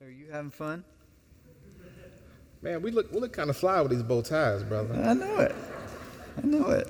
Are 0.01 0.09
you 0.09 0.31
having 0.31 0.49
fun? 0.49 0.83
Man, 2.63 2.81
we 2.81 2.89
look, 2.89 3.13
we 3.13 3.19
look 3.19 3.33
kind 3.33 3.51
of 3.51 3.57
fly 3.57 3.81
with 3.81 3.91
these 3.91 4.01
bow 4.01 4.23
ties, 4.23 4.63
brother. 4.63 4.95
I 4.95 5.13
know 5.13 5.41
it. 5.41 5.55
I 6.37 6.47
know 6.47 6.69
it. 6.69 6.87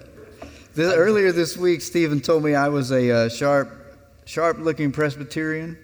The, 0.73 0.95
earlier 0.95 1.31
this 1.31 1.57
week, 1.57 1.81
Stephen 1.81 2.21
told 2.21 2.43
me 2.43 2.55
I 2.55 2.69
was 2.69 2.91
a 2.91 3.11
uh, 3.11 3.29
sharp 3.29 3.81
sharp 4.25 4.59
looking 4.59 4.91
Presbyterian. 4.91 5.77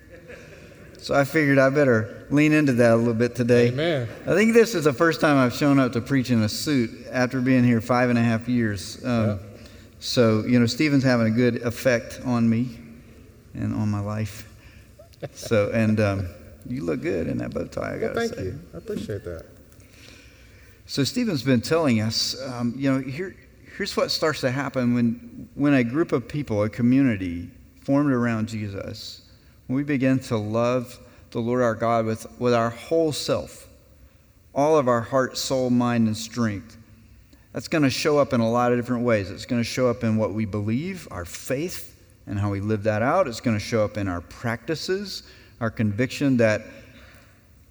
So 0.99 1.13
I 1.13 1.25
figured 1.25 1.57
I 1.57 1.69
better 1.69 2.25
lean 2.29 2.53
into 2.53 2.73
that 2.73 2.91
a 2.91 2.95
little 2.95 3.13
bit 3.13 3.35
today. 3.35 3.67
Amen. 3.67 4.09
I 4.25 4.33
think 4.33 4.53
this 4.53 4.75
is 4.75 4.85
the 4.85 4.93
first 4.93 5.21
time 5.21 5.37
I've 5.37 5.53
shown 5.53 5.79
up 5.79 5.93
to 5.93 6.01
preach 6.01 6.31
in 6.31 6.41
a 6.41 6.49
suit 6.49 6.91
after 7.11 7.39
being 7.39 7.63
here 7.63 7.81
five 7.81 8.09
and 8.09 8.17
a 8.17 8.21
half 8.21 8.49
years. 8.49 9.03
Um, 9.05 9.27
yeah. 9.27 9.37
So, 9.99 10.43
you 10.45 10.59
know, 10.59 10.65
Stephen's 10.65 11.03
having 11.03 11.27
a 11.27 11.35
good 11.35 11.61
effect 11.61 12.21
on 12.25 12.49
me 12.49 12.77
and 13.53 13.73
on 13.73 13.89
my 13.89 13.99
life. 13.99 14.49
So, 15.33 15.71
and 15.71 15.99
um, 15.99 16.27
you 16.67 16.83
look 16.83 17.01
good 17.01 17.27
in 17.27 17.37
that 17.39 17.53
bow 17.53 17.65
tie, 17.65 17.95
I 17.95 17.97
got 17.99 18.09
to 18.09 18.13
well, 18.13 18.27
thank 18.27 18.35
say. 18.35 18.43
you. 18.45 18.59
I 18.73 18.77
appreciate 18.77 19.23
that. 19.23 19.45
So, 20.85 21.03
Stephen's 21.03 21.43
been 21.43 21.61
telling 21.61 22.01
us, 22.01 22.39
um, 22.43 22.73
you 22.77 22.91
know, 22.91 22.99
here, 22.99 23.35
here's 23.77 23.95
what 23.95 24.09
starts 24.09 24.41
to 24.41 24.49
happen 24.49 24.95
when, 24.95 25.47
when 25.53 25.75
a 25.75 25.83
group 25.83 26.11
of 26.11 26.27
people, 26.27 26.63
a 26.63 26.69
community, 26.69 27.47
formed 27.81 28.11
around 28.11 28.49
Jesus, 28.49 29.21
when 29.67 29.75
we 29.75 29.83
begin 29.83 30.17
to 30.17 30.35
love 30.35 30.99
the 31.29 31.39
Lord 31.39 31.61
our 31.61 31.75
God 31.75 32.05
with, 32.05 32.25
with 32.39 32.55
our 32.55 32.71
whole 32.71 33.11
self, 33.11 33.67
all 34.55 34.79
of 34.79 34.87
our 34.87 35.01
heart, 35.01 35.37
soul, 35.37 35.69
mind, 35.69 36.07
and 36.07 36.17
strength, 36.17 36.75
that's 37.53 37.67
going 37.67 37.83
to 37.83 37.89
show 37.89 38.17
up 38.17 38.33
in 38.33 38.41
a 38.41 38.49
lot 38.49 38.71
of 38.71 38.79
different 38.79 39.03
ways. 39.03 39.29
It's 39.29 39.45
going 39.45 39.61
to 39.61 39.67
show 39.67 39.87
up 39.89 40.03
in 40.03 40.17
what 40.17 40.33
we 40.33 40.45
believe, 40.45 41.07
our 41.11 41.25
faith, 41.25 42.01
and 42.25 42.39
how 42.39 42.49
we 42.49 42.59
live 42.59 42.83
that 42.83 43.03
out. 43.03 43.27
It's 43.27 43.41
going 43.41 43.57
to 43.57 43.63
show 43.63 43.85
up 43.85 43.97
in 43.97 44.07
our 44.07 44.21
practices, 44.21 45.23
our 45.61 45.69
conviction 45.69 46.37
that 46.37 46.61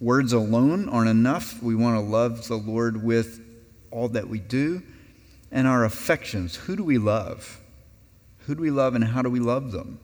words 0.01 0.33
alone 0.33 0.89
aren't 0.89 1.11
enough. 1.11 1.61
We 1.61 1.75
want 1.75 1.97
to 1.97 2.01
love 2.01 2.47
the 2.47 2.57
Lord 2.57 3.03
with 3.03 3.41
all 3.91 4.09
that 4.11 4.29
we 4.29 4.39
do, 4.39 4.83
and 5.57 5.67
our 5.67 5.87
affections. 5.87 6.55
Who 6.55 6.77
do 6.77 6.85
we 6.85 6.99
love? 6.99 7.63
Who 8.41 8.55
do 8.55 8.61
we 8.61 8.71
love, 8.71 8.95
and 8.95 9.03
how 9.03 9.23
do 9.23 9.31
we 9.31 9.41
love 9.41 9.73
them? 9.73 9.99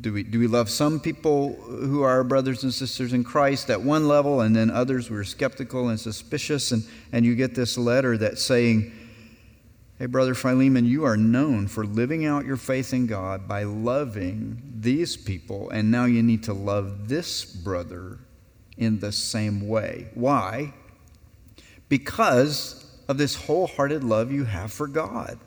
Do 0.00 0.12
we, 0.12 0.22
do 0.22 0.38
we 0.38 0.46
love 0.46 0.70
some 0.70 1.00
people 1.00 1.54
who 1.54 2.02
are 2.02 2.10
our 2.10 2.22
brothers 2.22 2.62
and 2.62 2.72
sisters 2.72 3.12
in 3.12 3.24
Christ 3.24 3.70
at 3.70 3.82
one 3.82 4.06
level, 4.06 4.42
and 4.42 4.54
then 4.54 4.70
others 4.70 5.10
we're 5.10 5.24
skeptical 5.24 5.88
and 5.88 5.98
suspicious? 5.98 6.70
And, 6.70 6.84
and 7.10 7.26
you 7.26 7.34
get 7.34 7.56
this 7.56 7.76
letter 7.76 8.16
that's 8.18 8.40
saying, 8.40 8.92
Hey, 9.98 10.06
Brother 10.06 10.34
Philemon, 10.34 10.84
you 10.84 11.02
are 11.02 11.16
known 11.16 11.66
for 11.66 11.84
living 11.84 12.24
out 12.24 12.46
your 12.46 12.56
faith 12.56 12.92
in 12.92 13.08
God 13.08 13.48
by 13.48 13.64
loving 13.64 14.62
these 14.78 15.16
people, 15.16 15.70
and 15.70 15.90
now 15.90 16.04
you 16.04 16.22
need 16.22 16.44
to 16.44 16.52
love 16.52 17.08
this 17.08 17.44
brother 17.44 18.20
in 18.76 19.00
the 19.00 19.10
same 19.10 19.66
way. 19.66 20.10
Why? 20.14 20.72
Because 21.88 22.85
of 23.08 23.18
this 23.18 23.34
wholehearted 23.34 24.02
love 24.02 24.32
you 24.32 24.44
have 24.44 24.72
for 24.72 24.86
God. 24.86 25.38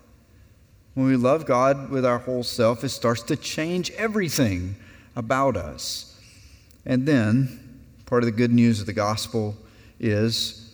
When 0.94 1.08
we 1.08 1.16
love 1.16 1.46
God 1.46 1.90
with 1.90 2.06
our 2.06 2.20
whole 2.20 2.44
self, 2.44 2.84
it 2.84 2.90
starts 2.90 3.24
to 3.24 3.36
change 3.36 3.92
everything 3.92 4.76
about 5.16 5.56
us. 5.56 6.20
And 6.86 7.08
then, 7.08 7.80
part 8.06 8.24
of 8.24 8.26
the 8.26 8.36
good 8.36 8.52
news 8.52 8.80
of 8.80 8.86
the 8.86 8.94
gospel 8.94 9.56
is 10.00 10.74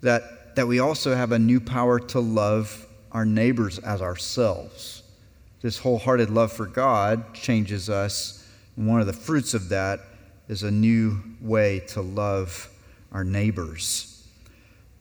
that, 0.00 0.56
that 0.56 0.66
we 0.66 0.80
also 0.80 1.14
have 1.14 1.32
a 1.32 1.38
new 1.38 1.60
power 1.60 1.98
to 1.98 2.20
love 2.20 2.86
our 3.12 3.24
neighbors 3.24 3.78
as 3.78 4.02
ourselves. 4.02 5.02
This 5.60 5.78
wholehearted 5.78 6.30
love 6.30 6.52
for 6.52 6.66
God 6.66 7.34
changes 7.34 7.88
us. 7.88 8.46
And 8.76 8.86
one 8.86 9.00
of 9.00 9.06
the 9.06 9.12
fruits 9.12 9.54
of 9.54 9.68
that 9.68 10.00
is 10.48 10.64
a 10.64 10.70
new 10.70 11.22
way 11.40 11.80
to 11.88 12.00
love 12.00 12.68
our 13.12 13.22
neighbors. 13.24 14.11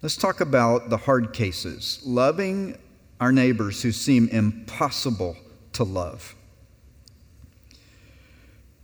Let's 0.01 0.17
talk 0.17 0.41
about 0.41 0.89
the 0.89 0.97
hard 0.97 1.31
cases. 1.31 2.01
Loving 2.03 2.75
our 3.19 3.31
neighbors 3.31 3.83
who 3.83 3.91
seem 3.91 4.29
impossible 4.29 5.37
to 5.73 5.83
love. 5.83 6.35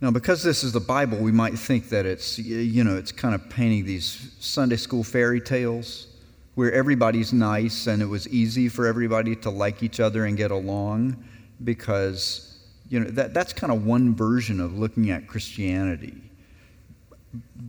Now, 0.00 0.12
because 0.12 0.44
this 0.44 0.62
is 0.62 0.72
the 0.72 0.80
Bible, 0.80 1.18
we 1.18 1.32
might 1.32 1.58
think 1.58 1.88
that 1.88 2.06
it's, 2.06 2.38
you 2.38 2.84
know, 2.84 2.96
it's 2.96 3.10
kind 3.10 3.34
of 3.34 3.50
painting 3.50 3.84
these 3.84 4.32
Sunday 4.38 4.76
school 4.76 5.02
fairy 5.02 5.40
tales 5.40 6.06
where 6.54 6.72
everybody's 6.72 7.32
nice 7.32 7.88
and 7.88 8.00
it 8.00 8.06
was 8.06 8.28
easy 8.28 8.68
for 8.68 8.86
everybody 8.86 9.34
to 9.34 9.50
like 9.50 9.82
each 9.82 9.98
other 9.98 10.24
and 10.24 10.36
get 10.36 10.52
along 10.52 11.16
because, 11.64 12.60
you 12.88 13.00
know, 13.00 13.10
that, 13.10 13.34
that's 13.34 13.52
kind 13.52 13.72
of 13.72 13.84
one 13.84 14.14
version 14.14 14.60
of 14.60 14.78
looking 14.78 15.10
at 15.10 15.26
Christianity. 15.26 16.27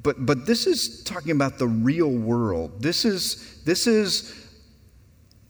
But, 0.04 0.26
but 0.26 0.46
this 0.46 0.68
is 0.68 1.04
talking 1.04 1.32
about 1.32 1.58
the 1.58 1.68
real 1.68 2.12
world. 2.12 2.82
This 2.82 3.06
is, 3.06 3.62
this 3.66 3.88
is 3.88 4.34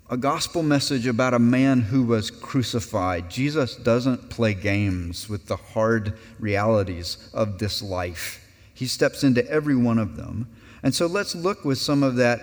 a 0.10 0.18
gospel 0.18 0.64
message 0.64 1.06
about 1.06 1.36
a 1.36 1.40
man 1.40 1.82
who 1.82 2.04
was 2.04 2.32
crucified. 2.32 3.30
Jesus 3.30 3.76
doesn't 3.76 4.30
play 4.30 4.56
games 4.56 5.30
with 5.30 5.46
the 5.46 5.56
hard 5.56 6.18
realities 6.40 7.30
of 7.34 7.60
this 7.60 7.82
life, 7.82 8.46
he 8.74 8.88
steps 8.88 9.24
into 9.24 9.48
every 9.50 9.76
one 9.76 10.00
of 10.00 10.16
them. 10.16 10.48
And 10.82 10.96
so 10.96 11.06
let's 11.06 11.36
look 11.36 11.66
with 11.66 11.78
some 11.78 12.02
of 12.02 12.16
that 12.16 12.40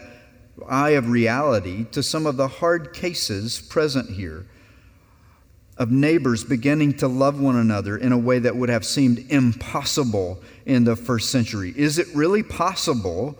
eye 0.68 0.90
of 0.90 1.09
reality 1.09 1.85
to 1.92 2.02
some 2.02 2.26
of 2.26 2.37
the 2.37 2.48
hard 2.48 2.92
cases 2.92 3.59
present 3.59 4.11
here 4.11 4.46
of 5.78 5.90
neighbors 5.90 6.44
beginning 6.44 6.94
to 6.94 7.08
love 7.08 7.40
one 7.40 7.56
another 7.56 7.96
in 7.96 8.12
a 8.12 8.18
way 8.18 8.38
that 8.38 8.56
would 8.56 8.68
have 8.68 8.84
seemed 8.84 9.18
impossible 9.30 10.40
in 10.64 10.84
the 10.84 10.96
first 10.96 11.30
century. 11.30 11.74
Is 11.76 11.98
it 11.98 12.06
really 12.14 12.42
possible 12.42 13.38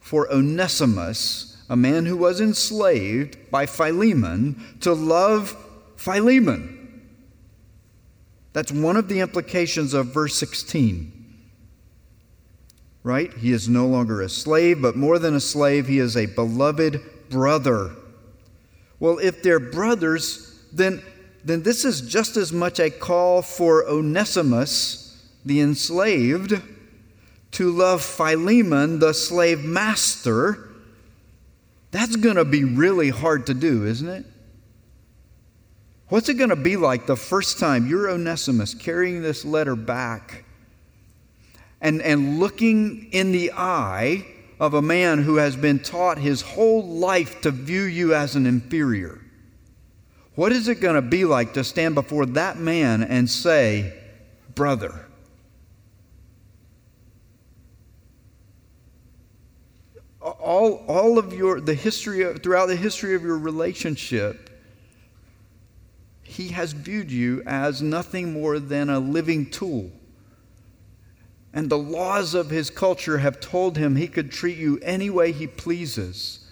for 0.00 0.30
Onesimus? 0.32 1.56
a 1.68 1.76
man 1.76 2.06
who 2.06 2.16
was 2.16 2.40
enslaved 2.40 3.50
by 3.50 3.66
Philemon, 3.66 4.62
to 4.80 4.92
love 4.92 5.56
Philemon. 5.96 6.72
That's 8.52 8.72
one 8.72 8.96
of 8.96 9.08
the 9.08 9.20
implications 9.20 9.92
of 9.92 10.06
verse 10.06 10.36
16. 10.36 11.12
Right? 13.02 13.32
He 13.34 13.52
is 13.52 13.68
no 13.68 13.86
longer 13.86 14.22
a 14.22 14.28
slave, 14.28 14.80
but 14.80 14.96
more 14.96 15.18
than 15.18 15.34
a 15.34 15.40
slave, 15.40 15.86
he 15.86 15.98
is 15.98 16.16
a 16.16 16.26
beloved 16.26 17.00
brother. 17.30 17.92
Well, 18.98 19.18
if 19.18 19.42
they're 19.42 19.60
brothers, 19.60 20.58
then, 20.72 21.02
then 21.46 21.62
this 21.62 21.84
is 21.84 22.00
just 22.00 22.36
as 22.36 22.52
much 22.52 22.80
a 22.80 22.90
call 22.90 23.40
for 23.40 23.86
Onesimus, 23.88 25.30
the 25.44 25.60
enslaved, 25.60 26.60
to 27.52 27.70
love 27.70 28.02
Philemon, 28.02 28.98
the 28.98 29.14
slave 29.14 29.64
master. 29.64 30.68
That's 31.92 32.16
going 32.16 32.34
to 32.34 32.44
be 32.44 32.64
really 32.64 33.10
hard 33.10 33.46
to 33.46 33.54
do, 33.54 33.86
isn't 33.86 34.08
it? 34.08 34.26
What's 36.08 36.28
it 36.28 36.34
going 36.34 36.50
to 36.50 36.56
be 36.56 36.76
like 36.76 37.06
the 37.06 37.16
first 37.16 37.60
time 37.60 37.86
you're 37.86 38.10
Onesimus 38.10 38.74
carrying 38.74 39.22
this 39.22 39.44
letter 39.44 39.76
back 39.76 40.44
and, 41.80 42.02
and 42.02 42.40
looking 42.40 43.08
in 43.12 43.30
the 43.30 43.52
eye 43.52 44.26
of 44.58 44.74
a 44.74 44.82
man 44.82 45.22
who 45.22 45.36
has 45.36 45.54
been 45.54 45.78
taught 45.78 46.18
his 46.18 46.42
whole 46.42 46.84
life 46.84 47.40
to 47.42 47.52
view 47.52 47.82
you 47.82 48.16
as 48.16 48.34
an 48.34 48.46
inferior? 48.46 49.20
What 50.36 50.52
is 50.52 50.68
it 50.68 50.80
going 50.80 50.96
to 50.96 51.02
be 51.02 51.24
like 51.24 51.54
to 51.54 51.64
stand 51.64 51.94
before 51.94 52.26
that 52.26 52.58
man 52.58 53.02
and 53.02 53.28
say, 53.28 53.94
Brother? 54.54 55.06
All, 60.20 60.84
all 60.88 61.18
of 61.18 61.32
your, 61.32 61.60
the 61.60 61.74
history 61.74 62.22
of, 62.22 62.42
throughout 62.42 62.66
the 62.66 62.76
history 62.76 63.14
of 63.14 63.22
your 63.22 63.38
relationship, 63.38 64.50
he 66.22 66.48
has 66.48 66.72
viewed 66.72 67.10
you 67.10 67.42
as 67.46 67.80
nothing 67.80 68.34
more 68.34 68.58
than 68.58 68.90
a 68.90 68.98
living 68.98 69.48
tool. 69.48 69.90
And 71.54 71.70
the 71.70 71.78
laws 71.78 72.34
of 72.34 72.50
his 72.50 72.68
culture 72.68 73.18
have 73.18 73.40
told 73.40 73.78
him 73.78 73.96
he 73.96 74.08
could 74.08 74.30
treat 74.30 74.58
you 74.58 74.78
any 74.82 75.08
way 75.08 75.32
he 75.32 75.46
pleases. 75.46 76.45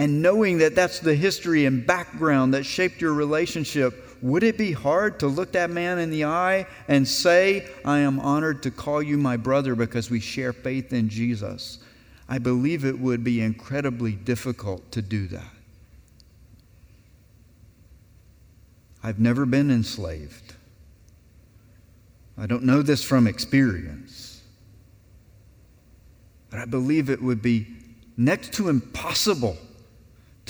And 0.00 0.22
knowing 0.22 0.56
that 0.58 0.74
that's 0.74 0.98
the 0.98 1.14
history 1.14 1.66
and 1.66 1.86
background 1.86 2.54
that 2.54 2.64
shaped 2.64 3.02
your 3.02 3.12
relationship, 3.12 4.16
would 4.22 4.42
it 4.42 4.56
be 4.56 4.72
hard 4.72 5.20
to 5.20 5.26
look 5.26 5.52
that 5.52 5.68
man 5.68 5.98
in 5.98 6.08
the 6.08 6.24
eye 6.24 6.64
and 6.88 7.06
say, 7.06 7.68
I 7.84 7.98
am 7.98 8.18
honored 8.18 8.62
to 8.62 8.70
call 8.70 9.02
you 9.02 9.18
my 9.18 9.36
brother 9.36 9.74
because 9.74 10.10
we 10.10 10.18
share 10.18 10.54
faith 10.54 10.94
in 10.94 11.10
Jesus? 11.10 11.80
I 12.30 12.38
believe 12.38 12.86
it 12.86 12.98
would 12.98 13.22
be 13.22 13.42
incredibly 13.42 14.12
difficult 14.12 14.90
to 14.92 15.02
do 15.02 15.26
that. 15.26 15.52
I've 19.02 19.20
never 19.20 19.44
been 19.44 19.70
enslaved. 19.70 20.54
I 22.38 22.46
don't 22.46 22.62
know 22.62 22.80
this 22.80 23.04
from 23.04 23.26
experience. 23.26 24.40
But 26.48 26.60
I 26.60 26.64
believe 26.64 27.10
it 27.10 27.20
would 27.20 27.42
be 27.42 27.66
next 28.16 28.54
to 28.54 28.70
impossible 28.70 29.58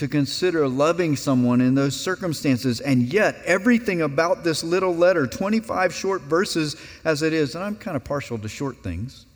to 0.00 0.08
consider 0.08 0.66
loving 0.66 1.14
someone 1.14 1.60
in 1.60 1.74
those 1.74 1.94
circumstances. 1.94 2.80
And 2.80 3.12
yet, 3.12 3.36
everything 3.44 4.00
about 4.00 4.44
this 4.44 4.64
little 4.64 4.94
letter, 4.94 5.26
25 5.26 5.92
short 5.92 6.22
verses 6.22 6.76
as 7.04 7.20
it 7.20 7.34
is, 7.34 7.54
and 7.54 7.62
I'm 7.62 7.76
kind 7.76 7.98
of 7.98 8.02
partial 8.02 8.38
to 8.38 8.48
short 8.48 8.82
things, 8.82 9.26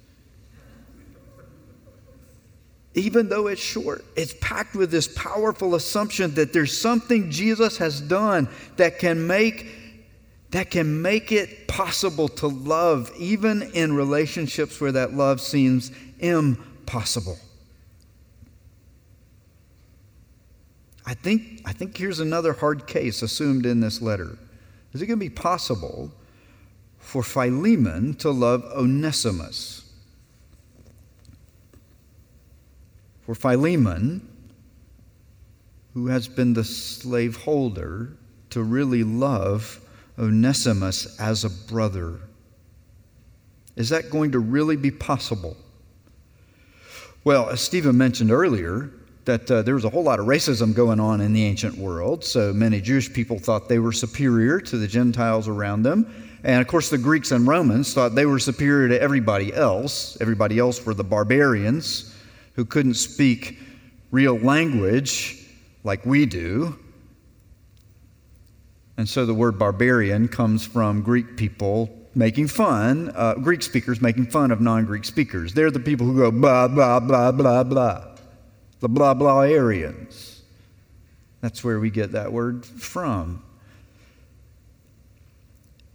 even 2.95 3.29
though 3.29 3.49
it's 3.49 3.61
short, 3.61 4.07
it's 4.17 4.33
packed 4.41 4.75
with 4.75 4.91
this 4.91 5.07
powerful 5.09 5.75
assumption 5.75 6.33
that 6.37 6.55
there's 6.55 6.81
something 6.81 7.31
Jesus 7.31 7.77
has 7.77 8.01
done 8.01 8.49
that 8.77 8.99
can 8.99 9.27
make 9.27 9.67
that 10.51 10.71
can 10.71 11.03
make 11.03 11.31
it 11.31 11.67
possible 11.67 12.29
to 12.29 12.47
love 12.47 13.13
even 13.19 13.61
in 13.75 13.93
relationships 13.93 14.81
where 14.81 14.93
that 14.93 15.13
love 15.13 15.41
seems 15.41 15.91
impossible. 16.21 17.37
I 21.07 21.15
think, 21.15 21.63
I 21.65 21.73
think 21.73 21.97
here's 21.97 22.21
another 22.21 22.53
hard 22.53 22.87
case 22.87 23.23
assumed 23.23 23.67
in 23.67 23.81
this 23.81 24.01
letter. 24.01 24.39
Is 24.93 25.03
it 25.03 25.07
going 25.07 25.19
to 25.19 25.25
be 25.25 25.31
possible 25.31 26.13
for 26.99 27.23
Philemon 27.23 28.15
to 28.15 28.31
love 28.31 28.65
Onesimus? 28.75 29.85
for 33.25 33.35
Philemon, 33.35 34.27
who 35.95 36.09
has 36.09 36.29
been 36.29 36.53
the 36.53 36.65
slaveholder, 36.65 38.17
to 38.51 38.63
really 38.63 39.03
love 39.03 39.81
Onesimus 40.19 41.19
as 41.19 41.45
a 41.45 41.51
brother. 41.51 42.21
Is 43.77 43.89
that 43.89 44.11
going 44.11 44.33
to 44.33 44.39
really 44.39 44.77
be 44.77 44.91
possible? 44.91 45.57
Well, 47.25 47.49
as 47.49 47.61
Stephen 47.61 47.97
mentioned 47.97 48.31
earlier, 48.31 48.91
that 49.25 49.51
uh, 49.51 49.63
there 49.63 49.75
was 49.75 49.85
a 49.85 49.91
whole 49.91 50.03
lot 50.03 50.21
of 50.21 50.27
racism 50.27 50.75
going 50.75 51.01
on 51.01 51.21
in 51.21 51.33
the 51.33 51.45
ancient 51.45 51.77
world. 51.77 52.25
So 52.25 52.53
many 52.53 52.81
Jewish 52.81 53.13
people 53.13 53.39
thought 53.39 53.69
they 53.69 53.79
were 53.79 53.93
superior 53.93 54.61
to 54.61 54.77
the 54.77 54.87
Gentiles 54.87 55.49
around 55.49 55.83
them. 55.83 56.13
And 56.45 56.61
of 56.61 56.67
course, 56.67 56.91
the 56.91 56.99
Greeks 56.99 57.31
and 57.31 57.47
Romans 57.47 57.95
thought 57.95 58.15
they 58.15 58.27
were 58.27 58.39
superior 58.39 58.89
to 58.89 59.01
everybody 59.01 59.55
else. 59.55 60.19
Everybody 60.21 60.59
else 60.59 60.85
were 60.85 60.93
the 60.93 61.05
barbarians 61.05 62.15
who 62.55 62.65
couldn't 62.67 62.95
speak 62.95 63.59
real 64.11 64.37
language 64.39 65.47
like 65.85 66.05
we 66.05 66.27
do. 66.27 66.79
And 68.97 69.09
so 69.09 69.27
the 69.27 69.35
word 69.35 69.59
barbarian 69.59 70.29
comes 70.29 70.67
from 70.67 71.03
Greek 71.03 71.37
people 71.37 71.91
making 72.15 72.47
fun, 72.47 73.11
uh, 73.17 73.35
Greek 73.35 73.63
speakers 73.63 74.01
making 74.01 74.27
fun 74.27 74.51
of 74.51 74.61
non 74.61 74.85
Greek 74.85 75.05
speakers. 75.05 75.55
They're 75.55 75.71
the 75.71 75.81
people 75.81 76.07
who 76.07 76.17
go 76.17 76.31
blah, 76.31 76.69
blah, 76.69 77.01
blah, 77.01 77.33
blah, 77.33 77.65
blah. 77.65 78.14
The 78.85 78.89
blah, 78.91 79.15
blah 79.15 79.45
Aryans. 79.45 80.43
That's 81.41 81.65
where 81.65 81.81
we 81.81 81.89
get 81.89 82.13
that 82.13 82.31
word 82.31 82.67
from. 82.67 83.43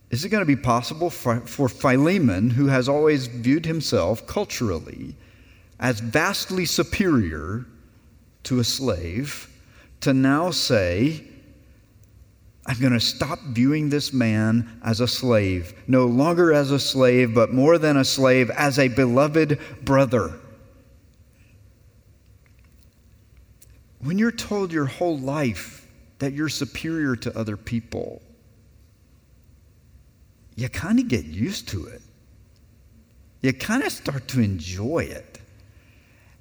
Is 0.10 0.26
it 0.26 0.30
going 0.30 0.42
to 0.42 0.48
be 0.48 0.56
possible 0.56 1.12
for, 1.12 1.40
for 1.42 1.70
Philemon, 1.70 2.50
who 2.50 2.66
has 2.66 2.90
always 2.90 3.28
viewed 3.28 3.64
himself 3.64 4.26
culturally 4.26 5.16
as 5.80 6.00
vastly 6.00 6.66
superior 6.66 7.68
to 8.46 8.60
a 8.60 8.64
slave 8.64 9.48
to 10.02 10.12
now 10.12 10.50
say, 10.50 11.24
I'm 12.66 12.80
going 12.80 12.94
to 12.94 13.00
stop 13.00 13.38
viewing 13.50 13.92
this 13.92 14.14
man 14.14 14.68
as 14.84 15.00
a 15.00 15.08
slave, 15.08 15.76
no 15.86 16.08
longer 16.08 16.52
as 16.54 16.72
a 16.72 16.80
slave, 16.80 17.36
but 17.36 17.54
more 17.54 17.78
than 17.78 17.98
a 17.98 18.04
slave, 18.04 18.50
as 18.50 18.80
a 18.80 18.88
beloved 18.88 19.60
brother. 19.84 20.40
When 24.00 24.18
you're 24.18 24.32
told 24.32 24.72
your 24.72 24.86
whole 24.86 25.18
life 25.18 25.86
that 26.20 26.34
you're 26.34 26.50
superior 26.50 27.16
to 27.18 27.38
other 27.38 27.58
people, 27.58 28.22
you 30.56 30.70
kind 30.70 31.00
of 31.00 31.08
get 31.08 31.26
used 31.26 31.70
to 31.70 31.86
it. 31.86 32.02
You 33.42 33.54
kind 33.54 33.84
of 33.84 33.92
start 33.92 34.28
to 34.30 34.42
enjoy 34.42 35.00
it. 35.00 35.40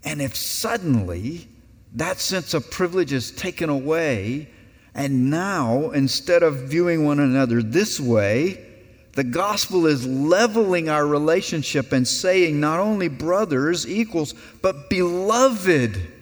And 0.04 0.20
if 0.20 0.34
suddenly 0.34 1.48
that 1.94 2.18
sense 2.18 2.54
of 2.54 2.70
privilege 2.70 3.12
is 3.12 3.30
taken 3.30 3.70
away, 3.70 4.48
and 4.94 5.30
now 5.30 5.90
instead 5.90 6.42
of 6.42 6.68
viewing 6.68 7.04
one 7.04 7.20
another 7.20 7.62
this 7.62 7.98
way, 8.00 8.64
the 9.12 9.24
gospel 9.24 9.86
is 9.86 10.06
leveling 10.06 10.88
our 10.88 11.06
relationship 11.06 11.92
and 11.92 12.06
saying 12.06 12.60
not 12.60 12.78
only 12.78 13.08
brothers, 13.08 13.88
equals, 13.88 14.34
but 14.62 14.88
beloved 14.88 16.17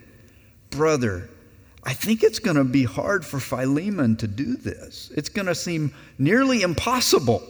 brother. 0.76 1.28
I 1.82 1.92
think 1.92 2.22
it's 2.22 2.40
going 2.40 2.56
to 2.56 2.64
be 2.64 2.84
hard 2.84 3.24
for 3.24 3.38
Philemon 3.38 4.16
to 4.16 4.26
do 4.26 4.56
this. 4.56 5.10
It's 5.16 5.28
going 5.28 5.46
to 5.46 5.54
seem 5.54 5.94
nearly 6.18 6.62
impossible. 6.62 7.42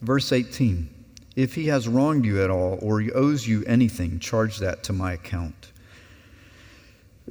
Verse 0.00 0.32
18 0.32 0.88
If 1.36 1.54
he 1.54 1.66
has 1.66 1.86
wronged 1.86 2.24
you 2.24 2.42
at 2.42 2.50
all 2.50 2.78
or 2.82 3.00
he 3.00 3.12
owes 3.12 3.46
you 3.46 3.64
anything, 3.66 4.18
charge 4.18 4.58
that 4.58 4.82
to 4.84 4.92
my 4.92 5.12
account. 5.12 5.70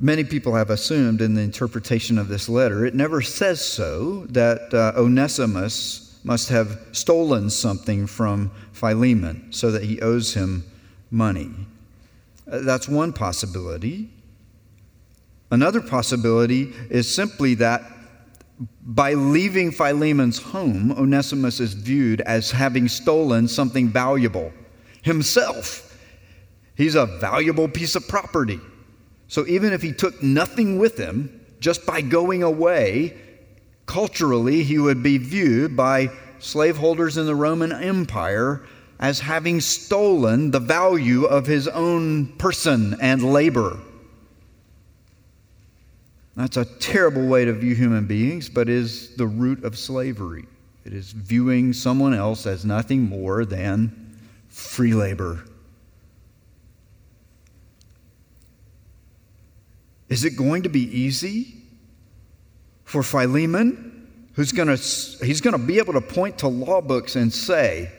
Many 0.01 0.23
people 0.23 0.56
have 0.56 0.69
assumed 0.69 1.19
in 1.19 1.33
the 1.33 1.41
interpretation 1.41 2.17
of 2.17 2.29
this 2.29 2.48
letter, 2.48 2.85
it 2.85 2.96
never 2.96 3.21
says 3.21 3.63
so, 3.63 4.25
that 4.27 4.73
uh, 4.73 4.94
Onesimus 4.96 6.08
must 6.24 6.50
have 6.50 6.80
stolen 6.92 7.50
something 7.50 8.08
from 8.08 8.52
Philemon 8.74 9.52
so 9.52 9.72
that 9.72 9.84
he 9.84 10.02
owes 10.02 10.34
him 10.34 10.63
money. 11.12 11.50
Uh, 12.50 12.60
that's 12.60 12.88
one 12.88 13.13
possibility. 13.13 14.10
Another 15.52 15.82
possibility 15.82 16.74
is 16.90 17.13
simply 17.13 17.56
that 17.56 17.82
by 18.82 19.13
leaving 19.13 19.72
Philemon's 19.72 20.40
home, 20.40 20.92
Onesimus 20.92 21.60
is 21.60 21.74
viewed 21.74 22.22
as 22.22 22.52
having 22.52 22.88
stolen 22.88 23.48
something 23.48 23.88
valuable 23.88 24.52
himself. 25.02 25.98
He's 26.76 26.96
a 26.96 27.06
valuable 27.06 27.67
piece 27.67 27.96
of 27.96 28.08
property. 28.08 28.60
So 29.28 29.46
even 29.48 29.74
if 29.74 29.82
he 29.82 29.94
took 29.94 30.22
nothing 30.22 30.78
with 30.78 30.98
him, 30.98 31.40
just 31.60 31.86
by 31.86 32.02
going 32.02 32.44
away, 32.44 33.17
culturally, 33.90 34.62
he 34.62 34.77
would 34.77 35.02
be 35.02 35.17
viewed 35.17 35.75
by 35.75 36.12
slaveholders 36.37 37.17
in 37.17 37.25
the 37.25 37.33
Roman 37.33 37.71
Empire 37.71 38.62
as 39.00 39.19
having 39.19 39.60
stolen 39.60 40.52
the 40.52 40.60
value 40.60 41.25
of 41.25 41.48
his 41.48 41.67
own 41.67 42.27
person 42.37 42.96
and 43.02 43.23
labor. 43.23 43.79
That's 46.35 46.56
a 46.56 46.65
terrible 46.65 47.25
way 47.25 47.46
to 47.46 47.54
view 47.54 47.73
human 47.73 48.06
beings, 48.06 48.48
but 48.48 48.69
is 48.69 49.15
the 49.15 49.25
root 49.25 49.63
of 49.63 49.75
slavery. 49.75 50.46
It 50.85 50.94
is 50.94 51.12
viewing 51.12 51.73
someone 51.73 52.13
else 52.13 52.46
as 52.46 52.63
nothing 52.63 53.02
more 53.02 53.44
than 53.44 54.19
free 54.50 54.94
labor. 54.94 55.44
Is 60.10 60.25
it 60.25 60.37
going 60.37 60.62
to 60.62 60.69
be 60.69 60.83
easy 60.96 61.58
for 62.90 63.04
Philemon, 63.04 64.08
who's 64.33 64.52
going 64.52 64.67
to 64.67 65.23
he's 65.23 65.42
going 65.42 65.52
to 65.52 65.63
be 65.63 65.77
able 65.77 65.94
to 65.94 66.02
point 66.02 66.40
to 66.40 66.48
law 66.48 66.81
books 66.81 67.15
and 67.15 67.31
say, 67.31 67.92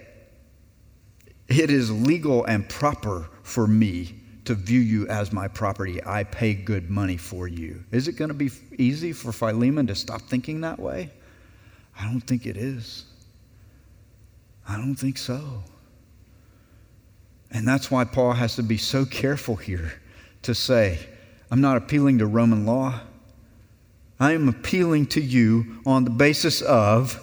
"It 1.46 1.70
is 1.70 1.92
legal 1.92 2.44
and 2.44 2.68
proper 2.68 3.30
for 3.44 3.68
me 3.68 4.16
to 4.46 4.54
view 4.54 4.80
you 4.80 5.06
as 5.06 5.32
my 5.32 5.46
property. 5.46 6.04
I 6.04 6.24
pay 6.24 6.54
good 6.54 6.90
money 6.90 7.16
for 7.16 7.46
you. 7.46 7.84
Is 7.92 8.08
it 8.08 8.14
going 8.14 8.30
to 8.30 8.34
be 8.34 8.50
easy 8.78 9.12
for 9.12 9.30
Philemon 9.30 9.86
to 9.86 9.94
stop 9.94 10.22
thinking 10.22 10.62
that 10.62 10.80
way? 10.80 11.10
I 11.96 12.06
don't 12.06 12.22
think 12.22 12.44
it 12.44 12.56
is. 12.56 13.04
I 14.68 14.76
don't 14.76 14.96
think 14.96 15.18
so. 15.18 15.62
And 17.52 17.66
that's 17.66 17.92
why 17.92 18.02
Paul 18.02 18.32
has 18.32 18.56
to 18.56 18.64
be 18.64 18.76
so 18.76 19.04
careful 19.04 19.54
here 19.54 19.92
to 20.42 20.52
say, 20.52 20.98
I'm 21.48 21.60
not 21.60 21.76
appealing 21.76 22.18
to 22.18 22.26
Roman 22.26 22.66
law. 22.66 22.98
I 24.20 24.32
am 24.32 24.50
appealing 24.50 25.06
to 25.06 25.20
you 25.22 25.80
on 25.86 26.04
the 26.04 26.10
basis 26.10 26.60
of 26.60 27.18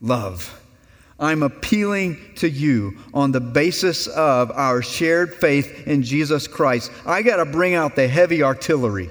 love. 0.00 0.60
I'm 1.20 1.44
appealing 1.44 2.18
to 2.36 2.48
you 2.48 2.98
on 3.14 3.30
the 3.30 3.40
basis 3.40 4.08
of 4.08 4.50
our 4.50 4.82
shared 4.82 5.34
faith 5.34 5.86
in 5.86 6.02
Jesus 6.02 6.48
Christ. 6.48 6.90
I 7.06 7.22
got 7.22 7.36
to 7.36 7.44
bring 7.44 7.74
out 7.74 7.94
the 7.94 8.08
heavy 8.08 8.42
artillery. 8.42 9.10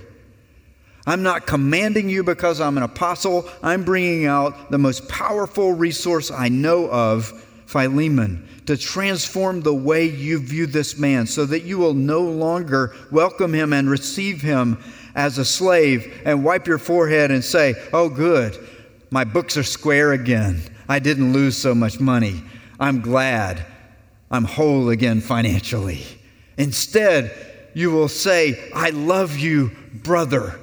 I'm 1.06 1.24
not 1.24 1.48
commanding 1.48 2.10
you 2.10 2.24
because 2.24 2.60
I'm 2.60 2.76
an 2.76 2.84
apostle. 2.84 3.50
I'm 3.64 3.86
bringing 3.86 4.26
out 4.26 4.70
the 4.70 4.78
most 4.78 5.08
powerful 5.08 5.72
resource 5.72 6.30
I 6.30 6.50
know 6.50 6.90
of, 6.90 7.28
Philemon, 7.68 8.48
to 8.66 8.76
transform 8.76 9.62
the 9.62 9.74
way 9.74 10.06
you 10.06 10.40
view 10.40 10.66
this 10.66 10.98
man 10.98 11.26
so 11.26 11.46
that 11.46 11.64
you 11.64 11.78
will 11.78 11.94
no 11.94 12.22
longer 12.22 12.94
welcome 13.12 13.54
him 13.54 13.72
and 13.72 13.90
receive 13.90 14.42
him 14.42 14.78
as 15.18 15.40
a 15.40 15.44
slave 15.44 16.22
and 16.24 16.46
wipe 16.46 16.68
your 16.68 16.78
forehead 16.78 17.32
and 17.32 17.44
say, 17.44 17.74
Oh, 17.92 18.08
good, 18.08 18.58
my 19.10 19.26
books 19.26 19.58
are 19.58 19.64
square 19.64 20.14
again. 20.14 20.62
I 20.88 21.00
didn't 21.00 21.34
lose 21.34 21.58
so 21.58 21.76
much 21.76 22.00
money. 22.00 22.44
I'm 22.80 23.02
glad 23.02 23.66
I'm 24.30 24.46
whole 24.46 24.90
again 24.90 25.20
financially. 25.20 26.06
Instead, 26.58 27.72
you 27.74 27.92
will 27.92 28.08
say, 28.08 28.70
I 28.74 28.92
love 28.92 29.38
you, 29.38 29.72
brother, 29.92 30.60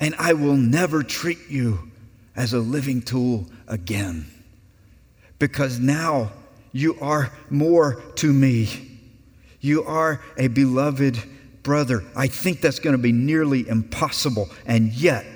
and 0.00 0.14
I 0.18 0.32
will 0.32 0.56
never 0.56 1.02
treat 1.02 1.48
you 1.48 1.90
as 2.34 2.54
a 2.54 2.58
living 2.58 3.02
tool 3.02 3.46
again. 3.68 4.26
Because 5.38 5.78
now 5.78 6.32
you 6.72 6.98
are 7.00 7.30
more 7.50 8.02
to 8.16 8.32
me. 8.32 8.98
You 9.60 9.84
are 9.84 10.22
a 10.36 10.48
beloved 10.48 11.22
brother. 11.66 12.04
I 12.14 12.28
think 12.28 12.60
that's 12.60 12.78
going 12.78 12.94
to 12.94 13.02
be 13.02 13.10
nearly 13.10 13.68
impossible. 13.68 14.48
And 14.66 14.92
yet, 14.92 15.26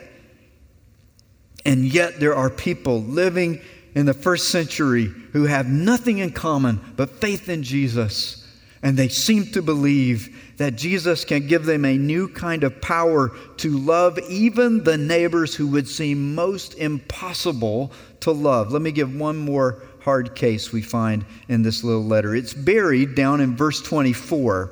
and 1.67 1.85
yet 1.85 2.21
there 2.21 2.37
are 2.37 2.49
people 2.49 3.03
living 3.03 3.61
in 3.97 4.07
the 4.07 4.15
first 4.15 4.49
century 4.49 5.07
who 5.33 5.47
have 5.47 5.69
nothing 5.69 6.19
in 6.19 6.31
common 6.31 6.81
but 6.97 7.21
faith 7.21 7.49
in 7.49 7.65
Jesus. 7.65 8.47
And 8.81 8.97
they 8.97 9.09
seem 9.09 9.47
to 9.47 9.61
believe 9.61 10.55
that 10.59 10.77
Jesus 10.77 11.25
can 11.25 11.49
give 11.49 11.65
them 11.67 11.85
a 11.85 11.99
new 11.99 12.29
kind 12.29 12.63
of 12.63 12.81
power 12.81 13.33
to 13.57 13.77
love 13.77 14.17
even 14.31 14.85
the 14.85 14.97
neighbors 14.97 15.53
who 15.55 15.67
would 15.67 15.89
seem 15.89 16.37
most 16.37 16.75
impossible 16.75 17.91
to 18.21 18.31
love. 18.31 18.71
Let 18.71 18.83
me 18.83 18.93
give 18.93 19.15
one 19.17 19.37
more 19.37 19.83
hard 20.03 20.37
case 20.37 20.73
we 20.73 20.81
find 20.81 21.25
in 21.49 21.63
this 21.63 21.83
little 21.83 22.05
letter. 22.05 22.37
It's 22.37 22.55
buried 22.55 23.17
down 23.17 23.41
in 23.41 23.57
verse 23.57 23.83
24. 23.83 24.71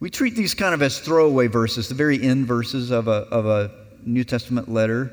We 0.00 0.08
treat 0.08 0.34
these 0.34 0.54
kind 0.54 0.72
of 0.72 0.80
as 0.80 0.98
throwaway 0.98 1.46
verses, 1.46 1.88
the 1.88 1.94
very 1.94 2.20
end 2.22 2.46
verses 2.46 2.90
of 2.90 3.06
a, 3.06 3.26
of 3.30 3.46
a 3.46 3.70
New 4.04 4.24
Testament 4.24 4.68
letter. 4.68 5.12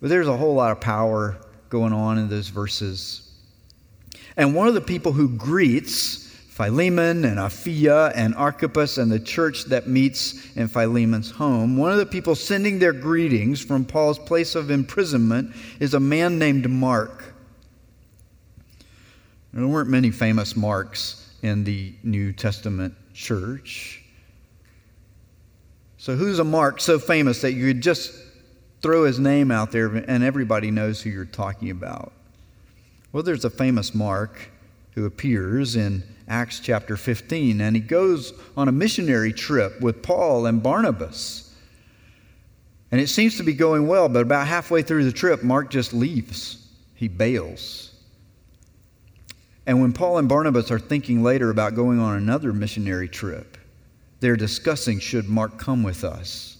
But 0.00 0.08
there's 0.08 0.26
a 0.26 0.36
whole 0.36 0.54
lot 0.54 0.72
of 0.72 0.80
power 0.80 1.36
going 1.68 1.92
on 1.92 2.18
in 2.18 2.28
those 2.28 2.48
verses. 2.48 3.30
And 4.36 4.54
one 4.54 4.68
of 4.68 4.74
the 4.74 4.80
people 4.80 5.12
who 5.12 5.28
greets 5.28 6.28
Philemon 6.48 7.24
and 7.24 7.38
Apphia 7.38 8.12
and 8.14 8.34
Archippus 8.34 8.98
and 8.98 9.10
the 9.10 9.20
church 9.20 9.64
that 9.64 9.86
meets 9.86 10.54
in 10.54 10.68
Philemon's 10.68 11.30
home, 11.30 11.76
one 11.76 11.92
of 11.92 11.98
the 11.98 12.06
people 12.06 12.34
sending 12.34 12.78
their 12.78 12.92
greetings 12.92 13.62
from 13.62 13.84
Paul's 13.84 14.18
place 14.18 14.54
of 14.54 14.70
imprisonment 14.70 15.54
is 15.80 15.94
a 15.94 16.00
man 16.00 16.38
named 16.38 16.68
Mark. 16.70 17.24
There 19.52 19.66
weren't 19.66 19.90
many 19.90 20.10
famous 20.10 20.56
Marks 20.56 21.34
in 21.42 21.64
the 21.64 21.94
New 22.02 22.32
Testament 22.32 22.94
church. 23.12 24.01
So, 26.02 26.16
who's 26.16 26.40
a 26.40 26.44
Mark 26.44 26.80
so 26.80 26.98
famous 26.98 27.42
that 27.42 27.52
you 27.52 27.68
could 27.68 27.80
just 27.80 28.12
throw 28.80 29.04
his 29.04 29.20
name 29.20 29.52
out 29.52 29.70
there 29.70 29.86
and 29.86 30.24
everybody 30.24 30.72
knows 30.72 31.00
who 31.00 31.10
you're 31.10 31.24
talking 31.24 31.70
about. 31.70 32.12
Well, 33.12 33.22
there's 33.22 33.44
a 33.44 33.50
famous 33.50 33.94
Mark 33.94 34.50
who 34.96 35.06
appears 35.06 35.76
in 35.76 36.02
Acts 36.26 36.58
chapter 36.58 36.96
15, 36.96 37.60
and 37.60 37.76
he 37.76 37.80
goes 37.80 38.32
on 38.56 38.66
a 38.66 38.72
missionary 38.72 39.32
trip 39.32 39.80
with 39.80 40.02
Paul 40.02 40.46
and 40.46 40.60
Barnabas. 40.60 41.54
And 42.90 43.00
it 43.00 43.06
seems 43.06 43.36
to 43.36 43.44
be 43.44 43.52
going 43.52 43.86
well, 43.86 44.08
but 44.08 44.22
about 44.22 44.48
halfway 44.48 44.82
through 44.82 45.04
the 45.04 45.12
trip, 45.12 45.44
Mark 45.44 45.70
just 45.70 45.94
leaves. 45.94 46.66
He 46.96 47.06
bails. 47.06 47.92
And 49.68 49.80
when 49.80 49.92
Paul 49.92 50.18
and 50.18 50.28
Barnabas 50.28 50.72
are 50.72 50.80
thinking 50.80 51.22
later 51.22 51.48
about 51.48 51.76
going 51.76 52.00
on 52.00 52.16
another 52.16 52.52
missionary 52.52 53.06
trip, 53.06 53.51
they're 54.22 54.36
discussing 54.36 55.00
should 55.00 55.28
Mark 55.28 55.58
come 55.58 55.82
with 55.82 56.04
us? 56.04 56.56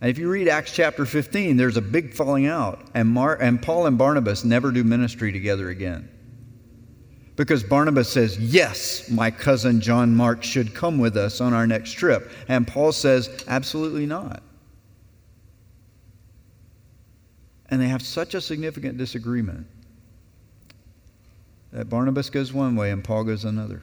And 0.00 0.10
if 0.10 0.18
you 0.18 0.28
read 0.28 0.48
Acts 0.48 0.72
chapter 0.72 1.06
15, 1.06 1.56
there's 1.56 1.76
a 1.76 1.82
big 1.82 2.12
falling 2.12 2.46
out, 2.46 2.88
and, 2.94 3.08
Mar- 3.08 3.40
and 3.40 3.62
Paul 3.62 3.86
and 3.86 3.96
Barnabas 3.96 4.44
never 4.44 4.72
do 4.72 4.82
ministry 4.82 5.30
together 5.30 5.68
again. 5.68 6.08
Because 7.36 7.62
Barnabas 7.62 8.10
says, 8.10 8.38
Yes, 8.38 9.10
my 9.10 9.30
cousin 9.30 9.80
John 9.80 10.16
Mark 10.16 10.42
should 10.42 10.74
come 10.74 10.98
with 10.98 11.18
us 11.18 11.40
on 11.40 11.52
our 11.52 11.66
next 11.66 11.92
trip. 11.92 12.30
And 12.48 12.66
Paul 12.66 12.92
says, 12.92 13.44
Absolutely 13.46 14.06
not. 14.06 14.42
And 17.68 17.80
they 17.80 17.88
have 17.88 18.00
such 18.00 18.34
a 18.34 18.40
significant 18.40 18.96
disagreement 18.96 19.66
that 21.72 21.90
Barnabas 21.90 22.30
goes 22.30 22.54
one 22.54 22.74
way 22.74 22.90
and 22.90 23.04
Paul 23.04 23.24
goes 23.24 23.44
another. 23.44 23.82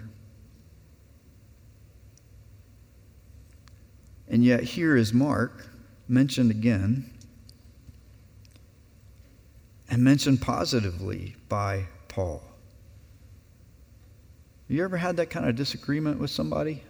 And 4.29 4.43
yet, 4.43 4.63
here 4.63 4.95
is 4.95 5.13
Mark 5.13 5.67
mentioned 6.07 6.51
again 6.51 7.09
and 9.89 10.03
mentioned 10.03 10.41
positively 10.41 11.35
by 11.49 11.85
Paul. 12.07 12.41
You 14.67 14.83
ever 14.83 14.97
had 14.97 15.17
that 15.17 15.29
kind 15.29 15.47
of 15.47 15.55
disagreement 15.55 16.19
with 16.19 16.31
somebody? 16.31 16.83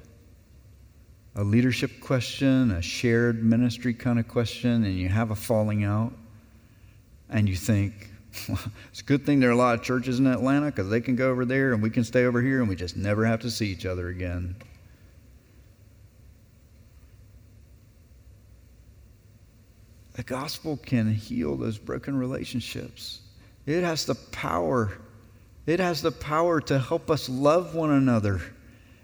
A 1.36 1.44
leadership 1.44 2.00
question, 2.00 2.72
a 2.72 2.82
shared 2.82 3.44
ministry 3.44 3.94
kind 3.94 4.20
of 4.20 4.28
question, 4.28 4.84
and 4.86 4.96
you 4.96 5.10
have 5.10 5.32
a 5.32 5.36
falling 5.36 5.84
out, 5.84 6.14
and 7.30 7.50
you 7.50 7.56
think, 7.56 8.12
well, 8.48 8.60
it's 8.92 9.02
a 9.02 9.04
good 9.04 9.26
thing 9.26 9.40
there 9.40 9.50
are 9.50 9.54
a 9.54 9.58
lot 9.58 9.78
of 9.78 9.84
churches 9.84 10.20
in 10.20 10.28
Atlanta 10.28 10.68
because 10.68 10.90
they 10.90 11.02
can 11.02 11.16
go 11.16 11.30
over 11.30 11.46
there 11.46 11.74
and 11.74 11.82
we 11.82 11.90
can 11.90 12.04
stay 12.04 12.26
over 12.26 12.42
here 12.42 12.60
and 12.60 12.70
we 12.70 12.76
just 12.76 12.96
never 12.96 13.26
have 13.26 13.42
to 13.42 13.52
see 13.52 13.68
each 13.68 13.86
other 13.86 14.10
again. 14.10 14.56
The 20.14 20.24
gospel 20.24 20.78
can 20.78 21.14
heal 21.14 21.56
those 21.56 21.78
broken 21.78 22.16
relationships. 22.16 23.22
It 23.66 23.84
has 23.84 24.06
the 24.06 24.16
power. 24.16 24.94
It 25.66 25.80
has 25.80 26.02
the 26.02 26.12
power 26.12 26.62
to 26.62 26.78
help 26.78 27.10
us 27.10 27.30
love 27.30 27.74
one 27.74 27.92
another, 27.92 28.42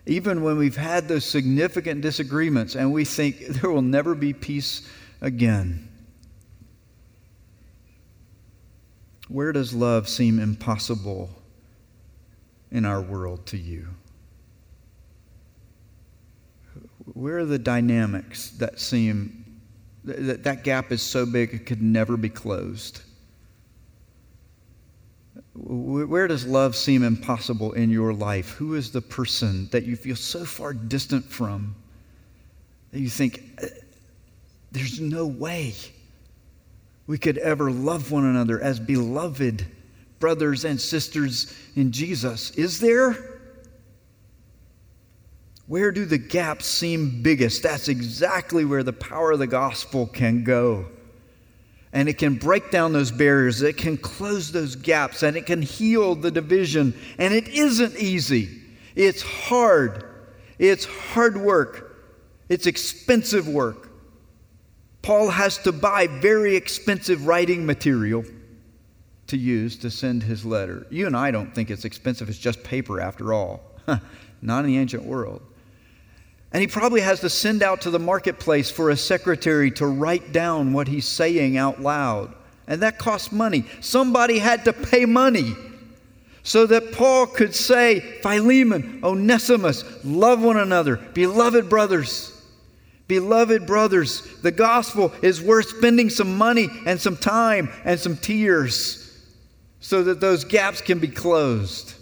even 0.05 0.43
when 0.43 0.57
we've 0.57 0.75
had 0.75 1.07
those 1.07 1.25
significant 1.25 2.01
disagreements 2.01 2.75
and 2.75 2.93
we 2.93 3.05
think 3.05 3.39
there 3.47 3.71
will 3.71 3.81
never 3.81 4.13
be 4.13 4.33
peace 4.33 4.87
again. 5.21 5.87
Where 9.29 9.51
does 9.51 9.73
love 9.73 10.09
seem 10.09 10.39
impossible 10.39 11.29
in 12.71 12.85
our 12.85 13.01
world 13.01 13.45
to 13.47 13.57
you? 13.57 13.87
Where 17.13 17.39
are 17.39 17.45
the 17.45 17.59
dynamics 17.59 18.51
that 18.51 18.79
seem 18.79 19.38
that, 20.09 20.43
that 20.43 20.63
gap 20.63 20.91
is 20.91 21.01
so 21.01 21.25
big 21.25 21.53
it 21.53 21.65
could 21.65 21.81
never 21.81 22.17
be 22.17 22.29
closed. 22.29 23.01
Where 25.55 26.27
does 26.27 26.45
love 26.45 26.75
seem 26.75 27.03
impossible 27.03 27.73
in 27.73 27.89
your 27.89 28.13
life? 28.13 28.51
Who 28.51 28.75
is 28.75 28.91
the 28.91 29.01
person 29.01 29.67
that 29.71 29.83
you 29.83 29.95
feel 29.95 30.15
so 30.15 30.45
far 30.45 30.73
distant 30.73 31.25
from 31.25 31.75
that 32.91 32.99
you 32.99 33.09
think, 33.09 33.43
uh, 33.61 33.67
There's 34.71 34.99
no 34.99 35.27
way 35.27 35.73
we 37.07 37.17
could 37.17 37.37
ever 37.39 37.71
love 37.71 38.11
one 38.11 38.25
another 38.25 38.61
as 38.61 38.79
beloved 38.79 39.65
brothers 40.19 40.65
and 40.65 40.79
sisters 40.79 41.53
in 41.75 41.91
Jesus. 41.91 42.51
Is 42.51 42.79
there? 42.79 43.38
Where 45.69 45.91
do 45.91 46.03
the 46.03 46.17
gaps 46.17 46.65
seem 46.65 47.21
biggest? 47.21 47.61
That's 47.61 47.89
exactly 47.89 48.65
where 48.65 48.81
the 48.81 48.91
power 48.91 49.33
of 49.33 49.39
the 49.39 49.45
gospel 49.45 50.07
can 50.07 50.43
go. 50.43 50.87
And 51.93 52.09
it 52.09 52.17
can 52.17 52.35
break 52.35 52.71
down 52.71 52.91
those 52.91 53.11
barriers, 53.11 53.61
it 53.61 53.77
can 53.77 53.95
close 53.95 54.51
those 54.51 54.75
gaps, 54.75 55.21
and 55.21 55.37
it 55.37 55.45
can 55.45 55.61
heal 55.61 56.15
the 56.15 56.31
division. 56.31 56.95
And 57.19 57.35
it 57.35 57.47
isn't 57.49 57.95
easy, 57.97 58.49
it's 58.95 59.21
hard. 59.21 60.05
It's 60.57 60.85
hard 60.85 61.37
work, 61.37 61.95
it's 62.49 62.65
expensive 62.65 63.47
work. 63.47 63.91
Paul 65.03 65.29
has 65.29 65.59
to 65.59 65.71
buy 65.71 66.07
very 66.07 66.55
expensive 66.55 67.27
writing 67.27 67.67
material 67.67 68.25
to 69.27 69.37
use 69.37 69.77
to 69.77 69.91
send 69.91 70.23
his 70.23 70.43
letter. 70.43 70.87
You 70.89 71.05
and 71.05 71.15
I 71.15 71.29
don't 71.29 71.53
think 71.53 71.69
it's 71.69 71.85
expensive, 71.85 72.27
it's 72.27 72.39
just 72.39 72.63
paper 72.63 72.99
after 72.99 73.33
all. 73.33 73.61
Not 74.41 74.65
in 74.65 74.71
the 74.71 74.77
ancient 74.79 75.03
world. 75.03 75.43
And 76.51 76.61
he 76.61 76.67
probably 76.67 77.01
has 77.01 77.19
to 77.19 77.29
send 77.29 77.61
out 77.61 77.81
to 77.81 77.91
the 77.91 77.99
marketplace 77.99 78.71
for 78.71 78.89
a 78.89 78.97
secretary 78.97 79.69
to 79.71 79.85
write 79.85 80.31
down 80.31 80.73
what 80.73 80.87
he's 80.87 81.07
saying 81.07 81.57
out 81.57 81.81
loud. 81.81 82.33
And 82.67 82.81
that 82.81 82.97
costs 82.97 83.31
money. 83.31 83.65
Somebody 83.81 84.39
had 84.39 84.65
to 84.65 84.73
pay 84.73 85.05
money 85.05 85.55
so 86.43 86.65
that 86.65 86.91
Paul 86.91 87.27
could 87.27 87.53
say, 87.53 87.99
Philemon, 88.21 89.01
Onesimus, 89.03 89.83
love 90.03 90.41
one 90.41 90.57
another, 90.57 90.97
beloved 90.97 91.69
brothers. 91.69 92.35
Beloved 93.07 93.65
brothers, 93.65 94.21
the 94.43 94.51
gospel 94.51 95.11
is 95.23 95.41
worth 95.41 95.69
spending 95.77 96.11
some 96.11 96.37
money 96.37 96.69
and 96.85 97.01
some 97.01 97.17
time 97.17 97.71
and 97.83 97.99
some 97.99 98.15
tears 98.15 98.99
so 99.79 100.03
that 100.03 100.19
those 100.19 100.43
gaps 100.43 100.81
can 100.81 100.99
be 100.99 101.07
closed. 101.07 101.95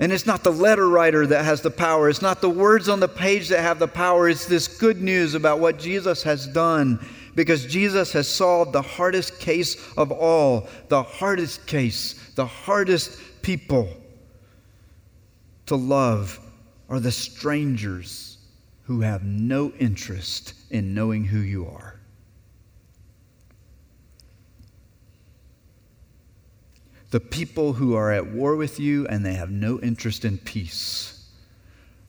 And 0.00 0.12
it's 0.12 0.26
not 0.26 0.44
the 0.44 0.52
letter 0.52 0.88
writer 0.88 1.26
that 1.26 1.44
has 1.44 1.60
the 1.60 1.70
power. 1.70 2.08
It's 2.08 2.22
not 2.22 2.40
the 2.40 2.50
words 2.50 2.88
on 2.88 3.00
the 3.00 3.08
page 3.08 3.48
that 3.48 3.60
have 3.60 3.78
the 3.78 3.88
power. 3.88 4.28
It's 4.28 4.46
this 4.46 4.68
good 4.68 5.02
news 5.02 5.34
about 5.34 5.58
what 5.58 5.78
Jesus 5.78 6.22
has 6.22 6.46
done 6.46 7.04
because 7.34 7.66
Jesus 7.66 8.12
has 8.12 8.28
solved 8.28 8.72
the 8.72 8.82
hardest 8.82 9.38
case 9.40 9.76
of 9.96 10.10
all, 10.12 10.68
the 10.88 11.02
hardest 11.02 11.66
case, 11.66 12.30
the 12.34 12.46
hardest 12.46 13.18
people 13.42 13.88
to 15.66 15.76
love 15.76 16.40
are 16.88 17.00
the 17.00 17.12
strangers 17.12 18.38
who 18.84 19.00
have 19.02 19.22
no 19.22 19.70
interest 19.78 20.54
in 20.70 20.94
knowing 20.94 21.24
who 21.24 21.40
you 21.40 21.66
are. 21.66 21.97
The 27.10 27.20
people 27.20 27.72
who 27.72 27.94
are 27.94 28.12
at 28.12 28.26
war 28.26 28.56
with 28.56 28.78
you 28.78 29.06
and 29.06 29.24
they 29.24 29.34
have 29.34 29.50
no 29.50 29.80
interest 29.80 30.24
in 30.24 30.38
peace. 30.38 31.26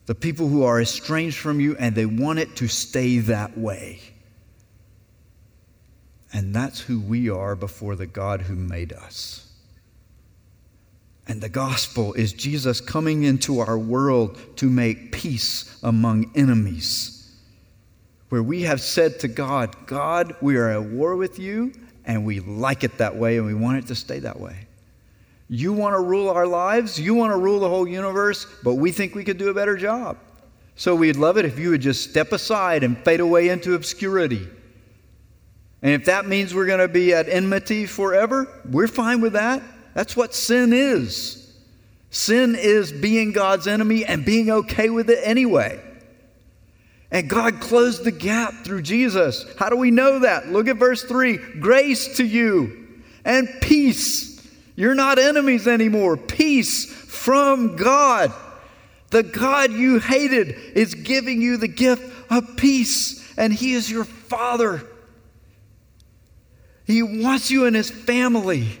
The 0.06 0.14
people 0.14 0.48
who 0.48 0.64
are 0.64 0.80
estranged 0.80 1.38
from 1.38 1.60
you 1.60 1.76
and 1.78 1.94
they 1.94 2.06
want 2.06 2.38
it 2.38 2.56
to 2.56 2.68
stay 2.68 3.18
that 3.18 3.56
way. 3.56 4.00
And 6.32 6.54
that's 6.54 6.80
who 6.80 7.00
we 7.00 7.30
are 7.30 7.56
before 7.56 7.96
the 7.96 8.06
God 8.06 8.42
who 8.42 8.54
made 8.54 8.92
us. 8.92 9.46
And 11.26 11.40
the 11.40 11.48
gospel 11.48 12.12
is 12.14 12.32
Jesus 12.32 12.80
coming 12.80 13.22
into 13.22 13.60
our 13.60 13.78
world 13.78 14.38
to 14.56 14.68
make 14.68 15.12
peace 15.12 15.78
among 15.82 16.30
enemies. 16.34 17.32
Where 18.30 18.42
we 18.42 18.62
have 18.62 18.80
said 18.80 19.20
to 19.20 19.28
God, 19.28 19.86
God, 19.86 20.34
we 20.40 20.56
are 20.56 20.68
at 20.68 20.82
war 20.82 21.16
with 21.16 21.38
you, 21.38 21.72
and 22.04 22.24
we 22.24 22.40
like 22.40 22.84
it 22.84 22.98
that 22.98 23.16
way, 23.16 23.38
and 23.38 23.46
we 23.46 23.54
want 23.54 23.78
it 23.78 23.86
to 23.88 23.94
stay 23.94 24.20
that 24.20 24.38
way. 24.40 24.66
You 25.52 25.72
want 25.72 25.96
to 25.96 26.00
rule 26.00 26.30
our 26.30 26.46
lives, 26.46 26.98
you 27.00 27.12
want 27.12 27.32
to 27.32 27.36
rule 27.36 27.58
the 27.58 27.68
whole 27.68 27.86
universe, 27.86 28.46
but 28.62 28.74
we 28.74 28.92
think 28.92 29.16
we 29.16 29.24
could 29.24 29.36
do 29.36 29.48
a 29.48 29.54
better 29.54 29.76
job. 29.76 30.16
So 30.76 30.94
we'd 30.94 31.16
love 31.16 31.38
it 31.38 31.44
if 31.44 31.58
you 31.58 31.70
would 31.70 31.80
just 31.80 32.08
step 32.08 32.30
aside 32.30 32.84
and 32.84 32.96
fade 33.04 33.18
away 33.18 33.48
into 33.48 33.74
obscurity. 33.74 34.46
And 35.82 35.92
if 35.92 36.04
that 36.04 36.26
means 36.26 36.54
we're 36.54 36.66
going 36.66 36.78
to 36.78 36.86
be 36.86 37.12
at 37.12 37.28
enmity 37.28 37.86
forever, 37.86 38.46
we're 38.70 38.86
fine 38.86 39.20
with 39.20 39.32
that. 39.32 39.60
That's 39.92 40.16
what 40.16 40.36
sin 40.36 40.72
is. 40.72 41.52
Sin 42.10 42.54
is 42.54 42.92
being 42.92 43.32
God's 43.32 43.66
enemy 43.66 44.04
and 44.04 44.24
being 44.24 44.50
okay 44.50 44.88
with 44.88 45.10
it 45.10 45.18
anyway. 45.24 45.80
And 47.10 47.28
God 47.28 47.58
closed 47.60 48.04
the 48.04 48.12
gap 48.12 48.54
through 48.62 48.82
Jesus. 48.82 49.44
How 49.58 49.68
do 49.68 49.76
we 49.76 49.90
know 49.90 50.20
that? 50.20 50.48
Look 50.48 50.68
at 50.68 50.76
verse 50.76 51.02
3 51.02 51.38
grace 51.58 52.18
to 52.18 52.24
you 52.24 53.00
and 53.24 53.48
peace 53.60 54.29
you're 54.80 54.94
not 54.94 55.18
enemies 55.18 55.68
anymore. 55.68 56.16
Peace 56.16 56.86
from 56.86 57.76
God. 57.76 58.32
The 59.10 59.22
God 59.22 59.72
you 59.72 59.98
hated 59.98 60.56
is 60.74 60.94
giving 60.94 61.42
you 61.42 61.58
the 61.58 61.68
gift 61.68 62.30
of 62.30 62.56
peace, 62.56 63.36
and 63.36 63.52
He 63.52 63.74
is 63.74 63.90
your 63.90 64.04
Father. 64.04 64.82
He 66.86 67.02
wants 67.02 67.50
you 67.50 67.66
in 67.66 67.74
His 67.74 67.90
family. 67.90 68.78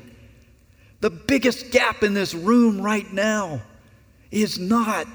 The 1.00 1.10
biggest 1.10 1.70
gap 1.70 2.02
in 2.02 2.14
this 2.14 2.32
room 2.32 2.80
right 2.80 3.12
now 3.12 3.60
is 4.30 4.58
not 4.58 5.06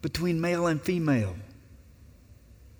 between 0.00 0.40
male 0.40 0.68
and 0.68 0.80
female. 0.80 1.34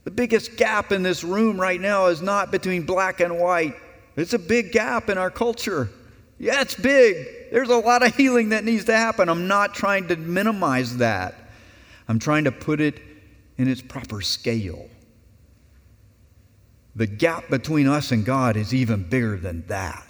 The 0.05 0.13
biggest 0.13 0.57
gap 0.57 0.93
in 0.93 1.03
this 1.03 1.25
room 1.25 1.61
right 1.61 1.81
now 1.81 2.07
is 2.07 2.23
not 2.23 2.53
between 2.53 2.85
black 2.87 3.19
and 3.19 3.41
white. 3.41 3.75
It's 4.15 4.35
a 4.35 4.39
big 4.39 4.71
gap 4.71 5.11
in 5.11 5.19
our 5.19 5.31
culture. 5.31 5.91
Yeah, 6.41 6.63
it's 6.63 6.75
big. 6.75 7.53
There's 7.53 7.69
a 7.69 7.77
lot 7.77 8.03
of 8.03 8.17
healing 8.17 8.49
that 8.49 8.65
needs 8.65 8.87
to 8.87 8.97
happen. 8.97 9.29
I'm 9.29 9.47
not 9.47 9.75
trying 9.75 10.09
to 10.09 10.17
minimize 10.17 10.97
that. 10.97 11.35
I'm 12.09 12.19
trying 12.19 12.45
to 12.45 12.53
put 12.53 12.81
it 12.81 12.99
in 13.59 13.69
its 13.69 13.83
proper 13.83 14.23
scale. 14.23 14.89
The 16.97 17.07
gap 17.07 17.51
between 17.51 17.87
us 17.87 18.11
and 18.11 18.25
God 18.25 18.57
is 18.57 18.73
even 18.73 19.03
bigger 19.03 19.37
than 19.37 19.67
that. 19.67 20.07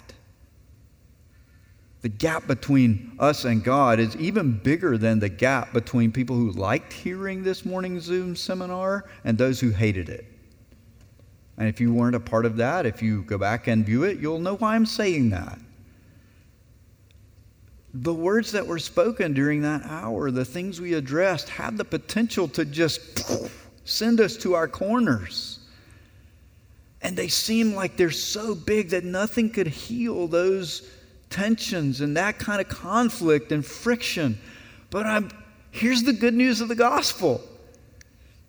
The 1.99 2.07
gap 2.07 2.47
between 2.47 3.11
us 3.19 3.43
and 3.43 3.61
God 3.61 3.99
is 3.99 4.15
even 4.15 4.57
bigger 4.57 4.97
than 4.97 5.19
the 5.19 5.29
gap 5.29 5.73
between 5.73 6.13
people 6.13 6.37
who 6.37 6.51
liked 6.51 6.93
hearing 6.93 7.43
this 7.43 7.65
morning 7.65 7.99
Zoom 7.99 8.37
seminar 8.37 9.03
and 9.25 9.37
those 9.37 9.59
who 9.59 9.71
hated 9.71 10.07
it. 10.07 10.25
And 11.57 11.67
if 11.67 11.81
you 11.81 11.93
weren't 11.93 12.15
a 12.15 12.21
part 12.21 12.45
of 12.45 12.55
that, 12.55 12.85
if 12.85 13.01
you 13.01 13.23
go 13.23 13.37
back 13.37 13.67
and 13.67 13.85
view 13.85 14.03
it, 14.03 14.19
you'll 14.19 14.39
know 14.39 14.55
why 14.55 14.75
I'm 14.75 14.85
saying 14.85 15.31
that 15.31 15.59
the 17.93 18.13
words 18.13 18.53
that 18.53 18.65
were 18.65 18.79
spoken 18.79 19.33
during 19.33 19.61
that 19.63 19.83
hour, 19.85 20.31
the 20.31 20.45
things 20.45 20.79
we 20.79 20.93
addressed, 20.93 21.49
have 21.49 21.77
the 21.77 21.85
potential 21.85 22.47
to 22.49 22.63
just 22.63 23.23
send 23.83 24.21
us 24.21 24.37
to 24.37 24.53
our 24.53 24.67
corners. 24.67 25.59
And 27.01 27.17
they 27.17 27.27
seem 27.27 27.73
like 27.73 27.97
they're 27.97 28.11
so 28.11 28.55
big 28.55 28.89
that 28.89 29.03
nothing 29.03 29.49
could 29.49 29.67
heal 29.67 30.27
those 30.27 30.89
tensions 31.29 32.01
and 32.01 32.15
that 32.15 32.37
kind 32.37 32.61
of 32.61 32.69
conflict 32.69 33.51
and 33.51 33.65
friction. 33.65 34.37
But 34.89 35.05
I'm, 35.05 35.31
here's 35.71 36.03
the 36.03 36.13
good 36.13 36.33
news 36.33 36.61
of 36.61 36.67
the 36.67 36.75
gospel 36.75 37.41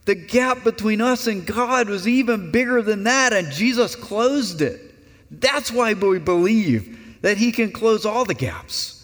the 0.05 0.15
gap 0.17 0.65
between 0.65 1.01
us 1.01 1.29
and 1.29 1.47
God 1.47 1.89
was 1.89 2.09
even 2.09 2.51
bigger 2.51 2.83
than 2.83 3.05
that, 3.05 3.33
and 3.33 3.53
Jesus 3.53 3.95
closed 3.95 4.61
it. 4.61 4.81
That's 5.31 5.71
why 5.71 5.93
we 5.93 6.19
believe 6.19 7.21
that 7.23 7.37
He 7.37 7.53
can 7.53 7.71
close 7.71 8.05
all 8.05 8.25
the 8.25 8.35
gaps. 8.35 9.02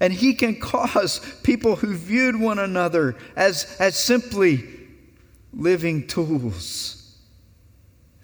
And 0.00 0.12
he 0.12 0.34
can 0.34 0.58
cause 0.60 1.20
people 1.42 1.76
who 1.76 1.94
viewed 1.94 2.38
one 2.38 2.58
another 2.58 3.16
as, 3.36 3.76
as 3.78 3.96
simply 3.96 4.64
living 5.52 6.06
tools 6.06 7.16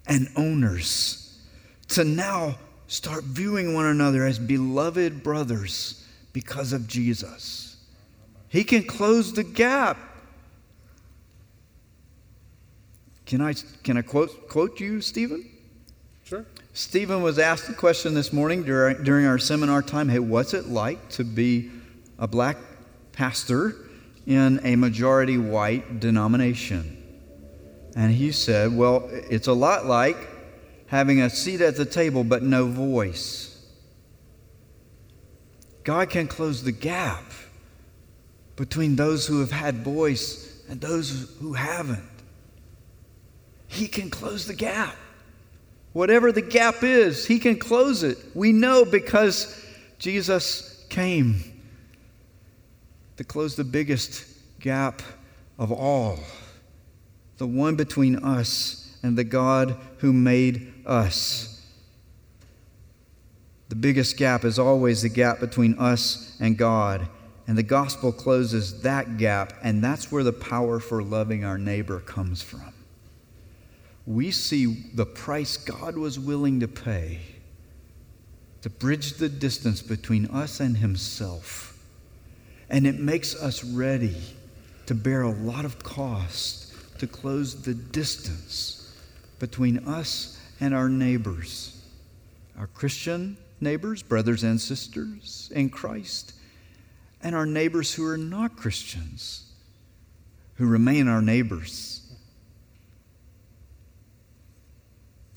and 0.07 0.29
owners 0.37 1.39
to 1.89 2.05
now 2.05 2.57
start 2.87 3.23
viewing 3.25 3.75
one 3.75 3.87
another 3.87 4.27
as 4.27 4.39
beloved 4.39 5.23
brothers 5.23 6.05
because 6.33 6.73
of 6.73 6.89
Jesus. 6.89 7.77
He 8.49 8.65
can 8.65 8.83
close 8.83 9.33
the 9.33 9.45
gap. 9.45 9.97
Can 13.27 13.41
I, 13.41 13.55
can 13.85 13.97
I 13.97 14.03
quote, 14.03 14.49
quote 14.49 14.81
you, 14.81 15.01
Stephen? 15.01 15.50
Stephen 16.73 17.23
was 17.23 17.39
asked 17.39 17.67
the 17.67 17.75
question 17.75 18.15
this 18.15 18.33
morning 18.33 18.63
during, 18.63 19.03
during 19.03 19.27
our 19.27 19.39
seminar 19.39 19.83
time 19.83 20.09
hey, 20.09 20.21
what's 20.21 20.55
it 20.55 20.69
like 20.69 21.09
to 21.11 21.25
be 21.25 21.71
a 22.19 22.29
black 22.29 22.57
pastor 23.13 23.75
in 24.27 24.61
a 24.63 24.77
majority 24.77 25.37
white 25.37 25.99
denomination? 25.99 26.97
And 27.97 28.13
he 28.13 28.31
said, 28.31 28.77
well, 28.77 29.09
it's 29.11 29.49
a 29.49 29.53
lot 29.53 29.87
like 29.87 30.17
having 30.87 31.21
a 31.21 31.29
seat 31.29 31.61
at 31.61 31.77
the 31.77 31.85
table 31.85 32.23
but 32.23 32.43
no 32.43 32.67
voice. 32.67 33.49
God 35.83 36.09
can 36.11 36.29
close 36.29 36.63
the 36.63 36.73
gap 36.73 37.25
between 38.55 38.95
those 38.95 39.27
who 39.27 39.41
have 39.41 39.51
had 39.51 39.83
voice 39.83 40.63
and 40.69 40.81
those 40.81 41.35
who 41.41 41.55
haven't. 41.55 42.05
He 43.67 43.89
can 43.89 44.09
close 44.09 44.47
the 44.47 44.55
gap. 44.55 44.95
Whatever 45.93 46.33
the 46.33 46.43
gap 46.43 46.83
is, 46.83 47.27
He 47.27 47.39
can 47.39 47.59
close 47.59 48.03
it. 48.03 48.19
We 48.35 48.53
know 48.53 48.85
because 48.85 49.65
Jesus 49.99 50.85
came 50.89 51.43
to 53.17 53.25
close 53.25 53.57
the 53.57 53.65
biggest 53.65 54.25
gap 54.61 55.03
of 55.59 55.73
all 55.73 56.19
the 57.39 57.47
one 57.47 57.75
between 57.75 58.17
us 58.17 58.99
and 59.03 59.17
the 59.17 59.25
God 59.25 59.75
who 59.99 60.13
made 60.13 60.75
us. 60.85 61.67
The 63.71 63.77
biggest 63.77 64.19
gap 64.19 64.45
is 64.45 64.59
always 64.59 65.01
the 65.03 65.09
gap 65.09 65.41
between 65.41 65.79
us 65.79 66.37
and 66.39 66.59
God. 66.59 67.09
And 67.47 67.57
the 67.57 67.63
gospel 67.63 68.13
closes 68.13 68.83
that 68.83 69.17
gap, 69.17 69.55
and 69.63 69.83
that's 69.83 70.13
where 70.13 70.23
the 70.23 70.33
power 70.33 70.81
for 70.81 71.03
loving 71.03 71.45
our 71.45 71.57
neighbor 71.57 72.01
comes 72.01 72.43
from. 72.43 72.73
We 74.07 74.31
see 74.31 74.91
the 74.95 75.07
price 75.07 75.57
God 75.57 75.97
was 75.97 76.19
willing 76.19 76.61
to 76.61 76.69
pay 76.69 77.21
to 78.63 78.69
bridge 78.69 79.15
the 79.15 79.29
distance 79.29 79.81
between 79.81 80.27
us 80.27 80.61
and 80.61 80.77
Himself. 80.77 81.79
And 82.69 82.87
it 82.87 82.99
makes 82.99 83.35
us 83.35 83.65
ready 83.65 84.17
to 84.87 84.95
bear 84.95 85.23
a 85.23 85.31
lot 85.31 85.65
of 85.65 85.83
cost 85.83 86.75
to 86.99 87.07
close 87.07 87.63
the 87.63 87.75
distance 87.75 88.95
between 89.39 89.79
us 89.87 90.39
and 90.61 90.75
our 90.75 90.91
neighbors, 90.91 91.83
our 92.59 92.67
Christian 92.67 93.39
neighbors, 93.61 94.03
brothers 94.03 94.43
and 94.43 94.61
sisters 94.61 95.51
in 95.55 95.71
Christ 95.71 96.35
and 97.23 97.35
our 97.35 97.47
neighbors 97.47 97.95
who 97.95 98.07
are 98.07 98.19
not 98.19 98.57
Christians, 98.57 99.51
who 100.55 100.67
remain 100.67 101.09
our 101.09 101.23
neighbors. 101.23 101.90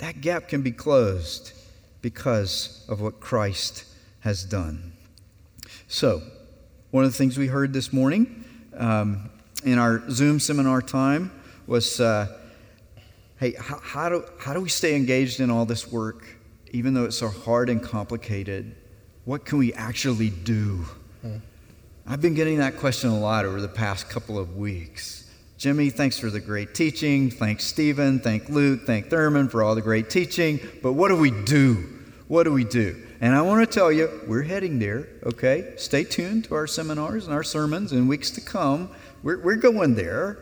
That 0.03 0.19
gap 0.19 0.49
can 0.49 0.63
be 0.63 0.73
closed 0.73 1.53
because 2.01 2.85
of 2.89 2.99
what 2.99 3.21
Christ 3.21 3.85
has 4.19 4.43
done. 4.43 4.91
So, 5.87 6.21
one 6.91 7.05
of 7.05 7.11
the 7.13 7.17
things 7.17 7.37
we 7.37 7.47
heard 7.47 7.71
this 7.71 7.93
morning 7.93 8.43
um, 8.75 9.29
in 9.63 9.79
our 9.79 10.03
Zoom 10.11 10.41
seminar 10.41 10.81
time 10.81 11.31
was 11.67 12.01
uh, 12.01 12.37
hey, 13.39 13.53
how, 13.57 13.79
how, 13.81 14.09
do, 14.09 14.25
how 14.41 14.53
do 14.53 14.59
we 14.59 14.67
stay 14.67 14.93
engaged 14.97 15.39
in 15.39 15.49
all 15.49 15.65
this 15.65 15.89
work, 15.89 16.27
even 16.73 16.93
though 16.93 17.05
it's 17.05 17.17
so 17.17 17.29
hard 17.29 17.69
and 17.69 17.81
complicated? 17.81 18.75
What 19.23 19.45
can 19.45 19.57
we 19.57 19.71
actually 19.71 20.31
do? 20.31 20.85
Hmm. 21.21 21.37
I've 22.05 22.21
been 22.21 22.33
getting 22.33 22.57
that 22.57 22.75
question 22.75 23.09
a 23.09 23.17
lot 23.17 23.45
over 23.45 23.61
the 23.61 23.69
past 23.69 24.09
couple 24.09 24.37
of 24.37 24.57
weeks. 24.57 25.31
Jimmy, 25.63 25.89
thanks 25.89 26.19
for 26.19 26.29
the 26.29 26.41
great 26.41 26.75
teaching. 26.75 27.31
Thanks, 27.31 27.63
Stephen. 27.63 28.19
Thank 28.19 28.49
Luke. 28.49 28.81
Thank 28.85 29.09
Thurman 29.09 29.47
for 29.47 29.63
all 29.63 29.75
the 29.75 29.81
great 29.81 30.09
teaching. 30.09 30.59
But 30.81 30.91
what 30.91 31.07
do 31.07 31.15
we 31.15 31.31
do? 31.31 31.87
What 32.27 32.43
do 32.43 32.51
we 32.51 32.65
do? 32.65 33.01
And 33.21 33.33
I 33.33 33.41
want 33.43 33.65
to 33.65 33.73
tell 33.73 33.89
you, 33.89 34.09
we're 34.27 34.41
heading 34.41 34.77
there, 34.77 35.07
okay? 35.25 35.71
Stay 35.77 36.03
tuned 36.03 36.43
to 36.43 36.55
our 36.55 36.67
seminars 36.67 37.27
and 37.27 37.33
our 37.33 37.43
sermons 37.43 37.93
in 37.93 38.09
weeks 38.09 38.29
to 38.31 38.41
come. 38.41 38.89
We're, 39.23 39.41
we're 39.41 39.55
going 39.55 39.95
there. 39.95 40.37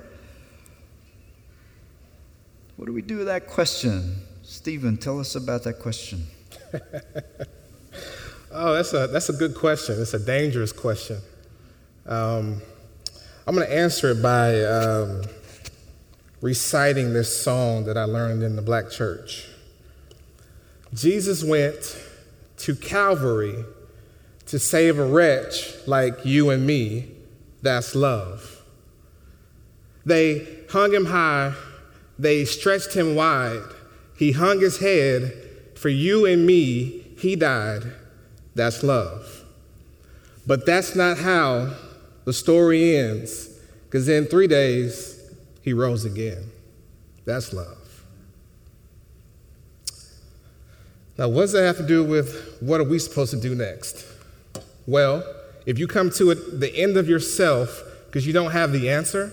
What 2.77 2.87
do 2.87 2.91
we 2.91 3.03
do 3.03 3.17
with 3.17 3.27
that 3.27 3.45
question? 3.45 4.23
Stephen, 4.41 4.97
tell 4.97 5.19
us 5.19 5.35
about 5.35 5.61
that 5.65 5.77
question. 5.77 6.25
oh, 8.51 8.73
that's 8.73 8.91
a, 8.93 9.05
that's 9.05 9.29
a 9.29 9.33
good 9.33 9.53
question. 9.53 10.01
It's 10.01 10.15
a 10.15 10.19
dangerous 10.19 10.71
question. 10.71 11.19
Um, 12.07 12.63
I'm 13.47 13.55
going 13.55 13.67
to 13.67 13.75
answer 13.75 14.11
it 14.11 14.21
by 14.21 14.63
um, 14.63 15.23
reciting 16.41 17.13
this 17.13 17.43
song 17.43 17.85
that 17.85 17.97
I 17.97 18.03
learned 18.03 18.43
in 18.43 18.55
the 18.55 18.61
black 18.61 18.91
church. 18.91 19.47
Jesus 20.93 21.43
went 21.43 21.97
to 22.57 22.75
Calvary 22.75 23.65
to 24.45 24.59
save 24.59 24.99
a 24.99 25.05
wretch 25.05 25.73
like 25.87 26.23
you 26.23 26.51
and 26.51 26.67
me. 26.67 27.09
That's 27.63 27.95
love. 27.95 28.61
They 30.05 30.47
hung 30.69 30.93
him 30.93 31.05
high, 31.05 31.53
they 32.19 32.45
stretched 32.45 32.93
him 32.93 33.15
wide. 33.15 33.63
He 34.17 34.33
hung 34.33 34.59
his 34.59 34.79
head 34.79 35.33
for 35.75 35.89
you 35.89 36.27
and 36.27 36.45
me. 36.45 37.07
He 37.17 37.35
died. 37.35 37.91
That's 38.53 38.83
love. 38.83 39.43
But 40.45 40.65
that's 40.67 40.95
not 40.95 41.17
how 41.17 41.73
the 42.25 42.33
story 42.33 42.95
ends 42.95 43.49
because 43.85 44.07
in 44.07 44.25
three 44.25 44.47
days, 44.47 45.33
he 45.61 45.73
rose 45.73 46.05
again. 46.05 46.51
That's 47.25 47.53
love. 47.53 47.77
Now, 51.17 51.27
what 51.27 51.41
does 51.41 51.51
that 51.51 51.63
have 51.63 51.77
to 51.77 51.87
do 51.87 52.03
with 52.03 52.57
what 52.61 52.79
are 52.79 52.85
we 52.85 52.97
supposed 52.97 53.31
to 53.31 53.39
do 53.39 53.53
next? 53.53 54.05
Well, 54.87 55.23
if 55.65 55.77
you 55.77 55.87
come 55.87 56.09
to 56.11 56.31
it, 56.31 56.59
the 56.59 56.75
end 56.75 56.97
of 56.97 57.07
yourself 57.07 57.83
because 58.11 58.27
you 58.27 58.33
don't 58.33 58.51
have 58.51 58.73
the 58.73 58.89
answer, 58.89 59.31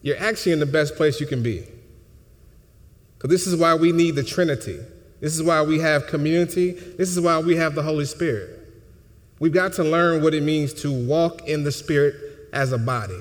you're 0.00 0.18
actually 0.18 0.52
in 0.52 0.58
the 0.58 0.66
best 0.66 0.96
place 0.96 1.20
you 1.20 1.26
can 1.26 1.42
be. 1.42 1.62
Because 3.18 3.28
this 3.28 3.46
is 3.46 3.54
why 3.54 3.74
we 3.74 3.92
need 3.92 4.14
the 4.14 4.22
Trinity. 4.22 4.78
This 5.20 5.34
is 5.34 5.42
why 5.42 5.60
we 5.60 5.78
have 5.80 6.06
community. 6.06 6.72
This 6.72 7.10
is 7.10 7.20
why 7.20 7.38
we 7.38 7.56
have 7.56 7.74
the 7.74 7.82
Holy 7.82 8.06
Spirit. 8.06 8.60
We've 9.40 9.52
got 9.52 9.74
to 9.74 9.84
learn 9.84 10.22
what 10.22 10.32
it 10.32 10.42
means 10.42 10.72
to 10.82 10.90
walk 10.90 11.46
in 11.46 11.64
the 11.64 11.72
Spirit 11.72 12.14
as 12.54 12.72
a 12.72 12.78
body, 12.78 13.20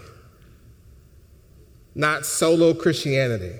not 1.95 2.25
solo 2.25 2.73
Christianity. 2.73 3.53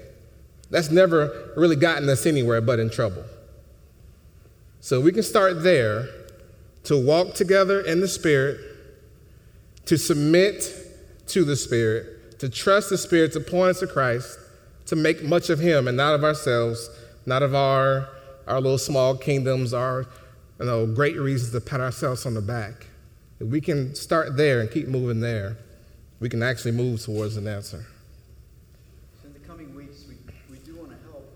That's 0.70 0.90
never 0.90 1.52
really 1.56 1.76
gotten 1.76 2.10
us 2.10 2.26
anywhere 2.26 2.62
but 2.62 2.80
in 2.80 2.90
trouble. 2.90 3.24
So 4.80 5.00
we 5.00 5.12
can 5.12 5.24
start 5.24 5.64
there 5.64 6.08
to 6.86 6.98
walk 6.98 7.36
together 7.36 7.82
in 7.82 8.00
the 8.00 8.08
Spirit, 8.08 8.60
to 9.86 9.98
submit 9.98 10.68
to 11.28 11.44
the 11.44 11.56
Spirit, 11.56 12.40
to 12.40 12.50
trust 12.50 12.90
the 12.90 12.98
Spirit 12.98 13.32
to 13.34 13.40
point 13.40 13.72
us 13.72 13.80
to 13.80 13.88
Christ, 13.88 14.38
to 14.88 14.96
make 14.96 15.24
much 15.24 15.50
of 15.50 15.60
Him 15.60 15.88
and 15.88 15.96
not 15.96 16.16
of 16.16 16.24
ourselves, 16.24 16.90
not 17.26 17.42
of 17.42 17.56
our, 17.56 18.10
our 18.48 18.60
little 18.60 18.78
small 18.78 19.16
kingdoms, 19.16 19.74
our 19.74 20.06
you 20.60 20.66
know, 20.66 20.86
great 20.86 21.18
reasons 21.18 21.52
to 21.52 21.62
pat 21.62 21.80
ourselves 21.80 22.26
on 22.26 22.34
the 22.34 22.42
back. 22.42 22.88
If 23.44 23.50
we 23.50 23.60
can 23.60 23.94
start 23.94 24.38
there 24.38 24.62
and 24.62 24.72
keep 24.72 24.88
moving 24.88 25.20
there, 25.20 25.58
we 26.22 26.30
can 26.30 26.42
actually 26.42 26.72
move 26.72 27.02
towards 27.02 27.36
an 27.36 27.46
answer. 27.46 27.86
So 29.22 29.28
In 29.28 29.34
the 29.34 29.40
coming 29.40 29.76
weeks, 29.76 30.06
we, 30.08 30.16
we 30.50 30.60
do 30.60 30.76
want 30.76 30.92
to 30.92 30.98
help 31.12 31.30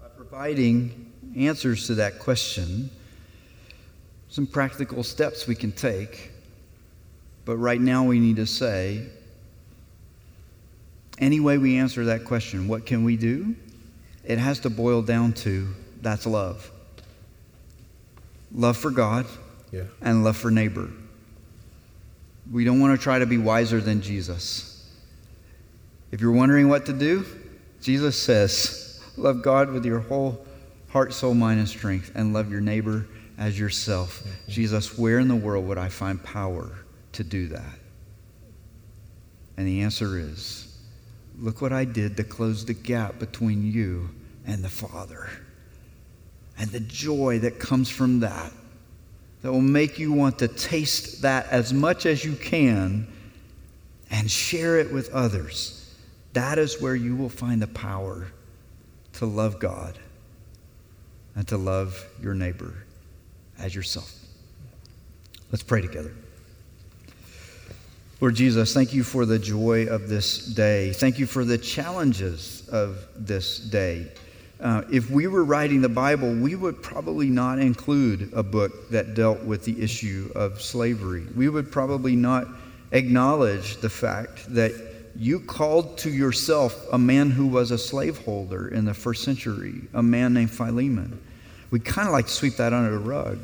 by 0.00 0.06
providing 0.16 1.12
answers 1.36 1.86
to 1.88 1.96
that 1.96 2.18
question, 2.18 2.88
some 4.30 4.46
practical 4.46 5.02
steps 5.04 5.46
we 5.46 5.54
can 5.54 5.70
take. 5.70 6.30
But 7.44 7.58
right 7.58 7.80
now, 7.80 8.04
we 8.04 8.20
need 8.20 8.36
to 8.36 8.46
say 8.46 9.04
any 11.18 11.40
way 11.40 11.58
we 11.58 11.76
answer 11.76 12.06
that 12.06 12.24
question, 12.24 12.68
what 12.68 12.86
can 12.86 13.04
we 13.04 13.18
do? 13.18 13.54
It 14.24 14.38
has 14.38 14.60
to 14.60 14.70
boil 14.70 15.02
down 15.02 15.34
to 15.34 15.68
that's 16.00 16.26
love 16.26 16.70
love 18.50 18.78
for 18.78 18.90
God 18.90 19.26
yeah. 19.70 19.82
and 20.00 20.24
love 20.24 20.38
for 20.38 20.50
neighbor. 20.50 20.88
We 22.50 22.64
don't 22.64 22.80
want 22.80 22.98
to 22.98 23.02
try 23.02 23.18
to 23.18 23.26
be 23.26 23.38
wiser 23.38 23.80
than 23.80 24.00
Jesus. 24.00 24.90
If 26.10 26.20
you're 26.20 26.32
wondering 26.32 26.68
what 26.68 26.86
to 26.86 26.92
do, 26.92 27.26
Jesus 27.82 28.20
says, 28.20 29.00
Love 29.16 29.42
God 29.42 29.70
with 29.70 29.84
your 29.84 29.98
whole 29.98 30.44
heart, 30.88 31.12
soul, 31.12 31.34
mind, 31.34 31.58
and 31.58 31.68
strength, 31.68 32.12
and 32.14 32.32
love 32.32 32.50
your 32.50 32.60
neighbor 32.60 33.06
as 33.36 33.58
yourself. 33.58 34.22
Jesus, 34.48 34.98
where 34.98 35.18
in 35.18 35.28
the 35.28 35.36
world 35.36 35.66
would 35.66 35.78
I 35.78 35.88
find 35.88 36.22
power 36.22 36.70
to 37.12 37.24
do 37.24 37.48
that? 37.48 37.78
And 39.56 39.66
the 39.66 39.82
answer 39.82 40.18
is 40.18 40.64
look 41.38 41.60
what 41.60 41.72
I 41.72 41.84
did 41.84 42.16
to 42.16 42.24
close 42.24 42.64
the 42.64 42.74
gap 42.74 43.18
between 43.18 43.70
you 43.70 44.10
and 44.46 44.64
the 44.64 44.68
Father. 44.68 45.28
And 46.58 46.70
the 46.70 46.80
joy 46.80 47.40
that 47.40 47.60
comes 47.60 47.88
from 47.88 48.20
that 48.20 48.52
that 49.42 49.52
will 49.52 49.60
make 49.60 49.98
you 49.98 50.12
want 50.12 50.38
to 50.40 50.48
taste 50.48 51.22
that 51.22 51.46
as 51.50 51.72
much 51.72 52.06
as 52.06 52.24
you 52.24 52.34
can 52.34 53.06
and 54.10 54.30
share 54.30 54.78
it 54.78 54.92
with 54.92 55.10
others. 55.12 55.94
That 56.32 56.58
is 56.58 56.80
where 56.80 56.96
you 56.96 57.16
will 57.16 57.28
find 57.28 57.62
the 57.62 57.68
power 57.68 58.28
to 59.14 59.26
love 59.26 59.58
God 59.58 59.98
and 61.34 61.46
to 61.48 61.56
love 61.56 62.04
your 62.20 62.34
neighbor 62.34 62.74
as 63.58 63.74
yourself. 63.74 64.12
Let's 65.50 65.62
pray 65.62 65.80
together. 65.80 66.12
Lord 68.20 68.34
Jesus, 68.34 68.74
thank 68.74 68.92
you 68.92 69.04
for 69.04 69.24
the 69.24 69.38
joy 69.38 69.86
of 69.86 70.08
this 70.08 70.44
day. 70.44 70.92
Thank 70.92 71.20
you 71.20 71.26
for 71.26 71.44
the 71.44 71.56
challenges 71.56 72.68
of 72.68 73.06
this 73.16 73.58
day. 73.58 74.08
Uh, 74.60 74.82
if 74.90 75.08
we 75.08 75.28
were 75.28 75.44
writing 75.44 75.80
the 75.80 75.88
Bible, 75.88 76.34
we 76.34 76.56
would 76.56 76.82
probably 76.82 77.28
not 77.28 77.60
include 77.60 78.32
a 78.32 78.42
book 78.42 78.90
that 78.90 79.14
dealt 79.14 79.40
with 79.44 79.64
the 79.64 79.80
issue 79.80 80.32
of 80.34 80.60
slavery. 80.60 81.26
We 81.36 81.48
would 81.48 81.70
probably 81.70 82.16
not 82.16 82.48
acknowledge 82.90 83.76
the 83.76 83.90
fact 83.90 84.52
that 84.54 84.72
you 85.14 85.40
called 85.40 85.98
to 85.98 86.10
yourself 86.10 86.86
a 86.92 86.98
man 86.98 87.30
who 87.30 87.46
was 87.46 87.70
a 87.70 87.78
slaveholder 87.78 88.68
in 88.68 88.84
the 88.84 88.94
first 88.94 89.24
century, 89.24 89.82
a 89.94 90.02
man 90.02 90.34
named 90.34 90.50
Philemon. 90.50 91.20
We 91.70 91.78
kind 91.78 92.08
of 92.08 92.12
like 92.12 92.26
to 92.26 92.32
sweep 92.32 92.56
that 92.56 92.72
under 92.72 92.90
the 92.90 92.98
rug. 92.98 93.38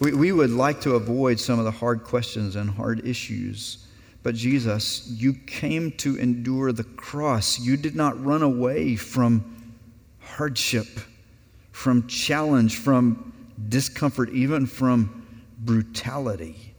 We, 0.00 0.12
we 0.12 0.32
would 0.32 0.50
like 0.50 0.80
to 0.82 0.96
avoid 0.96 1.38
some 1.38 1.58
of 1.58 1.64
the 1.64 1.70
hard 1.70 2.04
questions 2.04 2.56
and 2.56 2.68
hard 2.68 3.06
issues. 3.06 3.86
But 4.22 4.34
Jesus, 4.34 5.08
you 5.08 5.32
came 5.32 5.92
to 5.92 6.16
endure 6.16 6.72
the 6.72 6.84
cross. 6.84 7.58
You 7.58 7.76
did 7.76 7.94
not 7.94 8.22
run 8.22 8.42
away 8.42 8.96
from 8.96 9.51
hardship, 10.36 10.86
from 11.72 12.06
challenge, 12.06 12.76
from 12.76 13.32
discomfort, 13.68 14.30
even 14.30 14.66
from 14.66 15.26
brutality. 15.58 16.74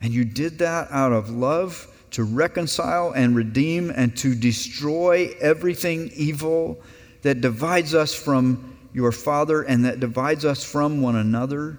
And 0.00 0.12
you 0.12 0.24
did 0.24 0.58
that 0.58 0.88
out 0.90 1.12
of 1.12 1.30
love 1.30 1.86
to 2.12 2.24
reconcile 2.24 3.12
and 3.12 3.36
redeem 3.36 3.90
and 3.90 4.16
to 4.18 4.34
destroy 4.34 5.34
everything 5.40 6.10
evil 6.14 6.80
that 7.22 7.40
divides 7.40 7.94
us 7.94 8.14
from 8.14 8.76
your 8.94 9.12
Father 9.12 9.62
and 9.62 9.84
that 9.84 10.00
divides 10.00 10.44
us 10.44 10.64
from 10.64 11.02
one 11.02 11.16
another. 11.16 11.78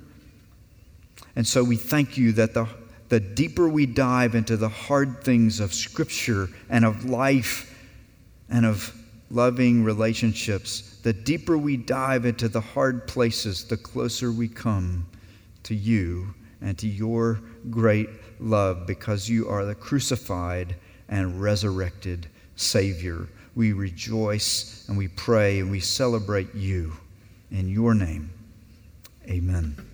And 1.36 1.47
so 1.47 1.63
we 1.63 1.78
thank 1.78 2.17
you 2.17 2.34
that 2.34 2.53
the, 2.53 2.67
the 3.07 3.20
deeper 3.20 3.67
we 3.67 3.86
dive 3.86 4.36
into 4.36 4.57
the 4.57 4.70
hard 4.70 5.24
things 5.24 5.59
of 5.59 5.74
Scripture 5.74 6.49
and 6.70 6.86
of 6.86 7.05
life 7.05 7.65
and 8.49 8.65
of 8.65 8.93
loving 9.32 9.84
relationships, 9.84 10.97
the 11.03 11.13
deeper 11.13 11.57
we 11.57 11.77
dive 11.77 12.25
into 12.25 12.47
the 12.47 12.61
hard 12.61 13.07
places, 13.07 13.63
the 13.65 13.77
closer 13.77 14.32
we 14.32 14.47
come 14.47 15.05
to 15.63 15.75
you 15.75 16.34
and 16.61 16.77
to 16.77 16.88
your 16.88 17.39
great 17.69 18.09
love 18.39 18.88
because 18.88 19.30
you 19.30 19.47
are 19.47 19.65
the 19.65 19.75
crucified 19.75 20.75
and 21.09 21.41
resurrected 21.41 22.27
Savior. 22.55 23.27
We 23.55 23.73
rejoice 23.73 24.86
and 24.88 24.97
we 24.97 25.07
pray 25.09 25.59
and 25.59 25.71
we 25.71 25.80
celebrate 25.80 26.53
you. 26.55 26.93
In 27.51 27.67
your 27.67 27.95
name, 27.95 28.30
amen. 29.27 29.88